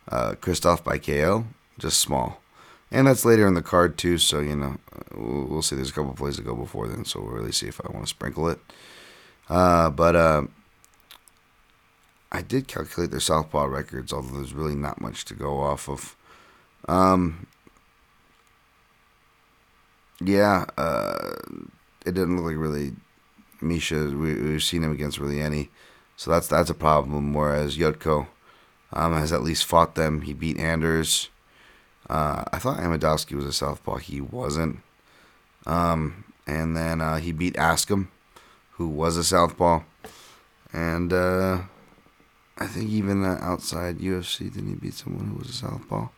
uh, 0.08 0.32
Krzysztof 0.40 0.84
by 0.84 0.98
KO, 0.98 1.46
just 1.78 2.00
small. 2.00 2.40
And 2.90 3.06
that's 3.06 3.24
later 3.24 3.46
in 3.46 3.54
the 3.54 3.62
card, 3.62 3.98
too. 3.98 4.18
So, 4.18 4.40
you 4.40 4.56
know, 4.56 4.76
we'll, 5.14 5.62
see. 5.62 5.76
There's 5.76 5.90
a 5.90 5.92
couple 5.92 6.14
plays 6.14 6.36
to 6.36 6.42
go 6.42 6.54
before 6.54 6.88
then. 6.88 7.04
So 7.04 7.20
we'll 7.20 7.32
really 7.32 7.52
see 7.52 7.68
if 7.68 7.80
I 7.84 7.92
want 7.92 8.06
to 8.06 8.10
sprinkle 8.10 8.48
it. 8.48 8.58
Uh, 9.48 9.90
but 9.90 10.16
uh, 10.16 10.42
I 12.30 12.42
did 12.42 12.68
calculate 12.68 13.10
their 13.10 13.20
Southpaw 13.20 13.64
records, 13.64 14.12
although 14.12 14.36
there's 14.36 14.54
really 14.54 14.74
not 14.74 15.00
much 15.00 15.24
to 15.26 15.34
go 15.34 15.60
off 15.60 15.88
of. 15.88 16.16
Um, 16.88 17.46
yeah, 20.20 20.66
uh, 20.76 21.34
it 22.04 22.12
didn't 22.14 22.36
look 22.36 22.46
like 22.46 22.56
really 22.56 22.92
Misha. 23.60 24.06
We, 24.06 24.34
we've 24.34 24.62
seen 24.62 24.82
him 24.82 24.92
against 24.92 25.18
really 25.18 25.40
any, 25.40 25.70
so 26.16 26.30
that's 26.30 26.48
that's 26.48 26.70
a 26.70 26.74
problem. 26.74 27.34
Whereas 27.34 27.76
Jotko 27.76 28.28
um, 28.92 29.12
has 29.14 29.32
at 29.32 29.42
least 29.42 29.64
fought 29.64 29.94
them. 29.94 30.22
He 30.22 30.32
beat 30.32 30.58
Anders. 30.58 31.28
Uh, 32.08 32.44
I 32.52 32.58
thought 32.58 32.78
Amedovski 32.78 33.34
was 33.34 33.44
a 33.44 33.52
southpaw. 33.52 33.96
He 33.96 34.20
wasn't. 34.20 34.80
Um, 35.66 36.24
and 36.46 36.76
then 36.76 37.00
uh, 37.00 37.18
he 37.18 37.32
beat 37.32 37.54
Askham, 37.54 38.08
who 38.72 38.88
was 38.88 39.16
a 39.16 39.24
southpaw. 39.24 39.82
And 40.72 41.12
uh, 41.12 41.62
I 42.56 42.66
think 42.66 42.90
even 42.90 43.24
outside 43.24 43.98
UFC, 43.98 44.52
didn't 44.52 44.68
he 44.68 44.74
beat 44.74 44.94
someone 44.94 45.28
who 45.28 45.38
was 45.38 45.50
a 45.50 45.52
southpaw? 45.52 46.08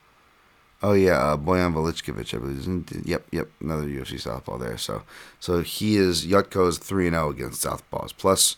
Oh 0.83 0.95
yeah, 0.95 1.19
uh, 1.19 1.37
Bojan 1.37 1.75
Velickovic, 1.75 2.35
I 2.35 2.39
believe. 2.39 3.07
Yep, 3.07 3.27
yep, 3.33 3.51
another 3.61 3.85
UFC 3.85 4.19
southpaw 4.19 4.57
there. 4.57 4.79
So, 4.79 5.03
so 5.39 5.61
he 5.61 5.97
is 5.97 6.25
Jotko's 6.25 6.79
three 6.79 7.07
and 7.07 7.15
zero 7.15 7.27
oh 7.27 7.31
against 7.31 7.63
southpaws. 7.63 8.15
Plus, 8.17 8.57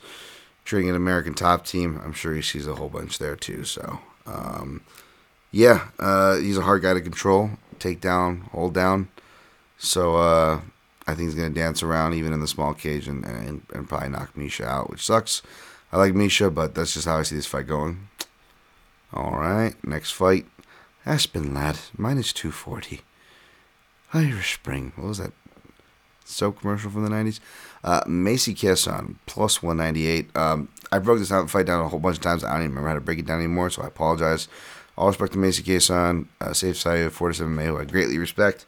treating 0.65 0.89
an 0.89 0.95
American 0.95 1.35
top 1.35 1.67
team, 1.67 2.01
I'm 2.05 2.13
sure 2.13 2.35
he 2.35 2.43
sees 2.43 2.69
a 2.69 2.77
whole 2.77 2.89
bunch 2.89 3.19
there 3.19 3.35
too. 3.35 3.65
So, 3.65 3.99
um, 4.27 4.83
yeah, 5.53 5.89
uh, 5.99 6.37
he's 6.37 6.59
a 6.59 6.63
hard 6.63 6.83
guy 6.83 6.95
to 6.95 7.01
control, 7.01 7.51
take 7.79 8.01
down, 8.01 8.49
hold 8.53 8.75
down. 8.75 9.09
So, 9.79 10.17
uh, 10.17 10.61
I 11.07 11.15
think 11.15 11.29
he's 11.29 11.35
gonna 11.35 11.51
dance 11.51 11.83
around 11.83 12.15
even 12.15 12.33
in 12.33 12.41
the 12.41 12.49
small 12.49 12.75
cage 12.75 13.07
and, 13.07 13.25
and 13.25 13.63
and 13.75 13.89
probably 13.89 14.09
knock 14.09 14.37
Misha 14.37 14.65
out, 14.65 14.91
which 14.91 15.05
sucks. 15.05 15.43
I 15.93 15.99
like 15.99 16.15
Misha, 16.15 16.51
but 16.51 16.75
that's 16.75 16.95
just 16.95 17.07
how 17.07 17.19
I 17.19 17.23
see 17.23 17.37
this 17.37 17.47
fight 17.47 17.67
going. 17.67 18.09
All 19.13 19.33
right, 19.33 19.75
next 19.85 20.13
fight. 20.13 20.47
Aspen 21.05 21.53
Ladd, 21.53 21.79
minus 21.99 22.33
240. 22.33 23.03
Irish 24.15 24.55
Spring. 24.55 24.93
What 24.97 25.09
was 25.09 25.19
that? 25.19 25.33
Soap 26.25 26.61
commercial 26.61 26.91
from 26.91 27.05
the 27.05 27.11
90s. 27.11 27.41
Uh, 27.85 28.03
Macy 28.07 28.55
Chiasson, 28.55 29.17
plus 29.27 29.63
198. 29.63 30.35
Um, 30.37 30.69
I 30.91 30.99
broke 30.99 31.19
this 31.19 31.29
down, 31.29 31.49
fight 31.49 31.67
down 31.67 31.85
a 31.85 31.89
whole 31.89 31.99
bunch 31.99 32.17
of 32.17 32.23
times. 32.23 32.45
I 32.45 32.53
don't 32.53 32.61
even 32.61 32.71
remember 32.71 32.89
how 32.89 32.95
to 32.95 33.01
break 33.01 33.19
it 33.19 33.27
down 33.27 33.39
anymore, 33.39 33.69
so 33.71 33.83
I 33.83 33.89
apologize. 33.89 34.49
All 34.97 35.09
respect 35.09 35.33
to 35.33 35.39
Macy 35.39 35.63
Chiasson, 35.63 36.27
uh, 36.41 36.53
safe 36.53 36.77
side 36.77 37.01
of 37.01 37.15
47 37.15 37.55
May, 37.55 37.67
who 37.67 37.79
I 37.79 37.85
greatly 37.85 38.19
respect. 38.19 38.67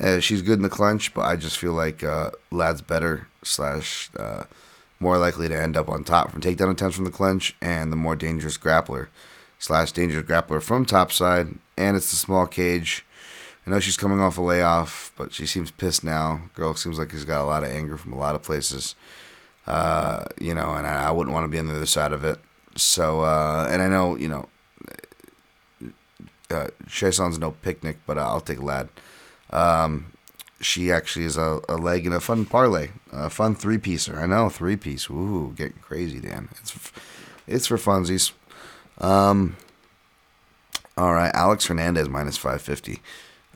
Uh, 0.00 0.20
she's 0.20 0.42
good 0.42 0.58
in 0.58 0.62
the 0.62 0.68
clinch, 0.68 1.12
but 1.12 1.22
I 1.22 1.36
just 1.36 1.58
feel 1.58 1.72
like 1.72 2.04
uh, 2.04 2.30
Ladd's 2.52 2.82
better, 2.82 3.26
slash, 3.42 4.10
uh, 4.16 4.44
more 5.00 5.18
likely 5.18 5.48
to 5.48 5.60
end 5.60 5.76
up 5.76 5.88
on 5.88 6.04
top 6.04 6.30
from 6.30 6.40
takedown 6.40 6.70
attempts 6.70 6.94
from 6.94 7.04
the 7.04 7.10
clinch, 7.10 7.56
and 7.60 7.90
the 7.90 7.96
more 7.96 8.14
dangerous 8.14 8.56
grappler 8.56 9.08
slash 9.58 9.92
dangerous 9.92 10.26
grappler 10.26 10.62
from 10.62 10.84
topside, 10.84 11.48
and 11.76 11.96
it's 11.96 12.10
the 12.10 12.16
small 12.16 12.46
cage. 12.46 13.04
I 13.66 13.70
know 13.70 13.80
she's 13.80 13.96
coming 13.96 14.20
off 14.20 14.38
a 14.38 14.40
layoff, 14.40 15.12
but 15.16 15.32
she 15.34 15.44
seems 15.44 15.70
pissed 15.70 16.02
now. 16.02 16.42
Girl 16.54 16.74
seems 16.74 16.98
like 16.98 17.10
she's 17.10 17.24
got 17.24 17.42
a 17.42 17.44
lot 17.44 17.64
of 17.64 17.70
anger 17.70 17.98
from 17.98 18.12
a 18.12 18.18
lot 18.18 18.34
of 18.34 18.42
places. 18.42 18.94
Uh, 19.66 20.24
you 20.40 20.54
know, 20.54 20.74
and 20.74 20.86
I, 20.86 21.08
I, 21.08 21.10
wouldn't 21.10 21.34
want 21.34 21.44
to 21.44 21.48
be 21.48 21.58
on 21.58 21.66
the 21.66 21.74
other 21.74 21.84
side 21.84 22.12
of 22.12 22.24
it. 22.24 22.38
So, 22.76 23.20
uh, 23.20 23.68
and 23.70 23.82
I 23.82 23.88
know, 23.88 24.16
you 24.16 24.26
know, 24.26 24.48
uh, 26.50 26.68
no 27.38 27.50
picnic, 27.62 27.98
but 28.06 28.18
I'll 28.18 28.40
take 28.40 28.62
Ladd. 28.62 28.88
Um, 29.50 30.12
she 30.60 30.90
actually 30.90 31.24
is 31.24 31.36
a, 31.36 31.60
a 31.68 31.76
leg 31.76 32.06
in 32.06 32.12
a 32.12 32.20
fun 32.20 32.44
parlay, 32.44 32.90
a 33.12 33.30
fun 33.30 33.54
three 33.54 33.78
piecer. 33.78 34.18
I 34.18 34.26
know, 34.26 34.48
three 34.48 34.76
piece. 34.76 35.08
Ooh, 35.10 35.52
getting 35.56 35.78
crazy, 35.80 36.20
Dan. 36.20 36.48
It's 36.60 36.92
it's 37.46 37.66
for 37.66 37.76
funsies. 37.76 38.32
Um, 38.98 39.56
all 40.96 41.14
right, 41.14 41.30
Alex 41.34 41.66
Hernandez 41.66 42.08
minus 42.08 42.36
550. 42.36 43.00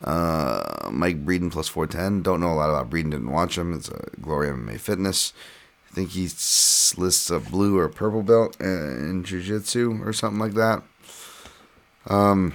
Uh, 0.03 0.89
Mike 0.91 1.25
Breeden 1.25 1.51
plus 1.51 1.67
410. 1.67 2.23
Don't 2.23 2.39
know 2.39 2.51
a 2.51 2.55
lot 2.55 2.69
about 2.69 2.89
Breeden, 2.89 3.11
didn't 3.11 3.31
watch 3.31 3.57
him. 3.57 3.73
It's 3.73 3.89
a 3.89 4.09
Glory 4.21 4.49
MMA 4.49 4.79
Fitness. 4.79 5.33
I 5.91 5.95
think 5.95 6.11
he 6.11 6.23
lists 6.23 7.29
a 7.29 7.39
blue 7.39 7.77
or 7.77 7.87
purple 7.89 8.23
belt 8.23 8.59
in 8.59 9.23
Jiu 9.23 9.41
Jitsu 9.41 10.01
or 10.03 10.13
something 10.13 10.39
like 10.39 10.53
that. 10.53 10.83
Um, 12.07 12.53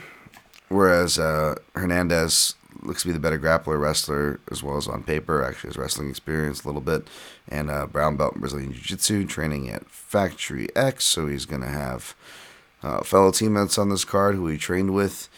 whereas 0.68 1.18
uh, 1.18 1.56
Hernandez 1.74 2.54
looks 2.82 3.02
to 3.02 3.08
be 3.08 3.12
the 3.12 3.18
better 3.18 3.38
grappler, 3.38 3.80
wrestler, 3.80 4.40
as 4.50 4.62
well 4.62 4.76
as 4.76 4.88
on 4.88 5.02
paper. 5.02 5.44
Actually, 5.44 5.68
has 5.68 5.76
wrestling 5.76 6.10
experience 6.10 6.64
a 6.64 6.66
little 6.66 6.80
bit, 6.80 7.08
and 7.48 7.70
uh, 7.70 7.86
brown 7.86 8.16
belt 8.16 8.34
in 8.34 8.40
Brazilian 8.40 8.72
Jiu 8.72 8.82
Jitsu, 8.82 9.26
training 9.26 9.68
at 9.68 9.88
Factory 9.88 10.68
X. 10.76 11.04
So 11.04 11.26
he's 11.26 11.46
going 11.46 11.62
to 11.62 11.68
have 11.68 12.14
uh, 12.82 13.02
fellow 13.02 13.30
teammates 13.32 13.78
on 13.78 13.88
this 13.88 14.04
card 14.04 14.34
who 14.34 14.46
he 14.46 14.56
trained 14.56 14.94
with, 14.94 15.28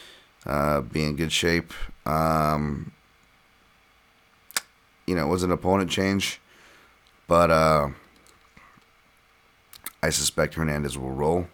uh, 0.47 0.81
be 0.81 1.05
in 1.05 1.17
good 1.17 1.33
shape. 1.33 1.73
Um, 2.07 2.93
you 5.07 5.15
know, 5.15 5.27
it 5.27 5.31
was 5.31 5.43
an 5.43 5.51
opponent 5.51 5.91
change, 5.91 6.41
but 7.27 7.51
uh, 7.51 7.89
I 10.03 10.11
suspect 10.11 10.55
Hernandez 10.55 10.97
will 10.99 11.11
roll. 11.11 11.49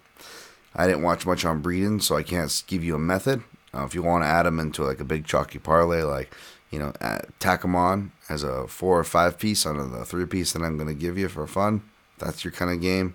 I 0.74 0.86
didn't 0.86 1.02
watch 1.02 1.24
much 1.24 1.44
on 1.44 1.62
Breeden, 1.62 2.02
so 2.02 2.16
I 2.16 2.22
can't 2.22 2.62
give 2.66 2.84
you 2.84 2.94
a 2.94 2.98
method. 2.98 3.42
Uh, 3.76 3.84
if 3.84 3.94
you 3.94 4.02
want 4.02 4.24
to 4.24 4.28
add 4.28 4.46
him 4.46 4.58
into 4.58 4.82
like 4.82 5.00
a 5.00 5.04
big 5.04 5.26
chalky 5.26 5.58
parlay, 5.58 6.02
like 6.02 6.32
you 6.70 6.78
know, 6.78 6.92
tack 7.38 7.64
him 7.64 7.76
on 7.76 8.12
as 8.28 8.42
a 8.42 8.66
four 8.66 8.98
or 8.98 9.04
five 9.04 9.38
piece 9.38 9.64
on 9.66 9.92
the 9.92 10.04
three 10.04 10.26
piece 10.26 10.52
that 10.52 10.62
I'm 10.62 10.76
going 10.76 10.88
to 10.88 10.94
give 10.94 11.16
you 11.16 11.28
for 11.28 11.46
fun. 11.46 11.82
That's 12.18 12.44
your 12.44 12.52
kind 12.52 12.70
of 12.70 12.80
game. 12.80 13.14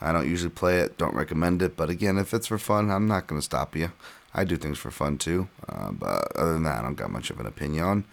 I 0.00 0.12
don't 0.12 0.28
usually 0.28 0.50
play 0.50 0.78
it, 0.80 0.98
don't 0.98 1.14
recommend 1.14 1.62
it, 1.62 1.76
but 1.76 1.88
again, 1.88 2.18
if 2.18 2.34
it's 2.34 2.48
for 2.48 2.58
fun, 2.58 2.90
I'm 2.90 3.06
not 3.06 3.28
going 3.28 3.40
to 3.40 3.44
stop 3.44 3.76
you. 3.76 3.92
I 4.34 4.44
do 4.44 4.56
things 4.56 4.78
for 4.78 4.90
fun 4.90 5.18
too, 5.18 5.48
uh, 5.68 5.92
but 5.92 6.34
other 6.36 6.54
than 6.54 6.64
that, 6.64 6.80
I 6.80 6.82
don't 6.82 6.94
got 6.96 7.10
much 7.10 7.30
of 7.30 7.38
an 7.38 7.46
opinion 7.46 7.84
on. 7.84 8.04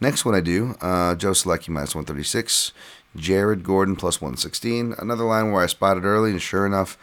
Next 0.00 0.24
one 0.24 0.34
I 0.34 0.40
do, 0.40 0.76
uh, 0.80 1.14
Joe 1.16 1.32
Solecki 1.32 1.68
minus 1.68 1.94
136, 1.94 2.72
Jared 3.16 3.62
Gordon 3.62 3.96
plus 3.96 4.20
116. 4.20 4.94
Another 4.98 5.24
line 5.24 5.52
where 5.52 5.62
I 5.62 5.66
spotted 5.66 6.04
early, 6.04 6.30
and 6.30 6.40
sure 6.40 6.64
enough, 6.64 6.96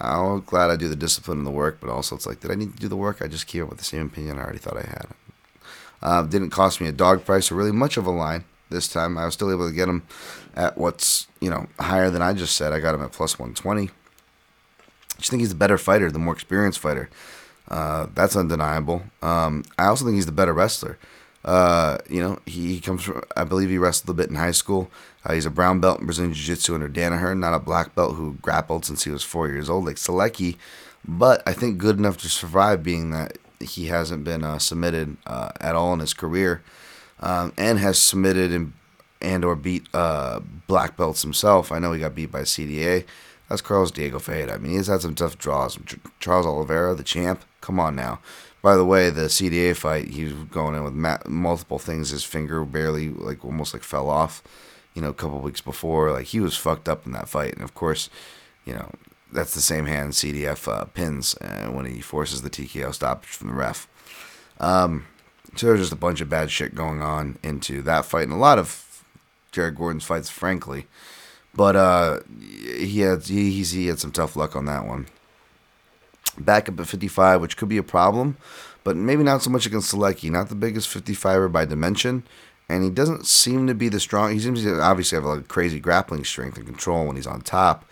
I'm 0.00 0.40
glad 0.40 0.70
I 0.70 0.76
do 0.76 0.88
the 0.88 0.96
discipline 0.96 1.38
and 1.38 1.46
the 1.46 1.50
work, 1.50 1.78
but 1.80 1.90
also 1.90 2.16
it's 2.16 2.26
like, 2.26 2.40
did 2.40 2.50
I 2.50 2.54
need 2.54 2.74
to 2.74 2.80
do 2.80 2.88
the 2.88 2.96
work? 2.96 3.20
I 3.20 3.28
just 3.28 3.46
came 3.46 3.62
up 3.62 3.70
with 3.70 3.78
the 3.78 3.84
same 3.84 4.06
opinion 4.06 4.38
I 4.38 4.42
already 4.42 4.58
thought 4.58 4.76
I 4.76 4.86
had. 4.86 5.06
Uh, 6.02 6.22
didn't 6.22 6.50
cost 6.50 6.80
me 6.80 6.88
a 6.88 6.92
dog 6.92 7.24
price 7.24 7.50
or 7.50 7.54
really 7.54 7.72
much 7.72 7.96
of 7.96 8.06
a 8.06 8.10
line 8.10 8.44
this 8.70 8.88
time. 8.88 9.18
I 9.18 9.24
was 9.26 9.34
still 9.34 9.52
able 9.52 9.68
to 9.68 9.74
get 9.74 9.88
him 9.88 10.06
at 10.54 10.78
what's 10.78 11.26
you 11.40 11.50
know 11.50 11.66
higher 11.78 12.10
than 12.10 12.22
I 12.22 12.32
just 12.32 12.56
said. 12.56 12.72
I 12.72 12.80
got 12.80 12.94
him 12.94 13.02
at 13.02 13.12
plus 13.12 13.38
120. 13.38 13.88
I 13.88 13.90
just 15.18 15.30
think 15.30 15.40
he's 15.40 15.50
the 15.50 15.54
better 15.54 15.76
fighter, 15.76 16.10
the 16.10 16.18
more 16.18 16.32
experienced 16.32 16.78
fighter. 16.78 17.10
Uh, 17.68 18.06
that's 18.14 18.34
undeniable. 18.34 19.02
Um, 19.22 19.64
I 19.78 19.86
also 19.86 20.04
think 20.04 20.14
he's 20.14 20.26
the 20.26 20.32
better 20.32 20.54
wrestler. 20.54 20.98
Uh, 21.44 21.98
you 22.08 22.20
know, 22.20 22.38
he, 22.44 22.74
he, 22.74 22.80
comes 22.80 23.02
from, 23.02 23.22
I 23.36 23.44
believe 23.44 23.70
he 23.70 23.78
wrestled 23.78 24.10
a 24.10 24.20
bit 24.20 24.28
in 24.28 24.36
high 24.36 24.50
school. 24.50 24.90
Uh, 25.24 25.32
he's 25.32 25.46
a 25.46 25.50
brown 25.50 25.80
belt 25.80 26.00
in 26.00 26.06
Brazilian 26.06 26.34
Jiu 26.34 26.44
Jitsu 26.44 26.74
under 26.74 26.88
Danaher, 26.88 27.36
not 27.36 27.54
a 27.54 27.58
black 27.58 27.94
belt 27.94 28.16
who 28.16 28.34
grappled 28.42 28.84
since 28.84 29.04
he 29.04 29.10
was 29.10 29.22
four 29.22 29.48
years 29.48 29.70
old, 29.70 29.86
like 29.86 29.96
Solecki, 29.96 30.56
but 31.06 31.42
I 31.46 31.52
think 31.52 31.78
good 31.78 31.98
enough 31.98 32.18
to 32.18 32.28
survive 32.28 32.82
being 32.82 33.10
that 33.10 33.38
he 33.58 33.86
hasn't 33.86 34.24
been 34.24 34.44
uh, 34.44 34.58
submitted 34.58 35.16
uh, 35.26 35.50
at 35.60 35.74
all 35.74 35.92
in 35.94 36.00
his 36.00 36.14
career 36.14 36.62
um, 37.20 37.52
and 37.56 37.78
has 37.78 37.98
submitted 37.98 38.52
and, 38.52 38.72
and 39.20 39.44
or 39.44 39.56
beat 39.56 39.86
uh, 39.94 40.40
black 40.66 40.96
belts 40.96 41.22
himself. 41.22 41.72
I 41.72 41.78
know 41.78 41.92
he 41.92 42.00
got 42.00 42.14
beat 42.14 42.32
by 42.32 42.42
CDA. 42.42 43.04
That's 43.48 43.62
Carlos 43.62 43.90
Diego 43.90 44.18
Ferreira. 44.18 44.54
I 44.54 44.58
mean, 44.58 44.72
he's 44.72 44.86
had 44.86 45.02
some 45.02 45.14
tough 45.14 45.36
draws. 45.36 45.78
Charles 46.20 46.46
Oliveira, 46.46 46.94
the 46.94 47.02
champ, 47.02 47.44
come 47.60 47.80
on 47.80 47.96
now. 47.96 48.20
By 48.62 48.76
the 48.76 48.84
way, 48.84 49.08
the 49.10 49.22
CDA 49.22 49.74
fight, 49.74 50.08
he 50.08 50.24
was 50.24 50.34
going 50.34 50.74
in 50.74 50.84
with 50.84 50.92
ma- 50.92 51.18
multiple 51.26 51.78
things. 51.78 52.10
His 52.10 52.24
finger 52.24 52.64
barely, 52.64 53.08
like, 53.08 53.44
almost 53.44 53.72
like 53.72 53.82
fell 53.82 54.10
off. 54.10 54.42
You 54.94 55.02
know, 55.02 55.08
a 55.08 55.14
couple 55.14 55.38
weeks 55.38 55.60
before, 55.60 56.10
like 56.10 56.26
he 56.26 56.40
was 56.40 56.56
fucked 56.56 56.88
up 56.88 57.06
in 57.06 57.12
that 57.12 57.28
fight. 57.28 57.54
And 57.54 57.62
of 57.62 57.74
course, 57.74 58.10
you 58.64 58.74
know, 58.74 58.90
that's 59.32 59.54
the 59.54 59.60
same 59.60 59.86
hand 59.86 60.12
CDF 60.12 60.66
uh, 60.66 60.84
pins 60.86 61.36
uh, 61.40 61.68
when 61.68 61.86
he 61.86 62.00
forces 62.00 62.42
the 62.42 62.50
TKO 62.50 62.92
stoppage 62.92 63.30
from 63.30 63.48
the 63.48 63.54
ref. 63.54 63.86
Um, 64.58 65.06
so 65.56 65.66
there's 65.66 65.80
just 65.80 65.92
a 65.92 65.96
bunch 65.96 66.20
of 66.20 66.28
bad 66.28 66.50
shit 66.50 66.74
going 66.74 67.02
on 67.02 67.38
into 67.42 67.82
that 67.82 68.04
fight, 68.04 68.24
and 68.24 68.32
a 68.32 68.36
lot 68.36 68.58
of 68.58 69.04
Jared 69.52 69.76
Gordon's 69.76 70.04
fights, 70.04 70.30
frankly. 70.30 70.86
But 71.54 71.76
uh, 71.76 72.20
he 72.38 73.00
had 73.00 73.24
he, 73.24 73.50
he 73.62 73.86
had 73.88 73.98
some 73.98 74.12
tough 74.12 74.36
luck 74.36 74.54
on 74.54 74.66
that 74.66 74.86
one. 74.86 75.06
Back 76.38 76.68
up 76.68 76.80
at 76.80 76.86
55, 76.86 77.40
which 77.40 77.56
could 77.56 77.68
be 77.68 77.76
a 77.76 77.82
problem, 77.82 78.36
but 78.84 78.96
maybe 78.96 79.22
not 79.22 79.42
so 79.42 79.50
much 79.50 79.66
against 79.66 79.92
Solecki. 79.92 80.30
Not 80.30 80.48
the 80.48 80.54
biggest 80.54 80.88
55er 80.88 81.50
by 81.50 81.64
dimension, 81.64 82.24
and 82.68 82.84
he 82.84 82.90
doesn't 82.90 83.26
seem 83.26 83.66
to 83.66 83.74
be 83.74 83.88
the 83.88 84.00
strong. 84.00 84.32
He 84.32 84.40
seems 84.40 84.62
to 84.62 84.80
obviously 84.80 85.16
have 85.16 85.24
a 85.24 85.34
like 85.34 85.48
crazy 85.48 85.80
grappling 85.80 86.24
strength 86.24 86.56
and 86.56 86.66
control 86.66 87.06
when 87.06 87.16
he's 87.16 87.26
on 87.26 87.40
top. 87.40 87.84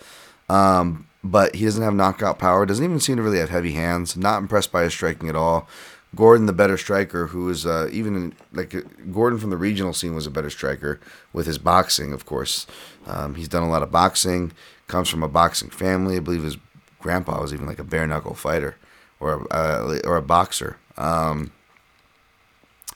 Um, 0.49 1.07
but 1.25 1.55
he 1.57 1.65
doesn't 1.65 1.83
have 1.83 1.95
knockout 1.95 2.39
power. 2.39 2.65
Doesn't 2.65 2.85
even 2.85 3.01
seem 3.01 3.17
to 3.17 3.23
really 3.23 3.39
have 3.39 3.51
heavy 3.51 3.73
hands. 3.73 4.17
Not 4.17 4.39
impressed 4.39 4.73
by 4.73 4.85
his 4.85 4.93
striking 4.93 5.29
at 5.29 5.37
all. 5.37 5.69
Gordon, 6.15 6.47
the 6.47 6.55
better 6.55 6.79
striker, 6.79 7.27
who 7.27 7.51
is 7.51 7.67
uh, 7.67 7.89
even 7.93 8.17
in, 8.17 8.35
like 8.53 8.75
uh, 8.75 8.81
Gordon 9.13 9.39
from 9.39 9.51
the 9.51 9.59
regional 9.59 9.93
scene 9.93 10.15
was 10.15 10.27
a 10.27 10.31
better 10.31 10.49
striker 10.49 11.01
with 11.35 11.47
his 11.47 11.59
boxing, 11.59 12.13
of 12.13 12.25
course. 12.25 12.67
Um, 13.07 13.35
he's 13.35 13.49
done 13.49 13.63
a 13.63 13.69
lot 13.69 13.83
of 13.83 13.91
boxing. 13.91 14.53
Comes 14.87 15.11
from 15.11 15.23
a 15.23 15.29
boxing 15.29 15.69
family. 15.69 16.17
I 16.17 16.21
believe 16.21 16.45
his 16.45 16.57
grandpa 17.01 17.41
was 17.41 17.53
even 17.53 17.67
like 17.67 17.79
a 17.79 17.85
bare 17.85 18.07
knuckle 18.07 18.35
fighter 18.35 18.77
or 19.21 19.47
a, 19.51 19.55
uh, 19.55 19.99
or 20.05 20.17
a 20.17 20.23
boxer. 20.23 20.79
Um, 20.97 21.53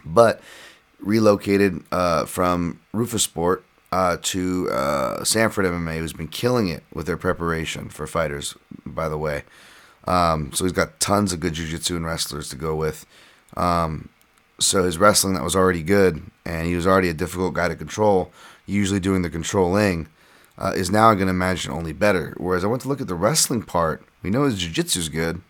but 0.05 0.41
relocated 1.01 1.83
uh, 1.93 2.27
from 2.27 2.81
Roufusport 2.95 3.63
uh, 3.91 4.17
to 4.23 4.71
uh, 4.71 5.25
Sanford 5.25 5.67
MMA, 5.67 5.99
who's 5.99 6.13
been 6.13 6.29
killing 6.29 6.69
it 6.69 6.83
with 6.93 7.07
their 7.07 7.17
preparation 7.17 7.89
for 7.89 8.07
fighters, 8.07 8.57
by 8.87 9.09
the 9.09 9.19
way. 9.19 9.45
Um, 10.07 10.53
so 10.53 10.65
he's 10.65 10.73
got 10.73 10.99
tons 10.99 11.33
of 11.33 11.41
good 11.41 11.53
jiu-jitsu 11.55 11.97
and 11.97 12.05
wrestlers 12.05 12.49
to 12.49 12.57
go 12.57 12.75
with. 12.75 13.07
Um, 13.57 14.09
so 14.59 14.85
his 14.85 14.99
wrestling 14.99 15.35
that 15.35 15.45
was 15.45 15.57
already 15.57 15.83
good, 15.83 16.23
and 16.45 16.67
he 16.67 16.75
was 16.75 16.87
already 16.87 17.09
a 17.09 17.15
difficult 17.15 17.55
guy 17.55 17.69
to 17.69 17.77
control, 17.77 18.33
usually 18.67 19.01
doing 19.01 19.23
the 19.23 19.31
controlling, 19.31 20.09
uh, 20.59 20.73
is 20.75 20.91
now 20.91 21.15
going 21.15 21.27
to 21.27 21.31
imagine 21.31 21.73
only 21.73 21.93
better. 21.93 22.35
Whereas 22.37 22.65
I 22.65 22.69
went 22.69 22.83
to 22.83 22.89
look 22.89 23.01
at 23.01 23.09
the 23.09 23.15
wrestling 23.15 23.63
part, 23.63 24.05
we 24.23 24.31
know 24.31 24.45
his 24.45 24.59
jiu-jitsu 24.59 25.01
is 25.01 25.09
good, 25.09 25.41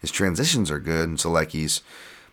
his 0.00 0.10
transitions 0.10 0.70
are 0.70 0.78
good, 0.78 1.08
and 1.08 1.18
Solecki's, 1.18 1.82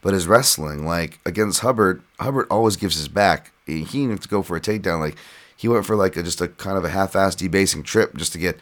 but 0.02 0.14
his 0.14 0.28
wrestling, 0.28 0.86
like 0.86 1.20
against 1.26 1.60
Hubbard, 1.62 2.02
Hubbard 2.20 2.48
always 2.50 2.76
gives 2.76 2.96
his 2.96 3.08
back. 3.08 3.52
He 3.66 3.84
didn't 3.84 4.12
have 4.12 4.20
to 4.22 4.28
go 4.30 4.42
for 4.42 4.56
a 4.56 4.62
takedown. 4.62 5.00
Like 5.00 5.18
he 5.56 5.68
went 5.68 5.86
for 5.86 5.96
like 5.96 6.16
a, 6.16 6.24
just 6.24 6.42
a 6.42 6.48
kind 6.48 6.78
of 6.78 6.86
a 6.86 6.90
half-ass 6.90 7.36
debasing 7.36 7.84
trip 7.84 8.16
just 8.16 8.32
to 8.34 8.40
get 8.40 8.60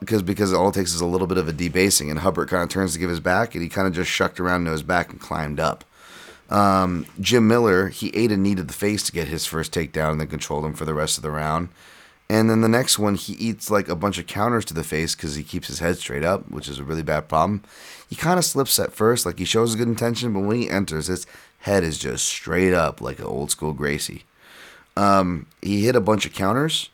because 0.00 0.22
uh, 0.22 0.24
because 0.24 0.52
all 0.52 0.70
it 0.70 0.74
takes 0.74 0.94
is 0.94 1.00
a 1.00 1.06
little 1.06 1.26
bit 1.26 1.38
of 1.38 1.46
a 1.46 1.52
debasing, 1.52 2.10
and 2.10 2.20
Hubbard 2.20 2.48
kind 2.48 2.62
of 2.62 2.68
turns 2.68 2.94
to 2.94 2.98
give 2.98 3.10
his 3.10 3.20
back, 3.20 3.54
and 3.54 3.62
he 3.62 3.68
kind 3.68 3.86
of 3.86 3.94
just 3.94 4.10
shucked 4.10 4.40
around 4.40 4.64
to 4.64 4.72
his 4.72 4.82
back 4.82 5.10
and 5.10 5.20
climbed 5.20 5.60
up. 5.60 5.84
Um, 6.48 7.06
Jim 7.20 7.46
Miller, 7.46 7.88
he 7.88 8.08
ate 8.16 8.32
a 8.32 8.36
knee 8.36 8.54
to 8.54 8.62
the 8.62 8.72
face 8.72 9.02
to 9.04 9.12
get 9.12 9.28
his 9.28 9.46
first 9.46 9.72
takedown, 9.72 10.12
and 10.12 10.20
then 10.20 10.28
controlled 10.28 10.64
him 10.64 10.74
for 10.74 10.84
the 10.84 10.94
rest 10.94 11.16
of 11.18 11.22
the 11.22 11.30
round. 11.30 11.68
And 12.28 12.50
then 12.50 12.60
the 12.60 12.68
next 12.68 12.98
one, 12.98 13.14
he 13.14 13.34
eats 13.34 13.70
like 13.70 13.88
a 13.88 13.94
bunch 13.94 14.18
of 14.18 14.26
counters 14.26 14.64
to 14.66 14.74
the 14.74 14.82
face 14.82 15.14
because 15.14 15.36
he 15.36 15.44
keeps 15.44 15.68
his 15.68 15.78
head 15.78 15.98
straight 15.98 16.24
up, 16.24 16.50
which 16.50 16.68
is 16.68 16.80
a 16.80 16.84
really 16.84 17.04
bad 17.04 17.28
problem. 17.28 17.62
He 18.08 18.16
kind 18.16 18.38
of 18.38 18.44
slips 18.44 18.78
at 18.80 18.92
first, 18.92 19.24
like 19.24 19.38
he 19.38 19.44
shows 19.44 19.74
a 19.74 19.78
good 19.78 19.86
intention, 19.86 20.32
but 20.32 20.40
when 20.40 20.56
he 20.56 20.68
enters, 20.68 21.06
his 21.06 21.26
head 21.58 21.84
is 21.84 21.98
just 21.98 22.26
straight 22.26 22.74
up 22.74 23.00
like 23.00 23.20
an 23.20 23.26
old 23.26 23.50
school 23.52 23.72
Gracie. 23.72 24.24
Um, 24.96 25.46
he 25.62 25.84
hit 25.84 25.94
a 25.94 26.00
bunch 26.00 26.26
of 26.26 26.32
counters, 26.32 26.90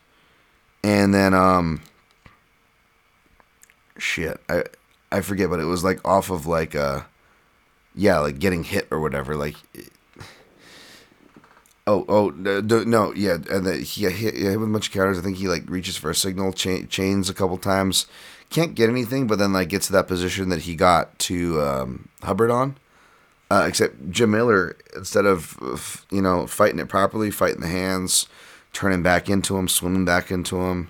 and 0.83 1.13
then 1.13 1.33
um, 1.33 1.81
shit, 3.97 4.39
I 4.49 4.63
I 5.11 5.21
forget, 5.21 5.49
but 5.49 5.59
it 5.59 5.65
was 5.65 5.83
like 5.83 6.05
off 6.05 6.29
of 6.29 6.45
like 6.45 6.75
uh, 6.75 7.03
yeah, 7.95 8.19
like 8.19 8.39
getting 8.39 8.63
hit 8.63 8.87
or 8.91 8.99
whatever. 8.99 9.35
Like, 9.35 9.55
oh 11.87 12.05
oh 12.07 12.29
no, 12.29 13.13
yeah, 13.13 13.37
and 13.49 13.65
the, 13.65 13.77
he 13.77 14.03
hit, 14.03 14.35
hit 14.35 14.59
with 14.59 14.69
a 14.69 14.71
bunch 14.71 14.87
of 14.87 14.93
counters. 14.93 15.17
I 15.17 15.21
think 15.21 15.37
he 15.37 15.47
like 15.47 15.69
reaches 15.69 15.97
for 15.97 16.09
a 16.09 16.15
signal, 16.15 16.53
cha- 16.53 16.85
chains 16.89 17.29
a 17.29 17.33
couple 17.33 17.57
times, 17.57 18.07
can't 18.49 18.75
get 18.75 18.89
anything, 18.89 19.27
but 19.27 19.39
then 19.39 19.53
like 19.53 19.69
gets 19.69 19.87
to 19.87 19.93
that 19.93 20.07
position 20.07 20.49
that 20.49 20.61
he 20.61 20.75
got 20.75 21.17
to 21.19 21.61
um, 21.61 22.09
Hubbard 22.21 22.51
on. 22.51 22.77
Uh, 23.51 23.65
except 23.67 24.09
Jim 24.09 24.31
Miller, 24.31 24.75
instead 24.95 25.25
of 25.25 26.05
you 26.09 26.21
know 26.21 26.47
fighting 26.47 26.79
it 26.79 26.89
properly, 26.89 27.29
fighting 27.29 27.61
the 27.61 27.67
hands, 27.67 28.27
turning 28.71 29.03
back 29.03 29.29
into 29.29 29.57
him, 29.57 29.67
swimming 29.67 30.05
back 30.05 30.31
into 30.31 30.57
him. 30.57 30.89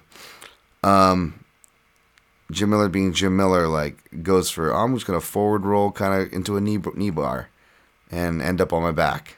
Um, 0.83 1.43
Jim 2.51 2.69
Miller 2.69 2.87
being 2.89 3.13
Jim 3.13 3.35
Miller, 3.35 3.67
like 3.67 4.23
goes 4.23 4.49
for 4.49 4.71
I'm 4.71 4.93
just 4.93 5.05
gonna 5.05 5.19
forward 5.19 5.65
roll 5.65 5.91
kind 5.91 6.21
of 6.21 6.31
into 6.31 6.55
a 6.55 6.61
knee 6.61 6.79
knee 6.95 7.09
bar, 7.09 7.49
and 8.11 8.41
end 8.41 8.61
up 8.61 8.71
on 8.71 8.83
my 8.83 8.91
back. 8.91 9.37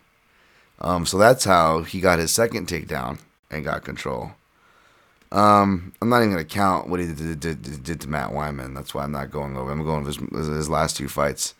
Um, 0.79 1.05
so 1.05 1.17
that's 1.17 1.45
how 1.45 1.83
he 1.83 1.99
got 1.99 2.19
his 2.19 2.31
second 2.31 2.67
takedown 2.67 3.19
and 3.49 3.63
got 3.63 3.83
control. 3.83 4.31
Um, 5.31 5.93
I'm 6.01 6.09
not 6.09 6.19
even 6.19 6.31
gonna 6.31 6.45
count 6.45 6.89
what 6.89 6.99
he 6.99 7.07
did, 7.07 7.39
did, 7.39 7.83
did, 7.83 8.01
to 8.01 8.09
Matt 8.09 8.31
Wiman. 8.31 8.73
That's 8.73 8.93
why 8.93 9.03
I'm 9.03 9.11
not 9.11 9.31
going 9.31 9.57
over. 9.57 9.71
I'm 9.71 9.83
going 9.83 10.03
with 10.03 10.17
his, 10.31 10.47
his 10.47 10.69
last 10.69 10.95
two 10.97 11.07
fights. 11.07 11.53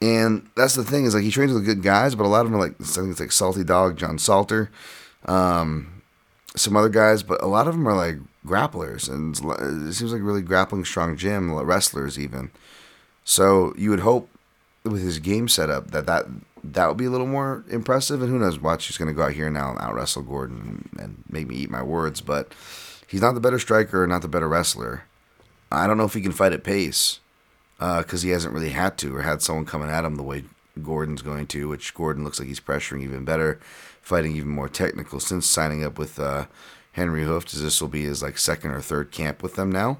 And 0.00 0.48
that's 0.54 0.74
the 0.74 0.84
thing 0.84 1.04
is 1.04 1.14
like 1.14 1.24
he 1.24 1.30
trains 1.30 1.52
with 1.52 1.64
good 1.64 1.82
guys, 1.82 2.14
but 2.14 2.24
a 2.24 2.28
lot 2.28 2.44
of 2.44 2.52
them 2.52 2.60
are 2.60 2.64
like 2.64 2.80
I 2.80 2.84
think 2.84 3.10
it's 3.10 3.20
like 3.20 3.32
Salty 3.32 3.64
Dog, 3.64 3.96
John 3.96 4.18
Salter, 4.18 4.70
um, 5.24 6.02
some 6.54 6.76
other 6.76 6.88
guys, 6.88 7.22
but 7.22 7.42
a 7.42 7.46
lot 7.46 7.66
of 7.66 7.74
them 7.74 7.88
are 7.88 7.96
like 7.96 8.18
grapplers, 8.46 9.08
and 9.08 9.36
it 9.88 9.92
seems 9.94 10.12
like 10.12 10.22
really 10.22 10.42
grappling 10.42 10.84
strong 10.84 11.16
gym 11.16 11.52
wrestlers 11.52 12.18
even. 12.18 12.50
So 13.24 13.74
you 13.76 13.90
would 13.90 14.00
hope 14.00 14.30
with 14.84 15.02
his 15.02 15.18
game 15.18 15.48
setup 15.48 15.90
that 15.90 16.06
that 16.06 16.26
that 16.64 16.88
would 16.88 16.96
be 16.96 17.06
a 17.06 17.10
little 17.10 17.26
more 17.26 17.64
impressive. 17.68 18.22
And 18.22 18.30
who 18.30 18.38
knows? 18.38 18.58
Watch, 18.60 18.86
he's 18.86 18.98
going 18.98 19.08
to 19.08 19.14
go 19.14 19.24
out 19.24 19.32
here 19.32 19.50
now 19.50 19.70
and 19.70 19.80
out 19.80 19.94
wrestle 19.94 20.22
Gordon 20.22 20.88
and 20.98 21.22
make 21.28 21.46
me 21.46 21.56
eat 21.56 21.70
my 21.70 21.82
words. 21.82 22.20
But 22.20 22.52
he's 23.06 23.20
not 23.20 23.34
the 23.34 23.40
better 23.40 23.58
striker, 23.58 24.06
not 24.06 24.22
the 24.22 24.28
better 24.28 24.48
wrestler. 24.48 25.04
I 25.70 25.86
don't 25.86 25.98
know 25.98 26.04
if 26.04 26.14
he 26.14 26.20
can 26.20 26.32
fight 26.32 26.52
at 26.52 26.64
pace 26.64 27.20
because 27.78 28.24
uh, 28.24 28.26
he 28.26 28.30
hasn't 28.30 28.54
really 28.54 28.70
had 28.70 28.98
to 28.98 29.14
or 29.14 29.22
had 29.22 29.42
someone 29.42 29.66
coming 29.66 29.90
at 29.90 30.04
him 30.04 30.16
the 30.16 30.22
way 30.22 30.44
Gordon's 30.82 31.22
going 31.22 31.46
to, 31.48 31.68
which 31.68 31.94
Gordon 31.94 32.24
looks 32.24 32.38
like 32.38 32.48
he's 32.48 32.60
pressuring 32.60 33.02
even 33.02 33.24
better. 33.24 33.60
fighting 34.08 34.34
even 34.34 34.48
more 34.48 34.68
technical 34.68 35.20
since 35.20 35.46
signing 35.46 35.84
up 35.84 35.98
with 35.98 36.18
uh, 36.18 36.46
Henry 36.92 37.22
Hooft. 37.22 37.52
This 37.52 37.80
will 37.80 37.88
be 37.88 38.04
his 38.04 38.22
like 38.22 38.38
second 38.38 38.70
or 38.70 38.80
third 38.80 39.12
camp 39.12 39.42
with 39.42 39.54
them 39.54 39.70
now. 39.70 39.98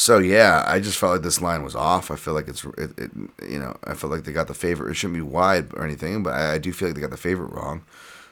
So 0.00 0.16
yeah, 0.16 0.64
I 0.66 0.80
just 0.80 0.96
felt 0.96 1.12
like 1.12 1.20
this 1.20 1.42
line 1.42 1.62
was 1.62 1.76
off. 1.76 2.10
I 2.10 2.16
feel 2.16 2.32
like 2.32 2.48
it's, 2.48 2.64
it, 2.78 2.98
it, 2.98 3.10
you 3.46 3.58
know, 3.58 3.76
I 3.84 3.92
feel 3.92 4.08
like 4.08 4.24
they 4.24 4.32
got 4.32 4.48
the 4.48 4.54
favorite. 4.54 4.90
It 4.90 4.94
shouldn't 4.94 5.18
be 5.18 5.20
wide 5.20 5.74
or 5.74 5.84
anything, 5.84 6.22
but 6.22 6.32
I, 6.32 6.54
I 6.54 6.58
do 6.58 6.72
feel 6.72 6.88
like 6.88 6.94
they 6.94 7.02
got 7.02 7.10
the 7.10 7.18
favorite 7.18 7.52
wrong. 7.52 7.84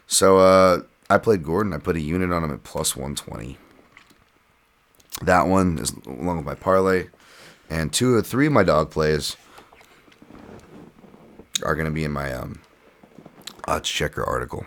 So 0.06 0.38
uh, 0.38 0.80
I 1.10 1.18
played 1.18 1.42
Gordon. 1.42 1.74
I 1.74 1.76
put 1.76 1.94
a 1.94 2.00
unit 2.00 2.32
on 2.32 2.42
him 2.42 2.54
at 2.54 2.62
plus 2.62 2.96
one 2.96 3.14
twenty. 3.14 3.58
That 5.20 5.46
one 5.46 5.78
is 5.78 5.92
along 6.06 6.38
with 6.38 6.46
my 6.46 6.54
parlay, 6.54 7.08
and 7.68 7.92
two 7.92 8.14
or 8.14 8.22
three 8.22 8.46
of 8.46 8.52
my 8.54 8.62
dog 8.62 8.90
plays 8.90 9.36
are 11.62 11.74
going 11.74 11.84
to 11.84 11.92
be 11.92 12.04
in 12.04 12.12
my 12.12 12.32
um, 12.32 12.60
odds 13.66 13.90
checker 13.90 14.24
article. 14.24 14.64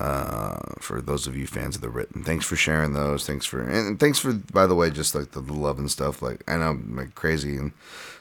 Uh, 0.00 0.56
for 0.78 1.00
those 1.00 1.26
of 1.26 1.36
you 1.36 1.44
fans 1.46 1.74
of 1.74 1.82
the 1.82 1.88
written, 1.88 2.22
thanks 2.22 2.46
for 2.46 2.54
sharing 2.54 2.92
those. 2.92 3.26
Thanks 3.26 3.44
for 3.44 3.60
and 3.60 3.98
thanks 3.98 4.18
for 4.18 4.32
by 4.32 4.66
the 4.66 4.74
way, 4.76 4.90
just 4.90 5.14
like 5.14 5.32
the, 5.32 5.40
the 5.40 5.52
love 5.52 5.78
and 5.78 5.90
stuff. 5.90 6.22
Like 6.22 6.44
I 6.46 6.56
know 6.56 6.70
I'm 6.70 6.96
like 6.96 7.16
crazy, 7.16 7.56
and 7.56 7.72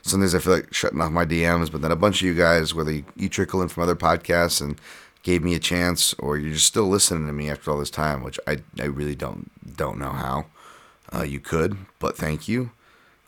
sometimes 0.02 0.34
I 0.34 0.40
feel 0.40 0.54
like 0.54 0.74
shutting 0.74 1.00
off 1.02 1.12
my 1.12 1.26
DMs, 1.26 1.72
but 1.72 1.82
then 1.82 1.92
a 1.92 1.96
bunch 1.96 2.22
of 2.22 2.28
you 2.28 2.34
guys, 2.34 2.74
whether 2.74 2.92
you, 2.92 3.06
you 3.16 3.30
trickle 3.30 3.62
in 3.62 3.68
from 3.68 3.84
other 3.84 3.96
podcasts 3.96 4.60
and 4.60 4.82
gave 5.22 5.44
me 5.44 5.54
a 5.54 5.60
chance, 5.60 6.16
or 6.16 6.38
you're 6.38 6.54
just 6.54 6.66
still 6.66 6.88
listening 6.88 7.28
to 7.28 7.34
me 7.34 7.50
after 7.50 7.70
all 7.70 7.78
this 7.78 7.92
time, 7.92 8.24
which 8.24 8.40
I 8.48 8.58
I 8.80 8.86
really 8.86 9.16
don't 9.16 9.52
don't 9.78 10.00
know 10.00 10.12
how. 10.12 10.48
Uh, 11.14 11.24
you 11.24 11.40
could, 11.40 11.78
but 12.00 12.18
thank 12.18 12.48
you. 12.48 12.72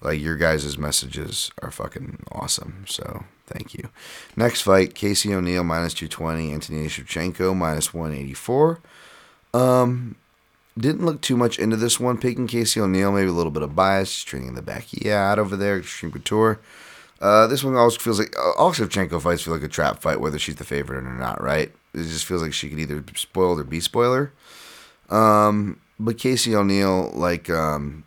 Like 0.01 0.19
your 0.19 0.37
guys' 0.37 0.77
messages 0.77 1.51
are 1.61 1.71
fucking 1.71 2.23
awesome. 2.31 2.85
So 2.87 3.25
thank 3.49 3.73
you. 3.73 3.89
Next 4.35 4.61
fight, 4.61 4.95
Casey 4.95 5.33
O'Neill 5.33 5.63
minus 5.63 5.93
two 5.93 6.07
twenty, 6.07 6.53
Antonina 6.53 6.87
Shevchenko 6.87 7.55
minus 7.55 7.93
one 7.93 8.13
eighty 8.13 8.33
four. 8.33 8.79
Um, 9.53 10.15
didn't 10.77 11.05
look 11.05 11.21
too 11.21 11.35
much 11.35 11.59
into 11.59 11.75
this 11.75 11.99
one. 11.99 12.17
Picking 12.17 12.47
Casey 12.47 12.79
O'Neill, 12.79 13.11
maybe 13.11 13.29
a 13.29 13.33
little 13.33 13.51
bit 13.51 13.63
of 13.63 13.75
bias. 13.75 14.15
He's 14.15 14.23
training 14.23 14.55
the 14.55 14.61
back 14.61 14.85
yeah 14.91 15.31
out 15.31 15.39
over 15.39 15.57
there, 15.57 15.79
Extreme 15.79 16.13
Couture. 16.13 16.59
Uh, 17.21 17.47
this 17.47 17.65
one 17.65 17.75
also 17.75 17.97
feels 17.99 18.17
like 18.17 18.33
all 18.57 18.71
Shevchenko 18.71 19.21
fights 19.21 19.41
feel 19.41 19.53
like 19.53 19.63
a 19.63 19.67
trap 19.67 20.01
fight, 20.01 20.21
whether 20.21 20.39
she's 20.39 20.55
the 20.55 20.63
favorite 20.63 21.03
or 21.03 21.13
not, 21.13 21.43
right? 21.43 21.69
It 21.93 22.03
just 22.03 22.25
feels 22.25 22.41
like 22.41 22.53
she 22.53 22.69
could 22.69 22.79
either 22.79 23.03
spoil 23.15 23.59
or 23.59 23.63
be 23.65 23.81
spoiler. 23.81 24.31
Um, 25.09 25.81
but 25.99 26.17
Casey 26.17 26.55
O'Neill, 26.55 27.11
like 27.13 27.49
um, 27.49 28.05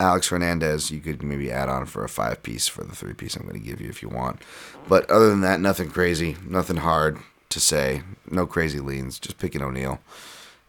Alex 0.00 0.28
Fernandez, 0.28 0.90
you 0.90 0.98
could 0.98 1.22
maybe 1.22 1.52
add 1.52 1.68
on 1.68 1.84
for 1.84 2.02
a 2.02 2.08
five 2.08 2.42
piece 2.42 2.66
for 2.66 2.82
the 2.82 2.96
three 2.96 3.12
piece 3.12 3.36
I'm 3.36 3.42
going 3.42 3.60
to 3.60 3.66
give 3.66 3.80
you 3.80 3.90
if 3.90 4.02
you 4.02 4.08
want. 4.08 4.40
But 4.88 5.08
other 5.10 5.28
than 5.28 5.42
that, 5.42 5.60
nothing 5.60 5.90
crazy, 5.90 6.36
nothing 6.44 6.78
hard 6.78 7.18
to 7.50 7.60
say, 7.60 8.02
no 8.30 8.46
crazy 8.46 8.80
leans, 8.80 9.18
just 9.18 9.38
picking 9.38 9.62
O'Neill. 9.62 10.00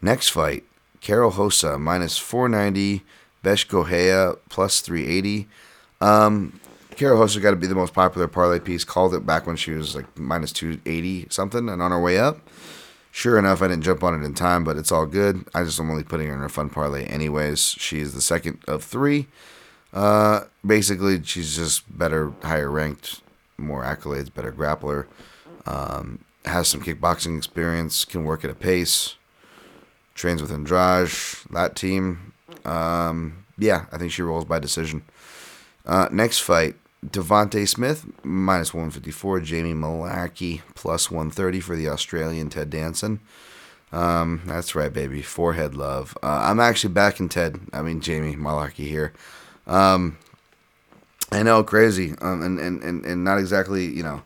Next 0.01 0.29
fight, 0.29 0.65
Karol 0.99 1.31
Hosa 1.31 1.79
minus 1.79 2.17
490, 2.17 3.03
Bethe 3.41 3.67
Correia 3.67 4.35
plus 4.49 4.81
380. 4.81 5.47
Um, 6.01 6.59
Karol 6.97 7.19
Rosa 7.19 7.39
got 7.39 7.51
to 7.51 7.55
be 7.55 7.67
the 7.67 7.75
most 7.75 7.93
popular 7.93 8.27
parlay 8.27 8.59
piece. 8.59 8.83
Called 8.83 9.15
it 9.15 9.25
back 9.25 9.47
when 9.47 9.55
she 9.55 9.71
was 9.71 9.95
like 9.95 10.17
minus 10.17 10.51
280 10.51 11.27
something 11.29 11.69
and 11.69 11.81
on 11.81 11.91
her 11.91 11.99
way 11.99 12.19
up. 12.19 12.39
Sure 13.11 13.37
enough, 13.37 13.61
I 13.61 13.67
didn't 13.67 13.83
jump 13.83 14.03
on 14.03 14.19
it 14.19 14.25
in 14.25 14.33
time, 14.33 14.63
but 14.63 14.77
it's 14.77 14.91
all 14.91 15.05
good. 15.05 15.45
I 15.53 15.63
just 15.65 15.79
am 15.79 15.91
only 15.91 16.03
putting 16.03 16.29
her 16.29 16.33
in 16.33 16.43
a 16.43 16.49
fun 16.49 16.69
parlay 16.69 17.05
anyways. 17.05 17.75
She 17.77 17.99
is 17.99 18.13
the 18.13 18.21
second 18.21 18.59
of 18.67 18.83
three. 18.83 19.27
Uh, 19.93 20.45
basically, 20.65 21.21
she's 21.23 21.55
just 21.55 21.97
better, 21.97 22.31
higher 22.41 22.71
ranked, 22.71 23.21
more 23.57 23.83
accolades, 23.83 24.33
better 24.33 24.51
grappler. 24.51 25.07
Um, 25.65 26.23
has 26.45 26.69
some 26.69 26.81
kickboxing 26.81 27.37
experience, 27.37 28.05
can 28.05 28.23
work 28.23 28.45
at 28.45 28.49
a 28.49 28.55
pace. 28.55 29.15
Trains 30.15 30.41
with 30.41 30.51
Andrade, 30.51 31.11
that 31.51 31.75
team. 31.75 32.33
Um, 32.65 33.45
yeah, 33.57 33.85
I 33.91 33.97
think 33.97 34.11
she 34.11 34.21
rolls 34.21 34.45
by 34.45 34.59
decision. 34.59 35.03
Uh, 35.85 36.07
next 36.11 36.39
fight, 36.39 36.75
Devonte 37.05 37.67
Smith 37.67 38.05
minus 38.23 38.73
154, 38.73 39.39
Jamie 39.41 39.73
Mullarkey 39.73 40.61
plus 40.75 41.09
130 41.09 41.59
for 41.59 41.75
the 41.75 41.89
Australian 41.89 42.49
Ted 42.49 42.69
Danson. 42.69 43.19
Um, 43.91 44.41
that's 44.45 44.75
right, 44.75 44.93
baby. 44.93 45.21
Forehead 45.21 45.75
love. 45.75 46.17
Uh, 46.23 46.41
I'm 46.43 46.59
actually 46.59 46.93
backing 46.93 47.27
Ted. 47.27 47.59
I 47.73 47.81
mean 47.81 48.01
Jamie 48.01 48.35
Mullarkey 48.35 48.87
here. 48.87 49.13
Um, 49.67 50.17
I 51.31 51.43
know, 51.43 51.63
crazy, 51.63 52.13
um, 52.21 52.41
and, 52.41 52.59
and 52.59 52.83
and 52.83 53.05
and 53.05 53.23
not 53.23 53.39
exactly, 53.39 53.85
you 53.85 54.03
know. 54.03 54.21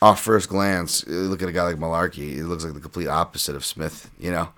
Off 0.00 0.20
first 0.20 0.48
glance, 0.48 1.04
look 1.08 1.42
at 1.42 1.48
a 1.48 1.52
guy 1.52 1.64
like 1.64 1.76
Mullarkey. 1.76 2.36
It 2.36 2.44
looks 2.44 2.62
like 2.62 2.74
the 2.74 2.80
complete 2.80 3.08
opposite 3.08 3.56
of 3.56 3.64
Smith. 3.64 4.10
You 4.18 4.30
know, 4.30 4.48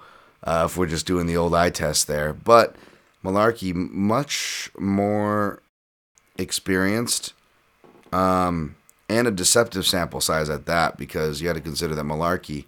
uh, 0.45 0.65
if 0.69 0.77
we're 0.77 0.87
just 0.87 1.07
doing 1.07 1.27
the 1.27 1.37
old 1.37 1.55
eye 1.55 1.71
test 1.71 2.09
there, 2.09 2.35
but 2.35 2.77
Mullarkey 3.25 3.75
much 3.75 4.71
more 4.79 5.63
experienced, 6.39 7.33
um, 8.13 8.77
and 9.09 9.27
a 9.27 9.31
deceptive 9.31 9.87
sample 9.87 10.21
size 10.21 10.49
at 10.49 10.67
that 10.67 10.97
because 10.97 11.41
you 11.41 11.49
got 11.49 11.55
to 11.55 11.61
consider 11.61 11.95
that 11.95 12.05
Mullarkey, 12.05 12.67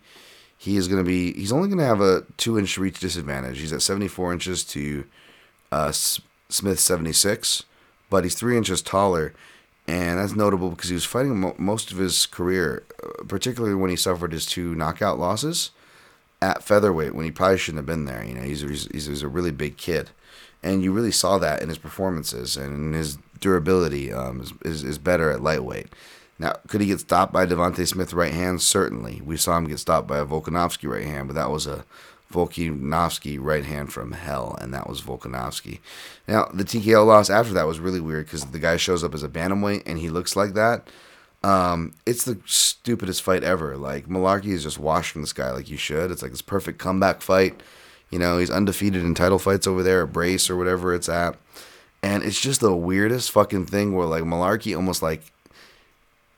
he 0.56 0.76
is 0.76 0.88
going 0.88 1.02
to 1.02 1.06
be, 1.06 1.32
he's 1.32 1.52
only 1.52 1.68
going 1.68 1.78
to 1.78 1.84
have 1.84 2.00
a 2.00 2.24
two 2.36 2.58
inch 2.58 2.78
reach 2.78 3.00
disadvantage. 3.00 3.60
He's 3.60 3.72
at 3.72 3.82
74 3.82 4.32
inches 4.32 4.64
to 4.64 5.04
uh, 5.70 5.92
Smith 5.92 6.80
76, 6.80 7.64
but 8.10 8.24
he's 8.24 8.34
three 8.34 8.56
inches 8.56 8.82
taller. 8.82 9.32
And 9.88 10.18
that's 10.18 10.36
notable 10.36 10.70
because 10.70 10.90
he 10.90 10.94
was 10.94 11.04
fighting 11.04 11.40
mo- 11.40 11.56
most 11.58 11.90
of 11.90 11.98
his 11.98 12.26
career, 12.26 12.84
uh, 13.02 13.24
particularly 13.24 13.74
when 13.74 13.90
he 13.90 13.96
suffered 13.96 14.32
his 14.32 14.46
two 14.46 14.74
knockout 14.76 15.18
losses 15.18 15.70
at 16.40 16.62
featherweight 16.62 17.14
when 17.14 17.24
he 17.24 17.30
probably 17.30 17.58
shouldn't 17.58 17.78
have 17.78 17.86
been 17.86 18.04
there. 18.04 18.24
You 18.24 18.34
know, 18.34 18.42
he's, 18.42 18.60
he's, 18.60 19.06
he's 19.06 19.22
a 19.22 19.28
really 19.28 19.50
big 19.50 19.76
kid. 19.76 20.10
And 20.62 20.82
you 20.84 20.92
really 20.92 21.10
saw 21.10 21.38
that 21.38 21.62
in 21.62 21.68
his 21.68 21.78
performances 21.78 22.56
and 22.56 22.72
in 22.72 22.92
his 22.92 23.18
durability 23.42 24.12
um, 24.12 24.40
is, 24.40 24.52
is, 24.62 24.84
is 24.84 24.98
better 24.98 25.30
at 25.30 25.42
lightweight. 25.42 25.88
Now, 26.38 26.54
could 26.66 26.80
he 26.80 26.86
get 26.86 27.00
stopped 27.00 27.32
by 27.32 27.44
Devonte 27.46 27.86
Smith 27.86 28.14
right 28.14 28.32
hand? 28.32 28.62
Certainly. 28.62 29.20
We 29.22 29.36
saw 29.36 29.58
him 29.58 29.68
get 29.68 29.78
stopped 29.78 30.08
by 30.08 30.18
a 30.18 30.24
Volkanovski 30.24 30.88
right 30.88 31.04
hand, 31.04 31.28
but 31.28 31.34
that 31.34 31.50
was 31.50 31.66
a 31.66 31.84
Volkanovski 32.32 33.38
right 33.38 33.64
hand 33.64 33.92
from 33.92 34.12
hell, 34.12 34.56
and 34.60 34.72
that 34.72 34.88
was 34.88 35.02
Volkanovski. 35.02 35.80
Now, 36.26 36.46
the 36.52 36.64
TKO 36.64 37.06
loss 37.06 37.30
after 37.30 37.52
that 37.52 37.66
was 37.66 37.78
really 37.78 38.00
weird 38.00 38.26
because 38.26 38.46
the 38.46 38.58
guy 38.58 38.76
shows 38.76 39.04
up 39.04 39.14
as 39.14 39.22
a 39.22 39.28
bantamweight 39.28 39.82
and 39.86 39.98
he 39.98 40.08
looks 40.08 40.34
like 40.34 40.54
that. 40.54 40.88
Um, 41.44 41.94
it's 42.06 42.24
the 42.24 42.38
stupidest 42.46 43.22
fight 43.22 43.42
ever. 43.42 43.76
Like 43.76 44.06
Mullarkey 44.06 44.52
is 44.52 44.62
just 44.62 44.78
washing 44.78 45.22
this 45.22 45.32
guy 45.32 45.50
like 45.50 45.68
you 45.68 45.76
should. 45.76 46.10
It's 46.10 46.22
like 46.22 46.30
this 46.30 46.42
perfect 46.42 46.78
comeback 46.78 47.20
fight. 47.20 47.60
You 48.10 48.18
know, 48.18 48.38
he's 48.38 48.50
undefeated 48.50 49.02
in 49.02 49.14
title 49.14 49.38
fights 49.38 49.66
over 49.66 49.82
there 49.82 50.02
at 50.02 50.12
Brave 50.12 50.48
or 50.50 50.56
whatever 50.56 50.94
it's 50.94 51.08
at. 51.08 51.36
And 52.02 52.22
it's 52.22 52.40
just 52.40 52.60
the 52.60 52.74
weirdest 52.74 53.30
fucking 53.30 53.66
thing 53.66 53.94
where 53.94 54.06
like 54.06 54.24
Mullarkey 54.24 54.74
almost 54.74 55.02
like 55.02 55.32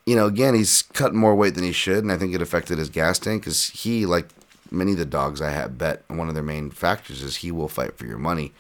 you 0.07 0.17
know, 0.17 0.27
again, 0.27 0.55
he's 0.55 0.83
cutting 0.83 1.19
more 1.19 1.35
weight 1.35 1.55
than 1.55 1.65
he 1.65 1.73
should, 1.73 2.05
and 2.05 2.13
I 2.13 2.19
think 2.19 2.35
it 2.35 2.43
affected 2.43 2.79
his 2.79 2.91
gas 2.91 3.19
tank 3.19 3.43
because 3.43 3.71
he, 3.71 4.05
like 4.05 4.29
many 4.71 4.93
of 4.93 4.99
the 4.99 5.07
dogs 5.07 5.41
I 5.41 5.51
have 5.51 5.79
bet, 5.79 6.03
one 6.09 6.29
of 6.29 6.35
their 6.35 6.43
main 6.43 6.71
factors 6.71 7.23
is 7.23 7.37
he 7.37 7.51
will 7.51 7.69
fight 7.69 7.97
for 7.97 8.07
your 8.07 8.19
money, 8.19 8.53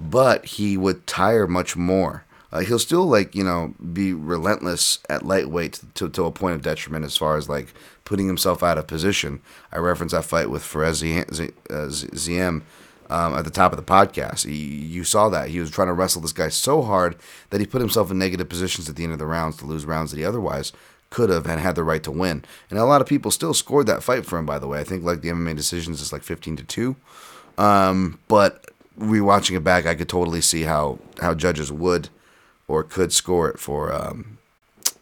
but 0.00 0.44
he 0.44 0.76
would 0.76 1.06
tire 1.06 1.46
much 1.46 1.76
more. 1.76 2.24
Uh, 2.52 2.60
he'll 2.60 2.78
still 2.78 3.06
like 3.06 3.34
you 3.34 3.42
know 3.42 3.74
be 3.92 4.12
relentless 4.12 5.00
at 5.10 5.26
lightweight 5.26 5.80
to, 5.94 6.08
to 6.08 6.24
a 6.24 6.30
point 6.30 6.54
of 6.54 6.62
detriment 6.62 7.04
as 7.04 7.16
far 7.16 7.36
as 7.36 7.48
like 7.48 7.74
putting 8.04 8.28
himself 8.28 8.62
out 8.62 8.78
of 8.78 8.86
position. 8.86 9.40
I 9.72 9.78
reference 9.78 10.12
that 10.12 10.24
fight 10.24 10.50
with 10.50 10.62
Fares 10.62 11.02
Ziam 11.02 12.62
um, 13.10 13.34
at 13.34 13.44
the 13.44 13.50
top 13.50 13.72
of 13.72 13.76
the 13.76 13.84
podcast. 13.84 14.46
He, 14.46 14.54
you 14.54 15.04
saw 15.04 15.28
that. 15.28 15.48
He 15.48 15.60
was 15.60 15.70
trying 15.70 15.88
to 15.88 15.94
wrestle 15.94 16.22
this 16.22 16.32
guy 16.32 16.48
so 16.48 16.82
hard 16.82 17.16
that 17.50 17.60
he 17.60 17.66
put 17.66 17.80
himself 17.80 18.10
in 18.10 18.18
negative 18.18 18.48
positions 18.48 18.88
at 18.88 18.96
the 18.96 19.04
end 19.04 19.12
of 19.12 19.18
the 19.18 19.26
rounds 19.26 19.56
to 19.58 19.66
lose 19.66 19.84
rounds 19.84 20.10
that 20.10 20.18
he 20.18 20.24
otherwise 20.24 20.72
could 21.10 21.30
have 21.30 21.46
and 21.46 21.60
had 21.60 21.76
the 21.76 21.84
right 21.84 22.02
to 22.02 22.10
win. 22.10 22.44
And 22.70 22.78
a 22.78 22.84
lot 22.84 23.00
of 23.00 23.06
people 23.06 23.30
still 23.30 23.54
scored 23.54 23.86
that 23.86 24.02
fight 24.02 24.26
for 24.26 24.38
him, 24.38 24.46
by 24.46 24.58
the 24.58 24.66
way. 24.66 24.80
I 24.80 24.84
think 24.84 25.04
like 25.04 25.20
the 25.20 25.28
MMA 25.28 25.56
decisions 25.56 26.00
is 26.00 26.12
like 26.12 26.22
15 26.22 26.56
to 26.56 26.64
2. 26.64 26.96
Um, 27.56 28.18
but 28.26 28.70
rewatching 28.98 29.56
it 29.56 29.64
back, 29.64 29.86
I 29.86 29.94
could 29.94 30.08
totally 30.08 30.40
see 30.40 30.62
how, 30.62 30.98
how 31.20 31.34
judges 31.34 31.70
would 31.70 32.08
or 32.66 32.82
could 32.82 33.12
score 33.12 33.48
it 33.48 33.58
for 33.58 33.92
um, 33.92 34.38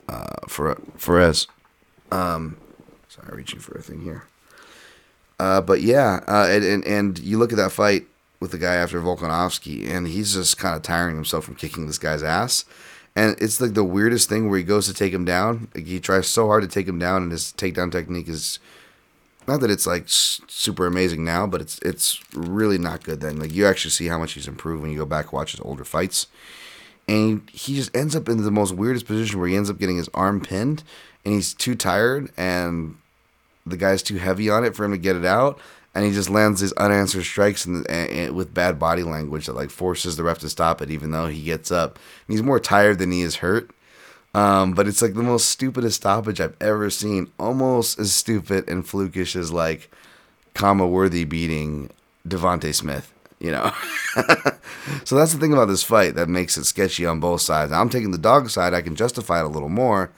uh, 0.09 0.47
for 0.49 0.75
Fares. 0.97 1.47
Um, 2.11 2.57
sorry, 3.09 3.37
reaching 3.37 3.61
for 3.61 3.75
a 3.79 3.83
thing 3.83 4.03
here. 4.03 4.25
Uh, 5.43 5.61
but 5.61 5.83
yeah, 5.83 6.21
uh, 6.29 6.47
and, 6.49 6.63
and, 6.63 6.87
and 6.87 7.19
you 7.19 7.37
look 7.37 7.51
at 7.51 7.57
that 7.59 7.73
fight 7.73 8.07
with 8.39 8.53
the 8.53 8.59
guy 8.59 8.77
after 8.77 9.01
Volkanovski, 9.01 9.91
and 9.91 10.07
he's 10.07 10.35
just 10.35 10.57
kind 10.57 10.77
of 10.77 10.83
tiring 10.83 11.17
himself 11.17 11.45
from 11.45 11.57
kicking 11.57 11.89
this 11.89 11.99
guy's 11.99 12.23
ass. 12.23 12.65
And 13.17 13.35
it's 13.41 13.61
like 13.61 13.75
the 13.75 13.83
weirdest 13.83 14.29
thing 14.29 14.49
where 14.49 14.59
he 14.59 14.63
goes 14.63 14.87
to 14.87 14.95
take 14.95 15.13
him 15.13 15.25
down. 15.25 15.67
Like 15.75 15.87
he 15.87 15.99
tries 15.99 16.29
so 16.29 16.47
hard 16.47 16.63
to 16.63 16.69
take 16.69 16.87
him 16.87 17.01
down, 17.01 17.25
and 17.25 17.33
his 17.33 17.53
takedown 17.57 17.91
technique 17.91 18.29
is 18.29 18.61
not 19.49 19.61
that 19.63 19.71
it's 19.71 19.85
like 19.85 20.05
super 20.07 20.87
amazing 20.87 21.25
now, 21.25 21.49
but 21.49 21.61
it's 21.61 21.81
it's 21.81 22.21
really 22.33 22.79
not 22.79 23.03
good. 23.03 23.21
Then 23.21 23.41
like 23.41 23.53
you 23.53 23.67
actually 23.67 23.91
see 23.91 24.07
how 24.07 24.19
much 24.19 24.35
he's 24.35 24.47
improved 24.47 24.81
when 24.81 24.93
you 24.93 24.99
go 24.99 25.07
back 25.07 25.33
watch 25.33 25.51
his 25.51 25.61
older 25.61 25.85
fights, 25.85 26.29
and 27.09 27.51
he 27.51 27.75
just 27.75 27.95
ends 27.97 28.15
up 28.15 28.29
in 28.29 28.45
the 28.45 28.51
most 28.53 28.75
weirdest 28.75 29.07
position 29.07 29.41
where 29.41 29.49
he 29.49 29.57
ends 29.57 29.71
up 29.71 29.81
getting 29.81 29.97
his 29.97 30.11
arm 30.15 30.41
pinned, 30.41 30.85
and 31.25 31.35
he's 31.35 31.53
too 31.53 31.75
tired, 31.75 32.31
and 32.37 32.97
the 33.67 33.77
guy's 33.77 34.03
too 34.03 34.17
heavy 34.17 34.51
on 34.51 34.65
it 34.65 34.75
for 34.75 34.85
him 34.85 34.93
to 34.93 34.99
get 34.99 35.17
it 35.17 35.25
out, 35.25 35.59
and 35.95 36.05
he 36.05 36.13
just 36.13 36.31
lands 36.31 36.61
these 36.61 36.73
unanswered 36.73 37.25
strikes 37.25 37.67
and, 37.67 37.89
and, 37.91 38.35
with 38.35 38.55
bad 38.55 38.79
body 38.79 39.03
language 39.03 39.47
that 39.47 39.55
like 39.55 39.71
forces 39.71 40.17
the 40.17 40.23
ref 40.23 40.39
to 40.39 40.49
stop 40.49 40.81
it, 40.81 40.91
even 40.91 41.11
though 41.11 41.27
he 41.27 41.43
gets 41.43 41.71
up. 41.71 41.99
And 42.27 42.35
he's 42.35 42.43
more 42.43 42.61
tired 42.61 42.99
than 42.99 43.13
he 43.13 43.23
is 43.23 43.37
hurt. 43.37 43.71
Um, 44.35 44.73
but 44.73 44.89
it's 44.89 45.03
like 45.03 45.13
the 45.15 45.23
most 45.23 45.51
stupidest 45.51 45.97
stoppage 45.97 46.41
I've 46.41 46.57
ever 46.61 46.89
seen. 46.89 47.31
Almost 47.39 47.99
as 47.99 48.15
stupid 48.15 48.69
and 48.69 48.85
flukish 48.85 49.37
as 49.37 49.53
like 49.53 49.91
Khama 50.55 50.87
Worthy 50.87 51.25
beating 51.25 51.91
Devonte 52.27 52.75
Smith. 52.75 53.13
You 53.39 53.51
know, 53.51 53.73
so 55.05 55.17
that's 55.17 55.33
the 55.33 55.39
thing 55.41 55.53
about 55.53 55.65
this 55.65 55.83
fight 55.83 56.15
that 56.15 56.29
makes 56.29 56.57
it 56.57 56.65
sketchy 56.65 57.05
on 57.05 57.19
both 57.19 57.41
sides. 57.41 57.73
I'm 57.73 57.89
taking 57.89 58.13
the 58.13 58.19
dog 58.19 58.49
side; 58.51 58.73
I 58.73 58.83
can 58.83 58.95
justify 58.95 59.41
it 59.41 59.45
a 59.45 59.49
little 59.49 59.69
more. 59.69 60.13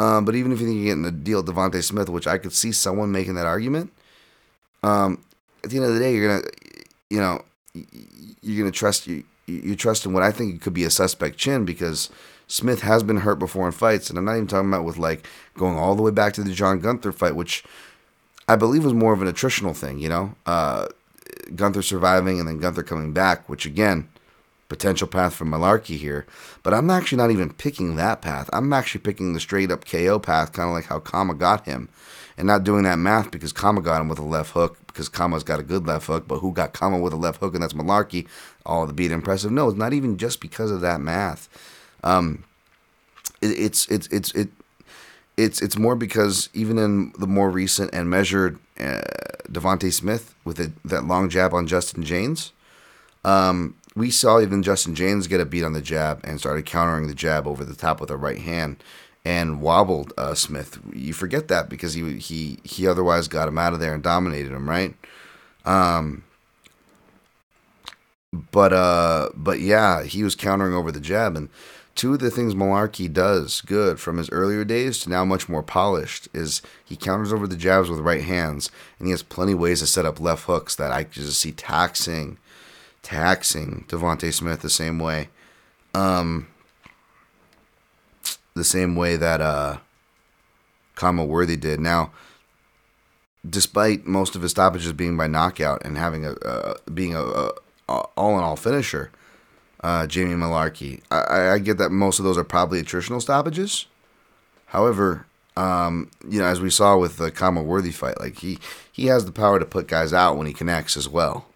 Um, 0.00 0.24
but 0.24 0.34
even 0.34 0.50
if 0.50 0.60
you 0.60 0.66
think 0.66 0.78
you're 0.78 0.86
getting 0.86 1.02
the 1.02 1.10
deal, 1.10 1.44
Devonte 1.44 1.84
Smith, 1.84 2.08
which 2.08 2.26
I 2.26 2.38
could 2.38 2.54
see 2.54 2.72
someone 2.72 3.12
making 3.12 3.34
that 3.34 3.44
argument, 3.44 3.92
um, 4.82 5.22
at 5.62 5.68
the 5.68 5.76
end 5.76 5.84
of 5.84 5.92
the 5.92 6.00
day, 6.00 6.14
you're 6.14 6.40
gonna, 6.40 6.48
you 7.10 7.20
know, 7.20 7.44
you're 8.40 8.64
gonna 8.64 8.72
trust 8.72 9.06
you. 9.06 9.24
You 9.46 9.76
trust 9.76 10.06
in 10.06 10.14
what 10.14 10.22
I 10.22 10.30
think 10.30 10.62
could 10.62 10.72
be 10.72 10.84
a 10.84 10.90
suspect 10.90 11.36
chin 11.36 11.66
because 11.66 12.08
Smith 12.46 12.80
has 12.80 13.02
been 13.02 13.18
hurt 13.18 13.38
before 13.38 13.66
in 13.66 13.72
fights, 13.72 14.08
and 14.08 14.18
I'm 14.18 14.24
not 14.24 14.36
even 14.36 14.46
talking 14.46 14.70
about 14.70 14.84
with 14.84 14.96
like 14.96 15.26
going 15.54 15.76
all 15.76 15.94
the 15.94 16.02
way 16.02 16.12
back 16.12 16.32
to 16.34 16.42
the 16.42 16.52
John 16.52 16.80
Gunther 16.80 17.12
fight, 17.12 17.36
which 17.36 17.62
I 18.48 18.56
believe 18.56 18.84
was 18.84 18.94
more 18.94 19.12
of 19.12 19.20
an 19.20 19.28
attritional 19.28 19.76
thing. 19.76 19.98
You 19.98 20.08
know, 20.08 20.34
uh, 20.46 20.86
Gunther 21.54 21.82
surviving 21.82 22.38
and 22.38 22.48
then 22.48 22.58
Gunther 22.58 22.84
coming 22.84 23.12
back, 23.12 23.46
which 23.50 23.66
again, 23.66 24.08
potential 24.70 25.06
path 25.06 25.34
for 25.34 25.44
Mullarkey 25.44 25.98
here. 25.98 26.24
But 26.62 26.72
I'm 26.72 26.88
actually 26.88 27.18
not 27.18 27.30
even 27.30 27.52
picking 27.52 27.96
that 27.96 28.22
path. 28.22 28.48
I'm 28.54 28.72
actually 28.72 29.02
picking 29.02 29.34
the 29.34 29.40
straight 29.40 29.70
up 29.70 29.84
KO 29.84 30.18
path, 30.18 30.52
kind 30.52 30.70
of 30.70 30.74
like 30.74 30.86
how 30.86 31.00
Khama 31.00 31.34
got 31.34 31.66
him, 31.66 31.90
and 32.38 32.46
not 32.46 32.64
doing 32.64 32.84
that 32.84 32.98
math 32.98 33.30
because 33.30 33.52
Khama 33.52 33.82
got 33.82 34.00
him 34.00 34.08
with 34.08 34.18
a 34.18 34.24
left 34.24 34.52
hook 34.52 34.78
because 34.86 35.10
Khama's 35.10 35.44
got 35.44 35.60
a 35.60 35.64
good 35.64 35.86
left 35.86 36.06
hook, 36.06 36.26
but 36.26 36.38
who 36.38 36.52
got 36.52 36.72
Khama 36.72 36.98
with 36.98 37.12
a 37.12 37.16
left 37.16 37.40
hook 37.40 37.52
and 37.52 37.62
that's 37.62 37.74
Mullarkey? 37.74 38.26
Oh, 38.64 38.86
the 38.86 38.94
beat 38.94 39.10
impressive. 39.10 39.52
No, 39.52 39.68
it's 39.68 39.78
not 39.78 39.92
even 39.92 40.16
just 40.16 40.40
because 40.40 40.70
of 40.70 40.80
that 40.80 41.00
math. 41.02 41.48
Um, 42.02 42.44
it, 43.42 43.58
it's 43.58 43.86
it's 43.88 44.06
it's 44.06 44.32
it. 44.32 44.48
It's 45.36 45.60
it's 45.60 45.78
more 45.78 45.96
because 45.96 46.48
even 46.54 46.78
in 46.78 47.12
the 47.18 47.26
more 47.26 47.50
recent 47.50 47.92
and 47.92 48.08
measured 48.10 48.58
uh, 48.78 49.00
Devonte 49.50 49.92
Smith 49.92 50.34
with 50.44 50.60
a, 50.60 50.72
that 50.84 51.04
long 51.04 51.28
jab 51.28 51.54
on 51.54 51.66
Justin 51.66 52.04
Jaynes, 52.04 52.52
um, 53.24 53.74
we 54.00 54.10
saw 54.10 54.40
even 54.40 54.62
Justin 54.62 54.94
Jaynes 54.94 55.28
get 55.28 55.40
a 55.40 55.44
beat 55.44 55.62
on 55.62 55.74
the 55.74 55.82
jab 55.82 56.20
and 56.24 56.40
started 56.40 56.64
countering 56.64 57.06
the 57.06 57.14
jab 57.14 57.46
over 57.46 57.66
the 57.66 57.74
top 57.74 58.00
with 58.00 58.10
a 58.10 58.16
right 58.16 58.38
hand 58.38 58.82
and 59.26 59.60
wobbled 59.60 60.14
uh, 60.16 60.34
Smith. 60.34 60.78
You 60.94 61.12
forget 61.12 61.48
that 61.48 61.68
because 61.68 61.92
he 61.92 62.16
he 62.16 62.58
he 62.64 62.86
otherwise 62.86 63.28
got 63.28 63.46
him 63.46 63.58
out 63.58 63.74
of 63.74 63.78
there 63.78 63.92
and 63.92 64.02
dominated 64.02 64.52
him, 64.52 64.68
right? 64.68 64.94
Um, 65.66 66.24
but 68.50 68.72
uh, 68.72 69.28
but 69.34 69.60
yeah, 69.60 70.02
he 70.04 70.24
was 70.24 70.34
countering 70.34 70.72
over 70.72 70.90
the 70.90 70.98
jab, 70.98 71.36
and 71.36 71.50
two 71.94 72.14
of 72.14 72.20
the 72.20 72.30
things 72.30 72.54
Mullarkey 72.54 73.12
does 73.12 73.60
good 73.60 74.00
from 74.00 74.16
his 74.16 74.30
earlier 74.30 74.64
days 74.64 75.00
to 75.00 75.10
now 75.10 75.26
much 75.26 75.46
more 75.46 75.62
polished 75.62 76.26
is 76.32 76.62
he 76.82 76.96
counters 76.96 77.34
over 77.34 77.46
the 77.46 77.54
jabs 77.54 77.90
with 77.90 78.00
right 78.00 78.24
hands, 78.24 78.70
and 78.98 79.06
he 79.06 79.10
has 79.10 79.22
plenty 79.22 79.52
ways 79.52 79.80
to 79.80 79.86
set 79.86 80.06
up 80.06 80.18
left 80.18 80.44
hooks 80.44 80.74
that 80.76 80.90
I 80.90 81.04
just 81.04 81.38
see 81.38 81.52
taxing, 81.52 82.38
taxing 83.02 83.84
Devonte 83.88 84.32
Smith 84.32 84.60
the 84.60 84.70
same 84.70 84.98
way, 84.98 85.28
um, 85.94 86.48
the 88.54 88.64
same 88.64 88.96
way 88.96 89.16
that 89.16 89.40
uh, 89.40 89.78
Khama 90.94 91.24
Worthy 91.24 91.56
did. 91.56 91.80
Now, 91.80 92.12
despite 93.48 94.06
most 94.06 94.36
of 94.36 94.42
his 94.42 94.50
stoppages 94.50 94.92
being 94.92 95.16
by 95.16 95.26
knockout 95.26 95.82
and 95.84 95.96
having 95.96 96.26
a 96.26 96.32
uh, 96.32 96.74
being 96.92 97.14
a, 97.14 97.22
a 97.22 97.50
all 97.88 98.38
in 98.38 98.44
all 98.44 98.56
finisher, 98.56 99.10
uh, 99.82 100.06
Jamie 100.06 100.34
Mullarkey. 100.34 101.00
I, 101.10 101.50
I 101.54 101.58
get 101.58 101.78
that 101.78 101.90
most 101.90 102.18
of 102.18 102.24
those 102.24 102.38
are 102.38 102.44
probably 102.44 102.82
attritional 102.82 103.20
stoppages. 103.20 103.86
However, 104.66 105.26
um, 105.56 106.10
you 106.28 106.38
know, 106.38 106.46
as 106.46 106.60
we 106.60 106.70
saw 106.70 106.96
with 106.96 107.16
the 107.16 107.30
Khama 107.30 107.62
Worthy 107.62 107.90
fight, 107.90 108.20
like 108.20 108.38
he 108.38 108.58
he 108.92 109.06
has 109.06 109.24
the 109.24 109.32
power 109.32 109.58
to 109.58 109.64
put 109.64 109.88
guys 109.88 110.12
out 110.12 110.36
when 110.36 110.46
he 110.46 110.52
connects 110.52 110.96
as 110.96 111.08
well. 111.08 111.46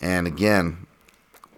And 0.00 0.26
again, 0.26 0.86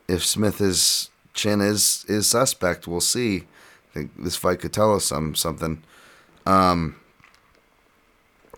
if 0.08 0.24
Smith's 0.24 1.10
chin 1.34 1.60
is 1.60 2.04
is 2.08 2.28
suspect, 2.28 2.86
we'll 2.86 3.00
see. 3.00 3.44
I 3.90 3.94
think 3.94 4.10
this 4.18 4.36
fight 4.36 4.60
could 4.60 4.72
tell 4.72 4.94
us 4.94 5.04
some 5.04 5.34
something. 5.34 5.82
Um, 6.46 6.96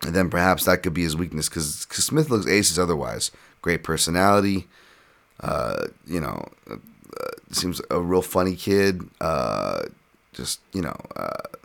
and 0.03 0.15
then 0.15 0.29
perhaps 0.29 0.65
that 0.65 0.83
could 0.83 0.93
be 0.93 1.03
his 1.03 1.15
weakness 1.15 1.49
because 1.49 1.87
Smith 1.89 2.29
looks 2.29 2.47
aces 2.47 2.79
otherwise. 2.79 3.31
Great 3.61 3.83
personality, 3.83 4.67
uh, 5.41 5.87
you 6.05 6.19
know, 6.19 6.47
uh, 6.69 6.75
seems 7.51 7.81
a 7.89 7.99
real 7.99 8.21
funny 8.21 8.55
kid. 8.55 9.09
Uh, 9.19 9.83
just 10.33 10.59
you 10.73 10.81
know, 10.81 10.95
uh, 11.15 11.57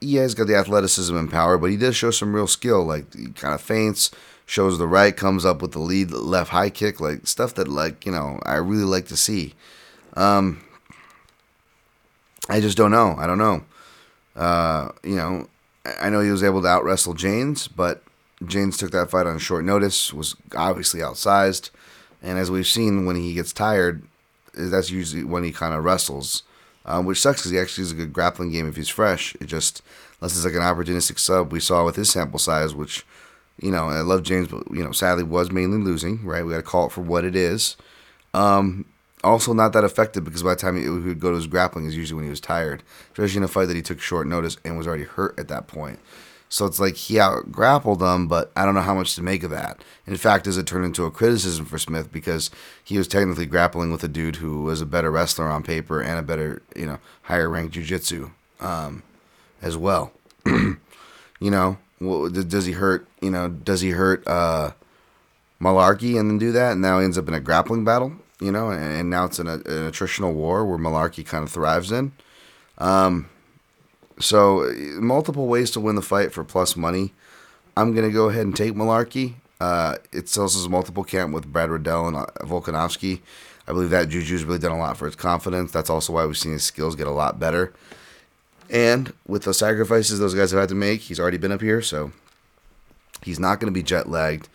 yeah, 0.00 0.22
he's 0.22 0.34
got 0.34 0.46
the 0.46 0.56
athleticism 0.56 1.16
and 1.16 1.30
power, 1.30 1.58
but 1.58 1.70
he 1.70 1.76
does 1.76 1.94
show 1.96 2.10
some 2.10 2.34
real 2.34 2.46
skill. 2.46 2.84
Like 2.84 3.14
he 3.14 3.28
kind 3.28 3.54
of 3.54 3.60
feints, 3.60 4.10
shows 4.46 4.78
the 4.78 4.86
right, 4.86 5.16
comes 5.16 5.44
up 5.44 5.62
with 5.62 5.72
the 5.72 5.78
lead 5.78 6.10
left 6.10 6.50
high 6.50 6.70
kick, 6.70 7.00
like 7.00 7.26
stuff 7.26 7.54
that 7.54 7.68
like 7.68 8.04
you 8.06 8.12
know 8.12 8.40
I 8.44 8.56
really 8.56 8.84
like 8.84 9.06
to 9.06 9.16
see. 9.16 9.54
Um, 10.14 10.62
I 12.48 12.60
just 12.60 12.76
don't 12.76 12.90
know. 12.90 13.14
I 13.18 13.26
don't 13.26 13.38
know. 13.38 13.64
Uh, 14.34 14.90
you 15.02 15.16
know, 15.16 15.48
I 16.00 16.08
know 16.10 16.20
he 16.20 16.30
was 16.30 16.42
able 16.42 16.62
to 16.62 16.68
out 16.68 16.84
wrestle 16.84 17.14
Jaynes, 17.14 17.68
but 17.68 18.02
Jaynes 18.46 18.78
took 18.78 18.90
that 18.92 19.10
fight 19.10 19.26
on 19.26 19.38
short 19.38 19.64
notice, 19.64 20.12
was 20.12 20.36
obviously 20.56 21.00
outsized. 21.00 21.70
And 22.22 22.38
as 22.38 22.50
we've 22.50 22.66
seen, 22.66 23.04
when 23.04 23.16
he 23.16 23.34
gets 23.34 23.52
tired, 23.52 24.02
that's 24.54 24.90
usually 24.90 25.24
when 25.24 25.44
he 25.44 25.52
kind 25.52 25.74
of 25.74 25.84
wrestles, 25.84 26.42
um, 26.84 27.04
which 27.04 27.20
sucks 27.20 27.40
because 27.40 27.50
he 27.50 27.58
actually 27.58 27.82
is 27.82 27.92
a 27.92 27.96
good 27.96 28.12
grappling 28.12 28.52
game 28.52 28.68
if 28.68 28.76
he's 28.76 28.88
fresh. 28.88 29.34
It 29.40 29.46
just, 29.46 29.82
unless 30.20 30.36
it's 30.36 30.44
like 30.44 30.54
an 30.54 30.60
opportunistic 30.60 31.18
sub, 31.18 31.52
we 31.52 31.60
saw 31.60 31.84
with 31.84 31.96
his 31.96 32.10
sample 32.10 32.38
size, 32.38 32.74
which, 32.74 33.04
you 33.60 33.70
know, 33.70 33.88
I 33.88 34.00
love 34.00 34.22
Jaynes, 34.22 34.48
but, 34.48 34.64
you 34.70 34.82
know, 34.82 34.92
sadly 34.92 35.24
was 35.24 35.50
mainly 35.50 35.78
losing, 35.78 36.24
right? 36.24 36.44
We 36.44 36.52
got 36.52 36.58
to 36.58 36.62
call 36.62 36.86
it 36.86 36.92
for 36.92 37.02
what 37.02 37.24
it 37.24 37.36
is. 37.36 37.76
Um, 38.34 38.86
also, 39.24 39.52
not 39.52 39.72
that 39.72 39.84
effective 39.84 40.24
because 40.24 40.42
by 40.42 40.54
the 40.54 40.60
time 40.60 40.80
he 40.80 40.88
would 40.88 41.20
go 41.20 41.30
to 41.30 41.36
his 41.36 41.46
grappling 41.46 41.86
is 41.86 41.96
usually 41.96 42.16
when 42.16 42.24
he 42.24 42.30
was 42.30 42.40
tired, 42.40 42.82
especially 43.12 43.38
in 43.38 43.44
a 43.44 43.48
fight 43.48 43.66
that 43.66 43.76
he 43.76 43.82
took 43.82 44.00
short 44.00 44.26
notice 44.26 44.56
and 44.64 44.76
was 44.76 44.86
already 44.86 45.04
hurt 45.04 45.38
at 45.38 45.48
that 45.48 45.68
point. 45.68 46.00
So 46.48 46.66
it's 46.66 46.78
like 46.78 46.96
he 46.96 47.18
out 47.18 47.50
grappled 47.50 48.00
them, 48.00 48.28
but 48.28 48.52
I 48.54 48.66
don't 48.66 48.74
know 48.74 48.82
how 48.82 48.94
much 48.94 49.14
to 49.14 49.22
make 49.22 49.42
of 49.42 49.50
that. 49.50 49.82
In 50.06 50.16
fact, 50.16 50.44
does 50.44 50.58
it 50.58 50.66
turn 50.66 50.84
into 50.84 51.06
a 51.06 51.10
criticism 51.10 51.64
for 51.64 51.78
Smith 51.78 52.12
because 52.12 52.50
he 52.84 52.98
was 52.98 53.08
technically 53.08 53.46
grappling 53.46 53.90
with 53.90 54.04
a 54.04 54.08
dude 54.08 54.36
who 54.36 54.64
was 54.64 54.82
a 54.82 54.86
better 54.86 55.10
wrestler 55.10 55.48
on 55.48 55.62
paper 55.62 56.02
and 56.02 56.18
a 56.18 56.22
better, 56.22 56.60
you 56.76 56.84
know, 56.84 56.98
higher 57.22 57.48
ranked 57.48 57.74
jujitsu 57.74 58.32
um, 58.60 59.02
as 59.62 59.78
well. 59.78 60.12
you 60.44 60.76
know, 61.40 61.78
does 62.30 62.66
he 62.66 62.72
hurt? 62.72 63.06
You 63.20 63.30
know, 63.30 63.48
does 63.48 63.80
he 63.80 63.90
hurt 63.90 64.26
uh, 64.26 64.72
Mullarkey 65.60 66.18
and 66.18 66.30
then 66.30 66.38
do 66.38 66.52
that? 66.52 66.72
And 66.72 66.82
now 66.82 66.98
he 66.98 67.04
ends 67.04 67.18
up 67.18 67.28
in 67.28 67.34
a 67.34 67.40
grappling 67.40 67.84
battle. 67.84 68.12
You 68.40 68.50
know, 68.50 68.70
and, 68.70 68.82
and 68.82 69.10
now 69.10 69.24
it's 69.24 69.38
an, 69.38 69.46
an 69.46 69.62
attritional 69.62 70.34
war 70.34 70.64
where 70.64 70.78
Mullarkey 70.78 71.24
kind 71.24 71.44
of 71.44 71.50
thrives 71.50 71.92
in. 71.92 72.12
Um, 72.78 73.28
so 74.18 74.72
multiple 74.96 75.46
ways 75.46 75.70
to 75.72 75.80
win 75.80 75.94
the 75.94 76.02
fight 76.02 76.32
for 76.32 76.44
plus 76.44 76.76
money. 76.76 77.12
I'm 77.76 77.94
gonna 77.94 78.10
go 78.10 78.28
ahead 78.28 78.44
and 78.44 78.56
take 78.56 78.74
Mullarkey. 78.74 79.34
Uh, 79.60 79.96
it 80.10 80.28
sells 80.28 80.56
as 80.56 80.68
multiple 80.68 81.04
camp 81.04 81.32
with 81.32 81.46
Brad 81.46 81.70
Riddell 81.70 82.08
and 82.08 82.16
uh, 82.16 82.26
Volkanovski. 82.40 83.20
I 83.68 83.72
believe 83.72 83.90
that 83.90 84.08
Juju's 84.08 84.44
really 84.44 84.58
done 84.58 84.72
a 84.72 84.78
lot 84.78 84.96
for 84.96 85.06
his 85.06 85.14
confidence. 85.14 85.70
That's 85.70 85.88
also 85.88 86.12
why 86.12 86.26
we've 86.26 86.36
seen 86.36 86.52
his 86.52 86.64
skills 86.64 86.96
get 86.96 87.06
a 87.06 87.12
lot 87.12 87.38
better. 87.38 87.72
And 88.72 89.12
with 89.26 89.42
the 89.42 89.52
sacrifices 89.52 90.18
those 90.18 90.34
guys 90.34 90.50
have 90.50 90.60
had 90.60 90.68
to 90.70 90.74
make, 90.74 91.02
he's 91.02 91.20
already 91.20 91.36
been 91.36 91.52
up 91.52 91.60
here, 91.60 91.82
so 91.82 92.10
he's 93.22 93.38
not 93.38 93.60
going 93.60 93.72
to 93.72 93.78
be 93.78 93.82
jet 93.82 94.08
lagged. 94.08 94.48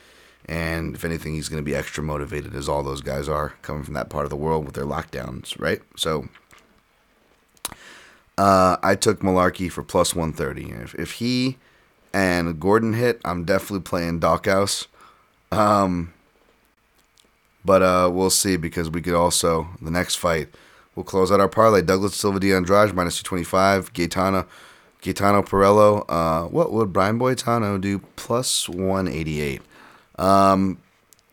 And 0.45 0.95
if 0.95 1.05
anything, 1.05 1.35
he's 1.35 1.49
going 1.49 1.61
to 1.61 1.65
be 1.65 1.75
extra 1.75 2.03
motivated, 2.03 2.55
as 2.55 2.67
all 2.67 2.81
those 2.81 3.01
guys 3.01 3.29
are 3.29 3.53
coming 3.61 3.83
from 3.83 3.93
that 3.93 4.09
part 4.09 4.25
of 4.25 4.29
the 4.31 4.35
world 4.35 4.65
with 4.65 4.73
their 4.73 4.85
lockdowns, 4.85 5.59
right? 5.59 5.81
So 5.95 6.29
uh, 8.37 8.77
I 8.81 8.95
took 8.95 9.19
Mullarkey 9.19 9.71
for 9.71 9.83
plus 9.83 10.15
130. 10.15 10.71
If, 10.71 10.95
if 10.95 11.11
he 11.13 11.57
and 12.11 12.59
Gordon 12.59 12.93
hit, 12.93 13.21
I'm 13.23 13.45
definitely 13.45 13.81
playing 13.81 14.19
Doghouse. 14.19 14.87
Um, 15.51 16.13
but 17.63 17.83
uh, 17.83 18.09
we'll 18.11 18.29
see 18.29 18.57
because 18.57 18.89
we 18.89 19.01
could 19.01 19.13
also, 19.13 19.67
the 19.81 19.91
next 19.91 20.15
fight, 20.15 20.47
we'll 20.97 21.03
close 21.03 21.31
out 21.31 21.39
our 21.39 21.47
parlay. 21.47 21.81
Douglas 21.83 22.15
Silva 22.15 22.39
de 22.39 22.51
Andrade, 22.51 22.93
minus 22.93 23.21
225. 23.21 23.93
Gaetano, 23.93 24.47
Gaetano 25.01 25.43
Pirrello. 25.43 26.03
Uh, 26.09 26.47
what 26.47 26.73
would 26.73 26.91
Brian 26.91 27.19
Boitano 27.19 27.79
do? 27.79 27.99
Plus 28.17 28.67
188. 28.67 29.61
Um, 30.17 30.79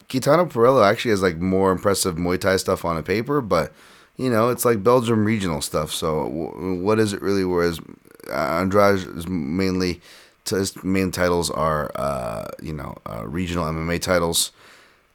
Gaetano 0.08 0.44
Pirrello 0.44 0.88
actually 0.88 1.12
has 1.12 1.22
like 1.22 1.38
more 1.38 1.72
impressive 1.72 2.16
Muay 2.16 2.38
Thai 2.38 2.58
stuff 2.58 2.84
on 2.84 2.98
a 2.98 3.02
paper, 3.02 3.40
but 3.40 3.72
you 4.16 4.30
know, 4.30 4.50
it's 4.50 4.64
like 4.66 4.84
Belgium 4.84 5.24
regional 5.24 5.62
stuff. 5.62 5.90
So 5.90 6.24
w- 6.24 6.82
what 6.82 7.00
is 7.00 7.14
it 7.14 7.22
really? 7.22 7.44
Whereas 7.44 7.80
uh, 8.30 8.60
Andrade 8.60 8.98
is 9.16 9.26
mainly 9.26 10.02
his 10.48 10.84
main 10.84 11.10
titles 11.10 11.50
are 11.50 11.90
uh, 11.94 12.48
you 12.62 12.74
know 12.74 12.94
uh, 13.06 13.26
regional 13.26 13.64
MMA 13.64 14.00
titles. 14.02 14.52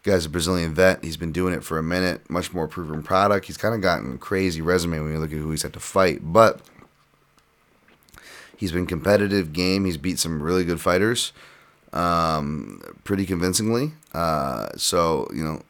Guy's 0.04 0.26
a 0.26 0.30
Brazilian 0.30 0.74
vet. 0.74 1.04
He's 1.04 1.18
been 1.18 1.32
doing 1.32 1.54
it 1.54 1.64
for 1.64 1.78
a 1.78 1.84
minute. 1.84 2.30
Much 2.30 2.54
more 2.54 2.68
proven 2.68 3.04
product. 3.04 3.47
He's 3.47 3.58
kind 3.58 3.76
of 3.76 3.82
gotten 3.82 4.18
crazy 4.18 4.62
resume 4.62 5.00
when 5.00 5.12
you 5.12 5.20
look 5.20 5.32
at 5.32 5.38
who 5.38 5.52
he's 5.52 5.64
had 5.64 5.74
to 5.74 5.80
fight, 5.80 6.20
but 6.22 6.62
he's 8.56 8.72
been 8.72 8.86
competitive 8.86 9.52
game. 9.52 9.86
He's 9.86 9.97
beat 9.97 10.20
some 10.20 10.41
really 10.41 10.64
good 10.64 10.80
fighters, 10.80 11.34
um, 11.91 12.82
pretty 13.04 13.26
convincingly. 13.26 13.93
Uh, 14.14 14.70
so 14.78 15.28
you 15.34 15.43
know, 15.43 15.62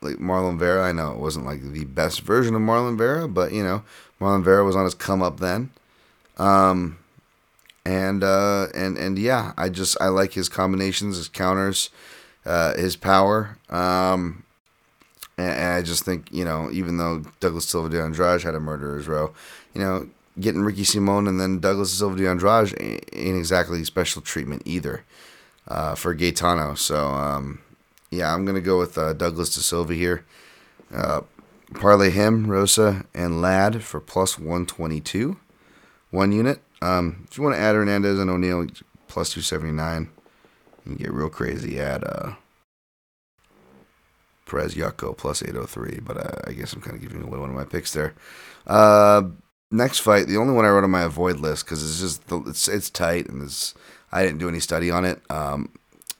like 0.00 0.16
Marlon 0.16 0.58
Vera. 0.58 0.86
I 0.86 0.92
know 0.92 1.12
it 1.12 1.18
wasn't 1.18 1.46
like 1.46 1.62
the 1.62 1.84
best 1.84 2.20
version 2.20 2.54
of 2.54 2.62
Marlon 2.62 2.96
Vera, 2.96 3.26
but 3.26 3.52
you 3.52 3.64
know, 3.64 3.82
Marlon 4.20 4.44
Vera 4.44 4.64
was 4.64 4.76
on 4.76 4.84
his 4.84 4.94
come 4.94 5.22
up 5.22 5.40
then. 5.40 5.70
Um, 6.38 6.98
and 7.84 8.22
uh, 8.22 8.68
and 8.74 8.96
and 8.96 9.18
yeah, 9.18 9.52
I 9.56 9.68
just 9.68 9.96
I 10.00 10.08
like 10.08 10.32
his 10.34 10.48
combinations, 10.48 11.16
his 11.16 11.28
counters, 11.28 11.90
uh, 12.44 12.74
his 12.74 12.96
power. 12.96 13.58
Um, 13.68 14.44
and, 15.38 15.50
and, 15.50 15.72
I 15.74 15.82
just 15.82 16.04
think 16.04 16.32
you 16.32 16.44
know, 16.44 16.70
even 16.70 16.98
though 16.98 17.24
Douglas 17.40 17.66
Silva 17.66 17.88
de 17.88 18.02
Andrade 18.02 18.42
had 18.42 18.54
a 18.54 18.60
murderer's 18.60 19.08
row, 19.08 19.32
you 19.74 19.80
know, 19.80 20.08
getting 20.38 20.62
Ricky 20.62 20.84
Simon 20.84 21.26
and 21.26 21.40
then 21.40 21.58
Douglas 21.58 21.92
Silva 21.92 22.16
de 22.16 22.28
Andrade 22.28 22.74
ain't 23.12 23.38
exactly 23.38 23.84
special 23.84 24.22
treatment 24.22 24.62
either 24.64 25.04
uh, 25.68 25.94
for 25.94 26.14
Gaetano. 26.14 26.74
So 26.74 27.08
um, 27.08 27.60
yeah, 28.10 28.32
I'm 28.32 28.44
gonna 28.44 28.60
go 28.60 28.78
with 28.78 28.98
uh, 28.98 29.12
Douglas 29.14 29.54
De 29.54 29.60
Silva 29.60 29.94
here. 29.94 30.24
Uh, 30.94 31.22
parlay 31.74 32.10
him, 32.10 32.46
Rosa, 32.46 33.06
and 33.14 33.40
Ladd 33.40 33.82
for 33.82 34.00
plus 34.00 34.38
122, 34.38 35.38
one 36.10 36.32
unit. 36.32 36.60
Um, 36.82 37.26
if 37.30 37.38
you 37.38 37.44
want 37.44 37.56
to 37.56 37.60
add 37.60 37.74
Hernandez 37.74 38.18
and 38.18 38.28
O'Neill, 38.28 38.66
plus 39.08 39.30
279. 39.32 40.10
You 40.86 40.96
get 40.96 41.12
real 41.12 41.28
crazy. 41.28 41.78
at 41.78 42.04
uh, 42.04 42.34
Perez 44.46 44.74
Jotko 44.74 45.16
plus 45.16 45.42
803, 45.42 46.00
but 46.00 46.16
uh, 46.16 46.40
I 46.46 46.52
guess 46.52 46.72
I'm 46.72 46.80
kind 46.80 46.96
of 46.96 47.02
giving 47.02 47.22
away 47.22 47.38
one 47.38 47.50
of 47.50 47.56
my 47.56 47.64
picks 47.64 47.92
there. 47.92 48.14
Uh, 48.66 49.22
next 49.70 50.00
fight, 50.00 50.26
the 50.26 50.36
only 50.36 50.52
one 50.52 50.64
I 50.64 50.68
wrote 50.68 50.84
on 50.84 50.90
my 50.90 51.02
avoid 51.02 51.38
list 51.38 51.64
because 51.64 51.82
it's 51.82 52.00
just 52.00 52.28
the, 52.28 52.38
it's 52.48 52.68
it's 52.68 52.90
tight 52.90 53.28
and 53.28 53.42
it's 53.42 53.74
I 54.12 54.22
didn't 54.22 54.38
do 54.38 54.48
any 54.48 54.60
study 54.60 54.90
on 54.90 55.04
it. 55.04 55.22
Um, 55.30 55.70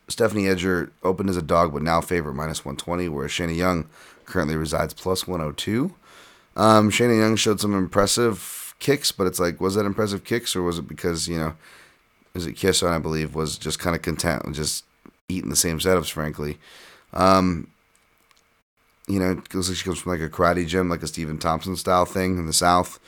Stephanie 0.09 0.45
Edger 0.45 0.91
opened 1.03 1.31
as 1.31 1.37
a 1.37 1.43
dog, 1.43 1.73
but 1.73 1.83
now 1.83 2.01
favorite 2.01 2.35
minus 2.35 2.65
120, 2.65 3.09
whereas 3.09 3.31
Shayna 3.31 3.57
Young 3.57 3.89
currently 4.25 4.57
resides 4.57 4.95
plus 4.95 5.27
102. 5.27 5.95
Um, 6.57 6.91
Shayna 6.91 7.19
Young 7.19 7.37
showed 7.37 7.61
some 7.61 7.75
impressive 7.75 8.75
kicks, 8.79 9.13
but 9.13 9.27
it's 9.27 9.41
like, 9.41 9.61
was 9.61 9.75
that 9.75 9.87
impressive 9.87 10.25
kicks 10.25 10.57
or 10.57 10.63
was 10.63 10.79
it 10.79 10.89
because 10.89 11.29
you 11.29 11.39
know, 11.39 11.55
is 12.35 12.47
it 12.47 12.57
Kisson? 12.57 12.89
I 12.89 12.99
believe 12.99 13.35
was 13.35 13.59
just 13.59 13.79
kind 13.79 13.97
of 13.97 14.03
content 14.03 14.45
with 14.47 14.55
just 14.55 14.85
eating 15.29 15.51
the 15.51 15.57
same 15.57 15.79
setups, 15.79 16.11
frankly. 16.11 16.59
Um, 17.13 17.69
you 19.09 19.19
know, 19.19 19.33
it 19.33 19.55
looks 19.55 19.69
like 19.69 19.77
she 19.77 19.85
comes 19.85 20.01
from 20.01 20.13
like 20.13 20.21
a 20.21 20.29
karate 20.29 20.67
gym, 20.67 20.89
like 20.89 21.03
a 21.03 21.07
Stephen 21.07 21.39
Thompson 21.39 21.77
style 21.77 22.05
thing 22.05 22.39
in 22.39 22.47
the 22.47 22.53
South. 22.53 22.99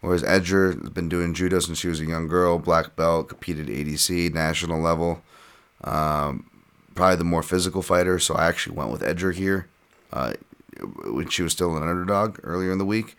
Whereas 0.00 0.22
Edger 0.22 0.80
has 0.80 0.90
been 0.90 1.08
doing 1.08 1.34
judo 1.34 1.58
since 1.60 1.78
she 1.78 1.88
was 1.88 2.00
a 2.00 2.06
young 2.06 2.26
girl, 2.26 2.58
black 2.58 2.96
belt, 2.96 3.28
competed 3.28 3.66
ADC, 3.66 4.32
national 4.32 4.80
level. 4.80 5.22
Um, 5.84 6.50
probably 6.94 7.16
the 7.16 7.24
more 7.24 7.42
physical 7.42 7.82
fighter, 7.82 8.18
so 8.18 8.34
I 8.34 8.46
actually 8.46 8.76
went 8.76 8.90
with 8.90 9.02
Edger 9.02 9.34
here 9.34 9.68
uh, 10.12 10.34
when 11.04 11.28
she 11.28 11.42
was 11.42 11.52
still 11.52 11.76
an 11.76 11.82
underdog 11.82 12.38
earlier 12.42 12.72
in 12.72 12.78
the 12.78 12.86
week. 12.86 13.16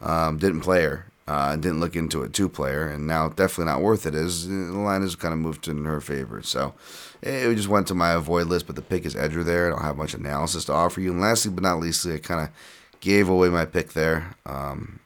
Um, 0.00 0.38
didn't 0.38 0.60
play 0.60 0.82
her, 0.82 1.06
uh, 1.28 1.54
didn't 1.56 1.80
look 1.80 1.94
into 1.94 2.22
a 2.22 2.28
two 2.28 2.48
player, 2.48 2.88
and 2.88 3.06
now 3.06 3.28
definitely 3.28 3.66
not 3.66 3.80
worth 3.80 4.06
it. 4.06 4.14
Is 4.14 4.48
the 4.48 4.54
line 4.54 5.02
has 5.02 5.14
kind 5.14 5.32
of 5.32 5.38
moved 5.38 5.68
in 5.68 5.84
her 5.84 6.00
favor, 6.00 6.42
so 6.42 6.74
it 7.22 7.54
just 7.54 7.68
went 7.68 7.86
to 7.88 7.94
my 7.94 8.10
avoid 8.10 8.48
list. 8.48 8.66
But 8.66 8.76
the 8.76 8.82
pick 8.82 9.04
is 9.06 9.14
Edger 9.14 9.44
there. 9.44 9.66
I 9.66 9.70
don't 9.70 9.84
have 9.84 9.96
much 9.96 10.14
analysis 10.14 10.64
to 10.66 10.72
offer 10.72 11.00
you. 11.00 11.12
And 11.12 11.20
lastly, 11.20 11.52
but 11.52 11.62
not 11.62 11.78
leastly, 11.78 12.14
I 12.14 12.18
kind 12.18 12.40
of 12.40 12.50
gave 13.00 13.28
away 13.28 13.48
my 13.48 13.64
pick 13.64 13.92
there 13.92 14.34
um, 14.46 14.98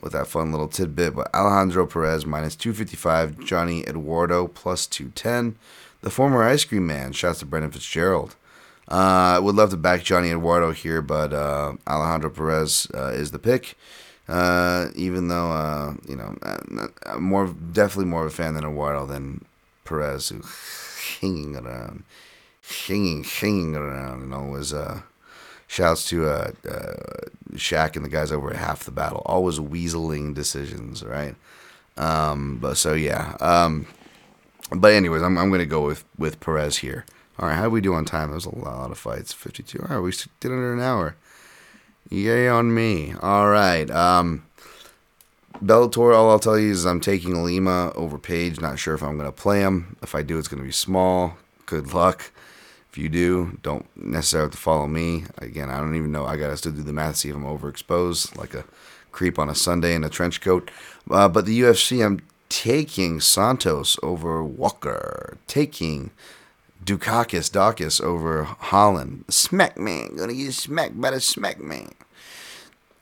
with 0.00 0.12
that 0.12 0.26
fun 0.26 0.52
little 0.52 0.68
tidbit. 0.68 1.14
But 1.14 1.34
Alejandro 1.34 1.86
Perez 1.86 2.24
minus 2.24 2.56
255, 2.56 3.44
Johnny 3.44 3.84
Eduardo 3.86 4.46
plus 4.46 4.86
210. 4.86 5.58
The 6.00 6.10
former 6.10 6.42
ice 6.42 6.64
cream 6.64 6.86
man 6.86 7.12
shouts 7.12 7.40
to 7.40 7.46
Brendan 7.46 7.72
Fitzgerald. 7.72 8.36
Uh, 8.88 9.34
I 9.34 9.38
would 9.40 9.56
love 9.56 9.70
to 9.70 9.76
back 9.76 10.04
Johnny 10.04 10.30
Eduardo 10.30 10.70
here, 10.70 11.02
but 11.02 11.32
uh, 11.32 11.74
Alejandro 11.88 12.30
Perez 12.30 12.86
uh, 12.94 13.08
is 13.08 13.32
the 13.32 13.38
pick. 13.38 13.76
Uh, 14.28 14.88
even 14.96 15.28
though 15.28 15.52
uh, 15.52 15.94
you 16.08 16.16
know, 16.16 16.36
I'm 17.04 17.22
more 17.22 17.46
definitely 17.46 18.06
more 18.06 18.26
of 18.26 18.32
a 18.32 18.34
fan 18.34 18.54
than 18.54 18.64
Eduardo 18.64 19.06
than 19.06 19.44
Perez, 19.84 20.30
who 20.30 20.42
hanging 21.20 21.56
around, 21.56 22.02
hanging, 22.86 23.22
hanging 23.22 23.76
around, 23.76 24.22
and 24.22 24.34
always 24.34 24.72
uh, 24.72 25.02
shouts 25.68 26.08
to 26.08 26.28
uh, 26.28 26.50
uh, 26.68 26.94
Shaq 27.54 27.96
and 27.96 28.04
the 28.04 28.08
guys 28.08 28.32
over 28.32 28.50
at 28.50 28.56
half 28.56 28.84
the 28.84 28.90
battle, 28.90 29.22
always 29.26 29.58
weaseling 29.58 30.34
decisions, 30.34 31.04
right? 31.04 31.36
Um, 31.96 32.58
but 32.60 32.76
so 32.76 32.94
yeah, 32.94 33.36
um, 33.40 33.86
but 34.74 34.92
anyways, 34.92 35.22
I'm 35.22 35.38
I'm 35.38 35.50
gonna 35.50 35.66
go 35.66 35.84
with 35.84 36.04
with 36.18 36.40
Perez 36.40 36.78
here. 36.78 37.04
All 37.38 37.48
right, 37.48 37.54
how 37.54 37.64
do 37.64 37.70
we 37.70 37.80
do 37.80 37.94
on 37.94 38.04
time? 38.04 38.30
There's 38.30 38.46
a 38.46 38.54
lot 38.54 38.90
of 38.90 38.98
fights, 38.98 39.32
52. 39.32 39.78
All 39.78 39.96
right, 39.96 40.02
we 40.02 40.10
did 40.40 40.50
under 40.50 40.72
an 40.72 40.80
hour. 40.80 41.16
Yay 42.10 42.48
on 42.48 42.74
me. 42.74 43.14
All 43.20 43.48
right. 43.48 43.90
Um, 43.90 44.44
Bellator, 45.64 46.14
all 46.14 46.30
I'll 46.30 46.38
tell 46.38 46.58
you 46.58 46.70
is 46.70 46.84
I'm 46.84 47.00
taking 47.00 47.42
Lima 47.42 47.92
over 47.94 48.18
Page. 48.18 48.60
Not 48.60 48.78
sure 48.78 48.94
if 48.94 49.02
I'm 49.02 49.16
going 49.16 49.28
to 49.28 49.32
play 49.32 49.60
him. 49.60 49.96
If 50.02 50.14
I 50.14 50.22
do, 50.22 50.38
it's 50.38 50.48
going 50.48 50.60
to 50.60 50.66
be 50.66 50.72
small. 50.72 51.36
Good 51.64 51.92
luck. 51.92 52.30
If 52.90 52.98
you 52.98 53.08
do, 53.08 53.58
don't 53.62 53.86
necessarily 53.96 54.46
have 54.46 54.52
to 54.52 54.58
follow 54.58 54.86
me. 54.86 55.24
Again, 55.38 55.68
I 55.68 55.78
don't 55.78 55.96
even 55.96 56.12
know. 56.12 56.24
I 56.24 56.36
got 56.36 56.48
to 56.50 56.56
still 56.56 56.72
do 56.72 56.82
the 56.82 56.92
math, 56.92 57.16
see 57.16 57.28
if 57.28 57.36
I'm 57.36 57.44
overexposed, 57.44 58.36
like 58.36 58.54
a 58.54 58.64
creep 59.12 59.38
on 59.38 59.50
a 59.50 59.54
Sunday 59.54 59.94
in 59.94 60.04
a 60.04 60.08
trench 60.08 60.40
coat. 60.40 60.70
Uh, 61.10 61.28
but 61.28 61.46
the 61.46 61.60
UFC, 61.60 62.04
I'm 62.04 62.20
taking 62.48 63.20
Santos 63.20 63.98
over 64.02 64.42
Walker. 64.42 65.36
Taking 65.46 66.10
Dukakis, 66.86 67.50
Daukaus 67.50 68.00
over 68.00 68.44
Holland. 68.44 69.24
Smack 69.28 69.76
man, 69.76 70.14
gonna 70.14 70.32
get 70.34 70.54
smacked 70.54 71.00
by 71.00 71.10
the 71.10 71.20
smack 71.20 71.60
man. 71.60 71.90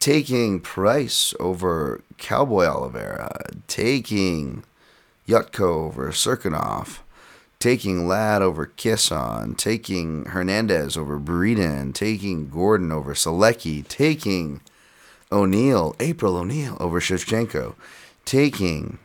Taking 0.00 0.60
Price 0.60 1.34
over 1.38 2.00
Cowboy 2.16 2.64
Oliveira. 2.64 3.50
Taking 3.68 4.64
Jotko 5.28 5.86
over 5.86 6.12
Cirkunov. 6.12 7.00
Taking 7.58 8.08
Ladd 8.08 8.40
over 8.40 8.66
Kisson. 8.66 9.54
Taking 9.56 10.26
Hernandez 10.26 10.96
over 10.96 11.18
Breeden. 11.20 11.92
Taking 11.94 12.48
Gordon 12.48 12.90
over 12.90 13.12
Solecki. 13.12 13.86
Taking 13.86 14.62
O'Neill, 15.30 15.94
April 16.00 16.36
O'Neill 16.38 16.76
over 16.80 17.00
Shevchenko. 17.00 17.74
Taking 18.24 18.98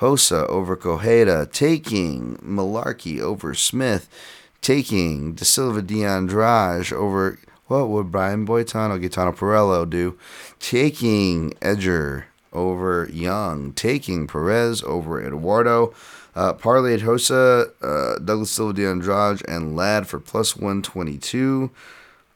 Rosa 0.00 0.46
over 0.46 0.76
Correia, 0.76 1.46
taking 1.46 2.36
Mullarkey 2.36 3.20
over 3.20 3.54
Smith, 3.54 4.08
taking 4.60 5.34
De 5.34 5.44
Silva 5.44 5.82
de 5.82 6.04
Andrade 6.04 6.92
over 6.92 7.38
what 7.66 7.88
would 7.88 8.10
Brian 8.10 8.46
Boitano, 8.46 9.00
Gaetano 9.00 9.32
Pirrello 9.32 9.88
do? 9.88 10.18
Taking 10.58 11.50
Edger 11.60 12.24
over 12.52 13.08
Young, 13.12 13.72
taking 13.72 14.26
Perez 14.26 14.82
over 14.82 15.22
Eduardo. 15.22 15.94
Uh, 16.34 16.54
parlayed 16.54 17.00
Hosa, 17.00 17.70
uh, 17.82 18.18
Douglas 18.20 18.50
Silva 18.50 18.72
de 18.72 18.88
Andrade, 18.88 19.42
and 19.48 19.76
Ladd 19.76 20.06
for 20.06 20.20
plus 20.20 20.56
122. 20.56 21.70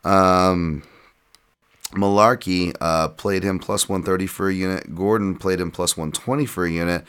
Um, 0.04 0.82
Mullarkey 1.92 2.74
uh, 2.80 3.08
played 3.08 3.42
him 3.42 3.58
plus 3.58 3.88
130 3.88 4.26
for 4.26 4.48
a 4.48 4.54
unit. 4.54 4.94
Gordon 4.94 5.36
played 5.36 5.60
him 5.60 5.70
plus 5.70 5.96
120 5.96 6.46
for 6.46 6.64
a 6.64 6.70
unit. 6.70 7.04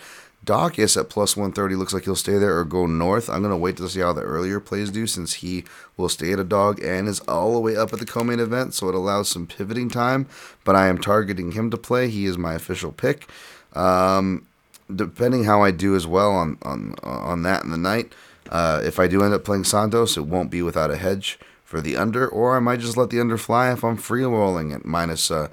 Daukaus 0.45 0.99
at 0.99 1.09
plus 1.09 1.37
130 1.37 1.75
looks 1.75 1.93
like 1.93 2.03
he'll 2.03 2.15
stay 2.15 2.37
there 2.37 2.57
or 2.57 2.65
go 2.65 2.85
north. 2.85 3.29
I'm 3.29 3.41
going 3.41 3.51
to 3.51 3.57
wait 3.57 3.77
to 3.77 3.87
see 3.87 4.01
how 4.01 4.11
the 4.11 4.21
earlier 4.21 4.59
plays 4.59 4.91
do 4.91 5.07
since 5.07 5.35
he 5.35 5.63
will 5.95 6.09
stay 6.09 6.33
at 6.33 6.39
a 6.39 6.43
dog 6.43 6.83
and 6.83 7.07
is 7.07 7.21
all 7.21 7.53
the 7.53 7.59
way 7.59 7.77
up 7.77 7.93
at 7.93 7.99
the 7.99 8.05
co 8.05 8.23
main 8.23 8.39
event, 8.39 8.73
so 8.73 8.89
it 8.89 8.95
allows 8.95 9.29
some 9.29 9.47
pivoting 9.47 9.89
time. 9.89 10.27
But 10.65 10.75
I 10.75 10.87
am 10.87 10.97
targeting 10.97 11.53
him 11.53 11.69
to 11.71 11.77
play. 11.77 12.09
He 12.09 12.25
is 12.25 12.37
my 12.37 12.53
official 12.53 12.91
pick. 12.91 13.27
Um, 13.73 14.45
depending 14.93 15.45
how 15.45 15.63
I 15.63 15.71
do 15.71 15.95
as 15.95 16.05
well 16.05 16.31
on, 16.31 16.57
on, 16.61 16.95
on 17.03 17.43
that 17.43 17.63
in 17.63 17.71
the 17.71 17.77
night, 17.77 18.13
uh, 18.49 18.81
if 18.83 18.99
I 18.99 19.07
do 19.07 19.23
end 19.23 19.33
up 19.33 19.45
playing 19.45 19.63
Santos, 19.63 20.17
it 20.17 20.25
won't 20.25 20.51
be 20.51 20.61
without 20.61 20.91
a 20.91 20.97
hedge 20.97 21.39
for 21.63 21.79
the 21.79 21.95
under, 21.95 22.27
or 22.27 22.55
I 22.55 22.59
might 22.59 22.81
just 22.81 22.97
let 22.97 23.09
the 23.09 23.19
under 23.19 23.37
fly 23.37 23.71
if 23.71 23.83
I'm 23.83 23.97
free 23.97 24.23
rolling 24.23 24.73
at 24.73 24.85
minus. 24.85 25.31
Uh, 25.31 25.47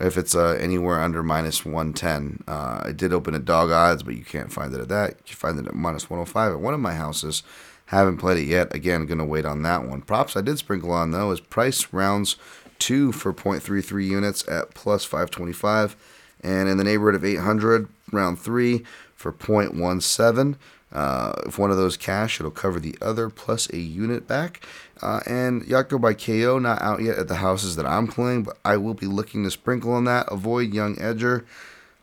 if 0.00 0.16
it's 0.16 0.34
uh, 0.34 0.56
anywhere 0.60 1.00
under 1.00 1.22
minus 1.22 1.64
110. 1.64 2.44
Uh, 2.46 2.82
I 2.84 2.92
did 2.92 3.12
open 3.12 3.34
at 3.34 3.44
dog 3.44 3.70
odds, 3.70 4.02
but 4.02 4.14
you 4.14 4.24
can't 4.24 4.52
find 4.52 4.72
it 4.74 4.80
at 4.80 4.88
that. 4.88 5.16
You 5.26 5.34
find 5.34 5.58
it 5.58 5.66
at 5.66 5.74
minus 5.74 6.08
105 6.08 6.52
at 6.52 6.60
one 6.60 6.74
of 6.74 6.80
my 6.80 6.94
houses. 6.94 7.42
Haven't 7.86 8.18
played 8.18 8.38
it 8.38 8.46
yet. 8.46 8.74
Again, 8.74 9.06
going 9.06 9.18
to 9.18 9.24
wait 9.24 9.44
on 9.44 9.62
that 9.62 9.84
one. 9.84 10.02
Props 10.02 10.36
I 10.36 10.42
did 10.42 10.58
sprinkle 10.58 10.92
on, 10.92 11.10
though, 11.10 11.30
is 11.30 11.40
price 11.40 11.92
rounds 11.92 12.36
2 12.78 13.12
for 13.12 13.32
0.33 13.32 14.06
units 14.06 14.46
at 14.46 14.74
plus 14.74 15.04
525. 15.04 15.96
And 16.42 16.68
in 16.68 16.76
the 16.76 16.84
neighborhood 16.84 17.14
of 17.14 17.24
800, 17.24 17.88
round 18.12 18.38
three 18.38 18.84
for 19.16 19.32
0.17. 19.32 20.56
Uh, 20.92 21.32
if 21.46 21.58
one 21.58 21.70
of 21.70 21.76
those 21.76 21.96
cash, 21.96 22.40
it'll 22.40 22.50
cover 22.50 22.80
the 22.80 22.96
other 23.02 23.28
plus 23.28 23.68
a 23.70 23.78
unit 23.78 24.26
back. 24.26 24.66
Uh, 25.02 25.20
and 25.26 25.62
Jotko 25.62 26.00
by 26.00 26.14
KO 26.14 26.58
not 26.58 26.80
out 26.80 27.02
yet 27.02 27.18
at 27.18 27.28
the 27.28 27.36
houses 27.36 27.76
that 27.76 27.86
I'm 27.86 28.06
playing, 28.06 28.44
but 28.44 28.58
I 28.64 28.76
will 28.78 28.94
be 28.94 29.06
looking 29.06 29.44
to 29.44 29.50
sprinkle 29.50 29.92
on 29.92 30.04
that. 30.04 30.26
Avoid 30.30 30.72
Young 30.72 30.96
Edger. 30.96 31.44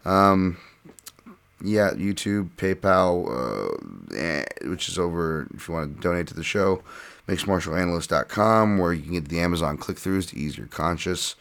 Um, 0.06 0.58
yeah, 1.62 1.92
YouTube, 1.92 2.50
PayPal, 2.58 3.28
uh, 3.28 4.16
eh, 4.16 4.46
which 4.70 4.88
is 4.88 5.00
over 5.00 5.48
if 5.56 5.68
you 5.68 5.74
want 5.74 5.96
to 5.96 6.02
donate 6.02 6.28
to 6.28 6.34
the 6.34 6.44
show. 6.44 6.84
MixedMartialAnalyst.com, 7.28 8.78
where 8.78 8.94
you 8.94 9.02
can 9.02 9.14
get 9.14 9.30
the 9.30 9.40
Amazon 9.40 9.78
click-throughs 9.78 10.30
to 10.30 10.38
ease 10.38 10.58
your 10.58 10.68
conscience 10.68 11.36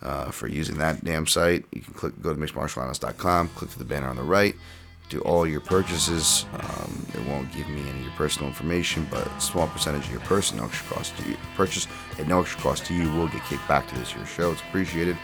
uh, 0.00 0.30
for 0.30 0.48
using 0.48 0.78
that 0.78 1.04
damn 1.04 1.26
site. 1.26 1.66
You 1.72 1.82
can 1.82 1.92
click 1.92 2.20
go 2.22 2.32
to 2.32 2.40
MixedMartialAnalyst.com, 2.40 3.48
click 3.48 3.70
to 3.70 3.78
the 3.78 3.84
banner 3.84 4.08
on 4.08 4.16
the 4.16 4.22
right, 4.22 4.54
do 5.08 5.20
all 5.20 5.46
your 5.46 5.60
purchases. 5.60 6.46
Um, 6.52 7.06
it 7.14 7.24
won't 7.28 7.52
give 7.52 7.68
me 7.68 7.80
any 7.82 7.98
of 7.98 8.04
your 8.04 8.12
personal 8.12 8.48
information, 8.48 9.06
but 9.10 9.26
a 9.26 9.40
small 9.40 9.68
percentage 9.68 10.04
of 10.06 10.10
your 10.10 10.20
personal 10.20 10.64
extra 10.66 10.96
cost 10.96 11.16
to 11.18 11.28
you 11.28 11.36
purchase 11.54 11.86
at 12.18 12.26
no 12.26 12.40
extra 12.40 12.60
cost 12.60 12.86
to 12.86 12.94
you 12.94 13.10
will 13.12 13.28
get 13.28 13.44
kicked 13.44 13.66
back 13.68 13.88
to 13.88 13.94
this 13.96 14.14
year's 14.14 14.28
show. 14.28 14.50
It's 14.52 14.62
appreciated. 14.62 15.16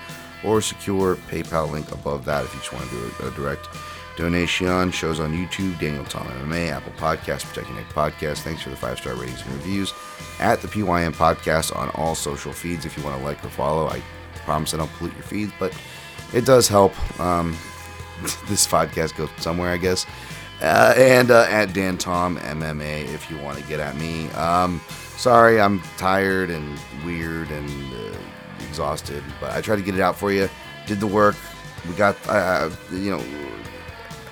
Or 0.45 0.61
secure 0.61 1.15
PayPal 1.31 1.71
link 1.71 1.93
above 1.93 2.25
that 2.25 2.45
if 2.45 2.53
you 2.53 2.59
just 2.61 2.73
want 2.73 2.85
to 2.89 2.91
do 2.91 3.13
a, 3.21 3.29
a 3.29 3.31
direct 3.33 3.69
donation. 4.17 4.91
Shows 4.91 5.21
on 5.21 5.33
YouTube, 5.33 5.79
Daniel 5.79 6.05
Tom 6.05 6.27
MMA, 6.27 6.71
Apple 6.71 6.93
Podcasts, 6.93 7.45
Protecting 7.45 7.77
Neck 7.77 7.89
Podcast. 7.91 8.39
Thanks 8.39 8.63
for 8.63 8.71
the 8.71 8.77
five 8.77 8.99
star 8.99 9.15
ratings 9.15 9.43
and 9.43 9.53
reviews 9.53 9.93
at 10.41 10.61
the 10.61 10.69
PYN 10.69 11.13
Podcast 11.13 11.75
on 11.77 11.91
all 11.91 12.15
social 12.15 12.53
feeds. 12.53 12.85
If 12.85 12.97
you 12.97 13.05
want 13.05 13.19
to 13.19 13.25
like 13.25 13.45
or 13.45 13.49
follow, 13.49 13.89
I 13.89 14.03
promise 14.45 14.75
I 14.75 14.79
don't 14.79 14.93
pollute 14.95 15.15
your 15.15 15.23
feeds, 15.23 15.53
but 15.59 15.73
it 16.33 16.45
does 16.45 16.69
help. 16.69 16.93
Um, 17.21 17.57
this 18.49 18.67
podcast 18.67 19.17
goes 19.17 19.31
somewhere, 19.39 19.71
I 19.71 19.77
guess. 19.77 20.07
Uh, 20.61 20.95
and 20.97 21.31
uh, 21.31 21.47
at 21.49 21.73
Dan 21.73 21.99
Tom 21.99 22.39
MMA 22.39 23.13
if 23.13 23.29
you 23.31 23.39
want 23.39 23.59
to 23.59 23.65
get 23.65 23.81
at 23.81 23.97
me. 23.97 24.31
Um, 24.31 24.81
sorry, 25.17 25.61
I'm 25.61 25.81
tired 25.97 26.51
and 26.51 26.79
weird 27.05 27.51
and 27.51 27.69
uh, 27.95 28.17
exhausted, 28.69 29.25
but 29.41 29.51
I 29.51 29.61
tried 29.61 29.77
to 29.77 29.83
get 29.83 29.95
it 29.95 30.01
out 30.01 30.17
for 30.17 30.33
you. 30.33 30.49
Did 30.87 31.01
the 31.01 31.07
work. 31.07 31.37
We 31.89 31.95
got, 31.95 32.17
you 32.93 33.11
know, 33.11 33.25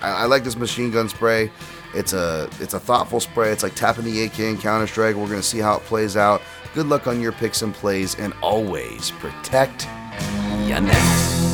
I, 0.03 0.23
I 0.23 0.25
like 0.27 0.45
this 0.45 0.57
machine 0.57 0.91
gun 0.91 1.09
spray. 1.09 1.51
It's 1.95 2.13
a 2.13 2.49
it's 2.61 2.75
a 2.75 2.81
thoughtful 2.81 3.21
spray. 3.21 3.51
It's 3.51 3.63
like 3.63 3.75
tapping 3.75 4.05
the 4.05 4.25
AK 4.25 4.39
in 4.41 4.59
Counter 4.59 4.87
Strike. 4.87 5.17
We're 5.17 5.27
gonna 5.27 5.43
see 5.43 5.59
how 5.59 5.77
it 5.77 5.83
plays 5.83 6.17
out. 6.17 6.43
Good 6.75 6.87
luck 6.87 7.07
on 7.07 7.21
your 7.21 7.33
picks 7.33 7.63
and 7.63 7.75
plays, 7.75 8.15
and 8.15 8.33
always 8.43 9.11
protect 9.11 9.87
your 10.69 10.81
neck. 10.81 11.50